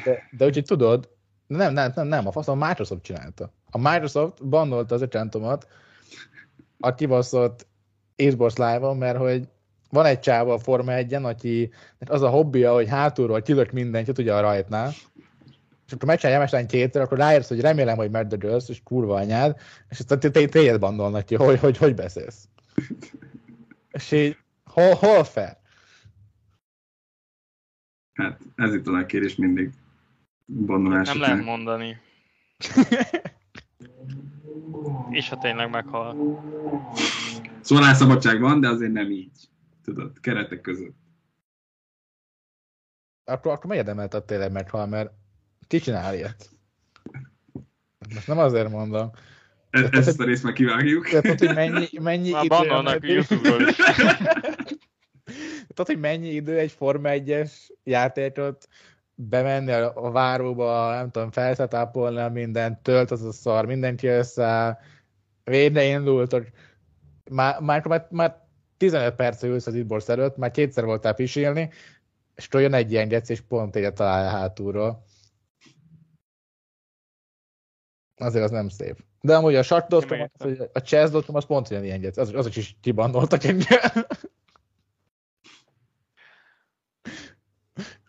De, 0.04 0.30
de 0.32 0.46
úgyhogy 0.46 0.66
tudod, 0.66 1.10
nem, 1.48 1.74
nem, 1.74 1.92
nem, 1.96 2.08
nem, 2.08 2.28
a 2.28 2.32
fasz 2.32 2.48
a 2.48 2.56
Microsoft 2.56 3.04
csinálta. 3.04 3.54
A 3.72 3.78
Microsoft 3.78 4.48
bandolta 4.48 4.96
az 4.96 5.02
accountomat 5.02 5.68
a 6.80 6.96
kibaszott 6.96 7.68
Xbox 8.16 8.58
Live-on, 8.58 8.98
mert 8.98 9.18
hogy 9.18 9.48
van 9.90 10.06
egy 10.06 10.20
csáva 10.20 10.54
a 10.54 10.60
Forma 10.60 10.94
1 10.94 11.14
aki 11.14 11.72
az 12.06 12.22
a 12.22 12.30
hobbija, 12.30 12.74
hogy 12.74 12.90
hátulról 12.90 13.42
kilök 13.42 13.72
mindenkit 13.72 14.18
ugye 14.18 14.34
a 14.34 14.42
rajtnál, 14.42 14.94
és 15.86 15.92
akkor 15.94 16.08
megcsinálja 16.08 16.38
Jemeslány 16.38 16.68
kétszer, 16.68 17.02
akkor 17.02 17.18
ráérsz, 17.18 17.48
hogy 17.48 17.62
remélem, 17.62 17.98
hogy 17.98 18.12
megdögölsz, 18.12 18.70
és 18.70 18.82
kurva 18.84 19.16
anyád, 19.16 19.56
és 19.90 20.00
aztán 20.00 20.32
téged 20.32 20.80
bandolnak 20.80 21.26
ki, 21.26 21.36
hogy, 21.36 21.60
hogy 21.60 21.78
hogy 21.78 21.96
beszélsz. 21.96 22.48
És 23.92 24.12
így, 24.12 24.38
hol, 24.66 24.94
hol 24.94 25.24
fel? 25.24 25.62
Hát 28.14 28.40
ez 28.56 28.74
itt 28.74 28.88
a 28.88 28.92
nagy 28.92 29.06
kérdés 29.06 29.36
mindig. 29.36 29.72
Bandolás. 30.46 31.08
Nem 31.08 31.20
lehet 31.20 31.44
mondani. 31.44 31.98
és 35.10 35.30
ha 35.30 35.38
tényleg 35.38 35.70
meghal. 35.70 36.42
Szólásszabadság 37.62 38.40
van, 38.40 38.60
de 38.60 38.68
azért 38.68 38.92
nem 38.92 39.12
így 39.12 39.32
tudod, 39.84 40.20
keretek 40.20 40.62
között. 40.62 40.96
Akkor, 43.24 43.52
akkor 43.52 43.70
miért 43.70 43.88
emelted 43.88 44.24
tényleg 44.24 44.52
meghal, 44.52 44.88
mert 44.88 45.12
ki 45.68 45.80
csinál 45.80 46.16
ilyet? 46.16 46.50
Most 48.14 48.28
nem 48.28 48.38
azért 48.38 48.70
mondom. 48.70 49.10
E- 49.70 49.90
ezt 49.92 50.20
a 50.20 50.24
részt 50.24 50.44
már 50.44 50.54
kivágjuk. 50.54 51.08
Tudod, 51.08 51.40
hogy 51.40 51.54
mennyi, 51.54 51.88
mennyi 52.02 52.32
Már 52.32 52.70
a 52.70 52.98
Youtube-ról 53.02 53.68
is. 53.68 53.76
Tudod, 55.74 55.88
hogy 55.94 56.00
mennyi 56.00 56.28
idő 56.28 56.58
egy 56.58 56.72
Forma 56.72 57.10
1-es 57.12 57.52
játékot 57.84 58.68
bemenni 59.16 59.72
a, 59.72 60.06
a 60.06 60.12
váróba, 60.12 60.94
nem 60.96 61.12
tudom, 61.12 61.32
felszetápolni 61.32 62.30
mindent, 62.30 62.80
tölt 62.80 63.12
az 63.12 63.24
a 63.24 63.32
szar, 63.32 63.66
mindenki 63.66 64.08
össze, 64.08 64.80
végre 65.44 65.84
indult, 65.84 66.32
hogy 66.32 66.48
már, 67.32 67.60
már, 67.60 67.88
már, 67.88 68.08
már 68.10 68.42
15 68.78 69.16
perc 69.16 69.44
ülsz 69.44 69.68
az 69.68 69.76
Idborsz 69.76 70.10
előtt, 70.10 70.38
már 70.38 70.52
kétszer 70.52 70.86
voltál 70.86 71.14
pisilni, 71.14 71.70
és 72.36 72.46
akkor 72.46 72.62
jön 72.62 72.74
egy 72.74 72.92
ilyen 72.92 73.08
gec, 73.08 73.30
és 73.30 73.42
pont 73.42 73.76
egyet 73.76 73.94
talál 73.94 74.30
hátulról. 74.30 75.04
Azért 78.16 78.44
az 78.44 78.52
nem 78.52 78.70
szép. 78.70 78.98
De 79.22 79.36
amúgy 79.36 79.56
a 79.56 79.64
sartdottom, 79.64 80.20
értem. 80.20 80.68
a 80.74 80.80
chess.com 80.80 81.36
az 81.36 81.46
pont 81.46 81.72
olyan 81.72 81.84
ilyen 81.84 82.00
gec, 82.00 82.18
az, 82.18 82.34
azok 82.34 82.56
is 82.56 82.78
kibannoltak 82.82 83.44
engem. 83.44 84.06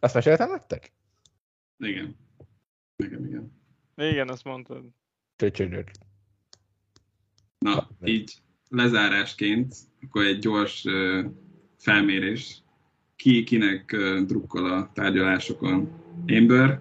Azt 0.05 0.15
meséltem 0.15 0.51
nektek? 0.51 0.93
Igen. 1.79 2.17
Igen, 2.97 3.27
igen. 3.27 3.63
Igen, 3.97 4.29
azt 4.29 4.45
mondtad. 4.45 4.85
Csöcsögök. 5.37 5.91
Na, 7.59 7.89
így 8.03 8.35
lezárásként, 8.69 9.75
akkor 10.03 10.25
egy 10.25 10.39
gyors 10.39 10.85
uh, 10.85 11.25
felmérés. 11.79 12.63
Ki 13.17 13.45
kinek 13.45 13.91
uh, 13.93 14.21
drukkol 14.21 14.73
a 14.73 14.91
tárgyalásokon? 14.93 16.03
Amber 16.27 16.81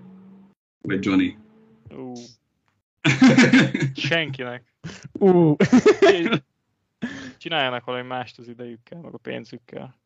vagy 0.81 1.05
Johnny? 1.05 1.37
Ú, 1.89 2.13
senkinek. 4.09 4.73
Ú, 5.11 5.55
Csináljanak 7.37 7.85
valami 7.85 8.07
mást 8.07 8.39
az 8.39 8.47
idejükkel, 8.47 9.01
meg 9.01 9.13
a 9.13 9.17
pénzükkel. 9.17 10.01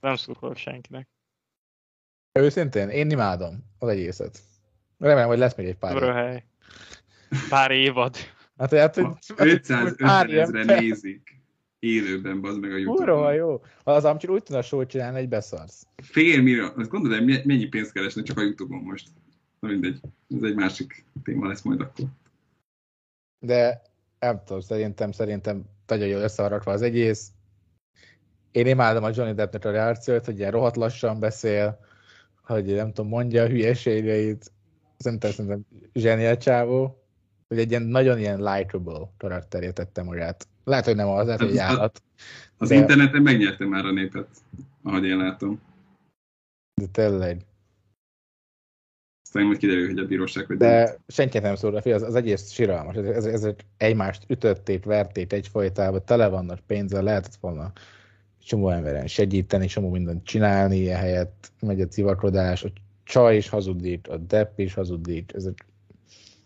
Nem 0.00 0.16
szurkolok 0.16 0.56
senkinek. 0.56 1.08
Őszintén, 2.42 2.88
én 2.88 3.10
imádom 3.10 3.64
az 3.78 3.88
egészet. 3.88 4.38
Remélem, 4.98 5.28
hogy 5.28 5.38
lesz 5.38 5.54
még 5.54 5.66
egy 5.66 5.76
pár. 5.76 5.96
Röhely. 5.96 6.44
Pár 7.48 7.70
évad. 7.70 8.16
Hát, 8.58 8.74
hát, 8.74 8.94
hogy- 8.94 9.16
550 9.36 9.96
pár 9.96 10.28
ilyen 10.28 10.42
ezre 10.42 10.64
fel- 10.64 10.80
nézik 10.80 11.40
élőben, 11.78 12.40
bazd 12.40 12.60
meg 12.60 12.70
a 12.70 12.74
Kurva 12.74 13.04
Youtube-on. 13.04 13.34
jó. 13.34 13.62
Ha 13.84 13.92
az 13.92 14.04
Amcsir 14.04 14.30
úgy 14.30 14.42
tudna 14.42 14.62
sót 14.62 14.88
csinálni, 14.88 15.18
egy 15.18 15.28
beszarsz. 15.28 15.86
Fél 16.02 16.42
millió, 16.42 16.64
azt 16.76 16.88
gondolod, 16.88 17.18
hogy 17.18 17.26
me- 17.26 17.44
mennyi 17.44 17.66
pénzt 17.66 17.92
keresnek 17.92 18.24
csak 18.24 18.38
a 18.38 18.42
Youtube-on 18.42 18.82
most? 18.82 19.08
Na 19.60 19.68
mindegy, 19.68 20.00
ez 20.36 20.42
egy 20.42 20.54
másik 20.54 21.04
téma 21.22 21.46
lesz 21.46 21.62
majd 21.62 21.80
akkor. 21.80 22.04
De 23.38 23.82
nem 24.18 24.42
tudom, 24.44 24.60
szerintem, 24.60 25.12
szerintem 25.12 25.64
nagyon 25.86 26.06
jól 26.08 26.20
összeharapva 26.20 26.72
az 26.72 26.82
egész. 26.82 27.28
Én 28.50 28.66
imádom 28.66 29.04
a 29.04 29.10
Johnny 29.14 29.34
Deppnek 29.34 29.64
a 29.64 29.70
reakciót, 29.70 30.24
hogy 30.24 30.38
ilyen 30.38 30.50
rohadt 30.50 30.76
lassan 30.76 31.20
beszél, 31.20 31.80
hogy 32.42 32.64
nem 32.64 32.92
tudom, 32.92 33.08
mondja 33.10 33.42
a 33.42 33.48
hülyeségeit. 33.48 34.52
Szerintem, 34.96 35.30
szerintem 35.30 35.66
zseniál 35.94 36.36
csávó. 36.36 36.96
Hogy 37.48 37.58
egy 37.58 37.70
ilyen 37.70 37.82
nagyon 37.82 38.18
ilyen 38.18 38.42
likable 38.42 39.10
karakterét 39.18 39.74
tette 39.74 40.02
magát. 40.02 40.48
Lehet, 40.64 40.84
hogy 40.84 40.96
nem 40.96 41.08
az, 41.08 41.24
lehet, 41.26 41.40
hogy 41.40 41.50
Az- 41.50 41.58
állat. 41.58 42.02
Az 42.56 42.68
De- 42.68 42.74
interneten 42.74 43.22
megnyerte 43.22 43.66
már 43.66 43.84
a 43.84 43.90
népet, 43.92 44.28
ahogy 44.82 45.04
én 45.04 45.16
látom. 45.16 45.60
De 46.80 46.86
tényleg. 46.86 47.40
Aztán 49.24 49.44
majd 49.44 49.58
kiderül, 49.58 49.86
hogy 49.86 49.98
a 49.98 50.06
bíróság 50.06 50.46
hogy 50.46 50.56
dönt. 50.56 50.70
De 50.70 50.96
senkit 51.08 51.42
nem 51.42 51.54
szól 51.54 51.74
az, 51.76 52.02
az 52.02 52.14
egész 52.14 52.50
siralmas. 52.50 52.96
Ez, 52.96 53.04
ez, 53.24 53.44
ez 53.44 53.54
egymást 53.76 54.24
ütötték, 54.28 54.84
verték 54.84 55.32
egyfolytában, 55.32 56.04
tele 56.04 56.28
vannak 56.28 56.60
pénzzel, 56.66 57.02
lehetett 57.02 57.36
volna 57.40 57.72
csomó 58.44 58.70
emberen 58.70 59.06
segíteni, 59.06 59.66
csomó 59.66 59.90
mindent 59.90 60.24
csinálni, 60.24 60.90
ehelyett 60.90 61.52
megy 61.60 61.80
a 61.80 61.86
civakodás, 61.86 62.64
a 62.64 62.72
csaj 63.04 63.36
is 63.36 63.48
hazudik, 63.48 64.08
a 64.08 64.16
depp 64.16 64.58
is 64.58 64.74
hazudik. 64.74 65.32
Ez 65.34 65.44
egy, 65.44 65.62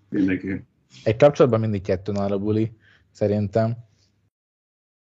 Mindenki. 0.08 0.64
egy 1.04 1.16
kapcsolatban 1.16 1.60
mindig 1.60 1.82
kettőn 1.82 2.16
áll 2.16 2.32
a 2.32 2.38
buli, 2.38 2.72
szerintem. 3.10 3.76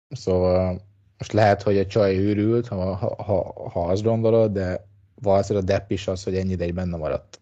Szóval 0.08 0.88
most 1.18 1.32
lehet, 1.32 1.62
hogy 1.62 1.78
a 1.78 1.86
csaj 1.86 2.16
őrült, 2.16 2.66
ha, 2.66 2.94
ha, 2.94 3.22
ha, 3.22 3.68
ha 3.70 3.86
azt 3.86 4.02
gondolod, 4.02 4.52
de 4.52 4.86
valószínűleg 5.14 5.68
a 5.68 5.72
depp 5.72 5.90
is 5.90 6.08
az, 6.08 6.24
hogy 6.24 6.36
ennyi 6.36 6.52
ideig 6.52 6.74
benne 6.74 6.96
maradt. 6.96 7.40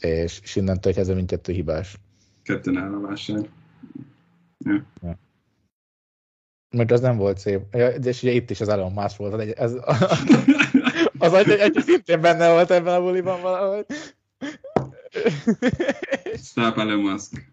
És, 0.00 0.40
és 0.42 0.56
innentől 0.56 0.92
kezdve 0.92 1.14
mindkettő 1.14 1.52
hibás. 1.52 1.98
Kettőn 2.42 2.76
áll 2.76 2.94
a 2.94 3.00
vásár. 3.00 3.48
Mert 6.72 6.90
az 6.90 7.00
nem 7.00 7.16
volt 7.16 7.38
szép. 7.38 7.60
És 8.02 8.22
ugye 8.22 8.32
itt 8.32 8.50
is 8.50 8.60
az 8.60 8.68
Elon 8.68 8.92
Musk 8.92 9.16
volt. 9.16 9.40
Ez, 9.58 9.72
az 11.18 11.32
egy, 11.32 11.50
egy, 11.50 11.78
szintén 11.78 12.20
benne 12.20 12.50
volt 12.50 12.70
ebben 12.70 12.94
a 12.94 13.00
buliban 13.00 13.40
valahogy. 13.40 13.86
Stop 16.34 16.78
Elon 16.78 16.98
Musk. 16.98 17.50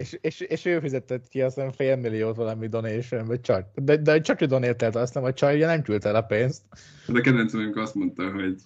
és, 0.00 0.18
és, 0.20 0.40
és, 0.40 0.64
ő 0.64 0.80
fizetett 0.80 1.28
ki 1.28 1.42
azt 1.42 1.54
hiszem 1.54 1.72
fél 1.72 1.96
milliót 1.96 2.36
valami 2.36 2.68
donation, 2.68 3.26
vagy 3.26 3.40
csak. 3.40 3.68
De, 3.74 3.96
de 3.96 4.20
csak 4.20 4.40
ő 4.40 4.46
donételt 4.46 4.96
azt, 4.96 5.14
nem, 5.14 5.24
a 5.24 5.32
csaj 5.32 5.54
ugye 5.54 5.66
nem 5.66 5.82
küldte 5.82 6.08
el 6.08 6.14
a 6.14 6.22
pénzt. 6.22 6.62
Hát 7.06 7.16
a 7.16 7.20
kedvencem, 7.20 7.60
amikor 7.60 7.82
azt 7.82 7.94
mondta, 7.94 8.30
hogy 8.30 8.60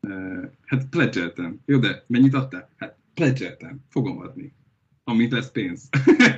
uh, 0.00 0.44
hát 0.66 0.86
pledgeltem. 0.88 1.60
Jó, 1.66 1.78
de 1.78 2.04
mennyit 2.06 2.34
adtál? 2.34 2.68
Hát 2.76 2.96
pledgeltem. 3.14 3.84
Fogom 3.88 4.18
adni. 4.18 4.54
Amint 5.04 5.32
lesz 5.32 5.50
pénz. 5.50 5.88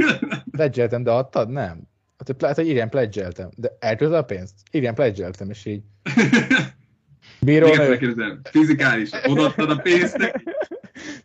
Pledgeltem, 0.50 1.02
de 1.02 1.10
adtad? 1.10 1.48
Nem. 1.48 1.92
Hát, 2.26 2.36
pl- 2.36 2.54
hogy 2.54 2.68
igen, 2.68 2.88
pledgeltem. 2.88 3.50
De 3.56 3.76
elküldte 3.78 4.16
a 4.16 4.24
pénzt? 4.24 4.54
Igen, 4.70 4.94
pledgeltem, 4.94 5.50
és 5.50 5.64
így. 5.64 5.84
Bíró 7.40 7.74
nő. 7.74 7.88
megkérdezem, 7.88 8.40
fizikális, 8.44 9.10
odaadtad 9.26 9.70
a 9.70 9.76
pénzt 9.76 10.16
neki? 10.16 10.44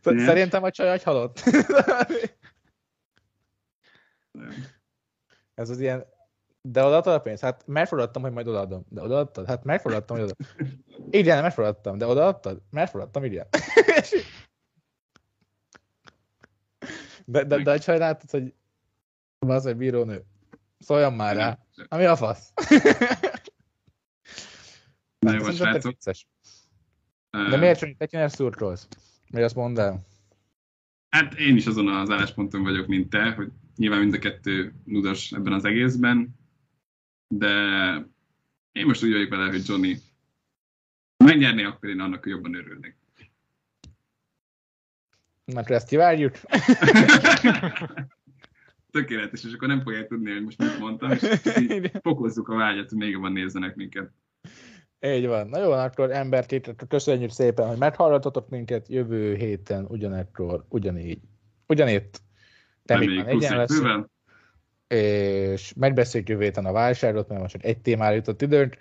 Szerintem 0.02 0.64
a 0.64 0.72
csaj 0.72 1.00
halott. 1.04 1.44
Ez 5.56 5.70
az 5.70 5.80
ilyen, 5.80 6.06
de 6.62 6.84
odaadtad 6.84 7.14
a 7.14 7.20
pénzt? 7.20 7.44
Hát 7.44 7.64
megfogadtam, 7.68 8.22
hogy 8.22 8.32
majd 8.32 8.48
odaadom. 8.48 8.86
De 8.90 9.02
odaadtad? 9.02 9.48
Hát 9.48 9.64
megfogadtam, 9.64 10.18
hogy 10.18 10.26
odaadom. 10.26 10.84
Igen, 11.10 11.42
megfogadtam. 11.42 11.98
De 11.98 12.06
odaadtad? 12.06 12.62
Megfogadtam, 12.70 13.24
igen. 13.24 13.48
de, 17.26 17.44
de, 17.44 17.58
de 17.58 17.72
a 17.72 17.80
csaj 17.80 17.98
látod, 17.98 18.30
hogy 18.30 18.54
az 19.40 19.66
egy 19.66 19.78
bírónő. 19.78 20.26
Szóljon 20.80 21.14
már 21.14 21.36
rá. 21.36 21.60
Ami 21.88 22.06
a 22.06 22.16
fasz. 22.16 22.54
Na 25.20 25.34
jó, 25.34 25.52
srácok. 25.52 25.98
De 27.30 27.58
miért 27.58 27.80
csak 27.80 27.98
te 27.98 28.06
kinek 28.06 28.30
szurkolsz? 28.30 28.88
Miért 29.30 29.46
azt 29.46 29.56
mondd 29.56 29.80
el? 29.80 30.08
Hát 31.10 31.34
én 31.34 31.56
is 31.56 31.66
azon 31.66 31.88
az 31.88 32.10
állásponton 32.10 32.64
vagyok, 32.64 32.88
mint 32.88 33.10
te, 33.10 33.32
hogy 33.32 33.52
nyilván 33.76 34.00
mind 34.00 34.14
a 34.14 34.20
kettő 34.20 34.74
nudas 34.84 35.32
ebben 35.32 35.54
az 35.54 35.66
egészben, 35.66 36.30
de 37.28 37.54
én 38.72 38.86
most 38.86 39.04
úgy 39.04 39.12
vagyok 39.12 39.30
vele, 39.30 39.50
hogy 39.50 39.68
Johnny 39.68 39.98
megnyerné, 41.18 41.64
akkor 41.64 41.90
én 41.90 42.00
annak 42.00 42.26
jobban 42.26 42.56
örülnék. 42.56 42.98
Akkor 45.46 45.72
ezt 45.72 45.88
kivárjuk. 45.88 46.36
Tökéletes, 48.92 49.44
és 49.44 49.54
akkor 49.54 49.68
nem 49.68 49.82
fogják 49.82 50.08
tudni, 50.08 50.32
hogy 50.32 50.44
most 50.44 50.58
mit 50.58 50.80
mondtam, 50.80 51.12
és 51.12 51.40
fokozzuk 52.02 52.48
a 52.48 52.56
vágyat, 52.56 52.90
hogy 52.90 52.98
még 52.98 53.10
jobban 53.10 53.32
nézzenek 53.32 53.76
minket. 53.76 54.12
Így 55.00 55.28
van. 55.28 55.48
Na 55.48 55.60
jó, 55.60 55.72
akkor 55.72 56.12
emberként 56.12 56.76
köszönjük 56.88 57.32
szépen, 57.32 57.68
hogy 57.68 57.78
meghallgatotok 57.78 58.50
minket 58.50 58.88
jövő 58.88 59.36
héten 59.36 59.86
ugyanekkor, 59.86 60.66
ugyanígy. 60.70 61.22
Ugyanitt. 61.68 62.22
Te 62.84 62.98
még 62.98 63.10
egyen 63.10 63.28
egy 63.28 63.42
lesz, 63.42 63.82
és 64.88 65.74
megbeszéljük 65.74 66.30
jövő 66.30 66.44
héten 66.44 66.66
a 66.66 66.72
válságot, 66.72 67.28
mert 67.28 67.42
most 67.42 67.54
csak 67.54 67.64
egy 67.64 67.82
témára 67.82 68.16
jutott 68.16 68.42
időnk, 68.42 68.78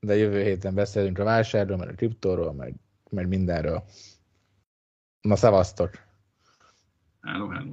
de 0.00 0.16
jövő 0.16 0.42
héten 0.42 0.74
beszélünk 0.74 1.18
a 1.18 1.24
válságról, 1.24 1.76
meg 1.76 1.88
a 1.88 1.94
kriptóról, 1.94 2.52
meg, 2.52 2.74
meg 3.10 3.28
mindenről. 3.28 3.84
Na, 5.20 5.36
szevasztok! 5.36 5.90
Hello, 7.20 7.48
hello. 7.48 7.72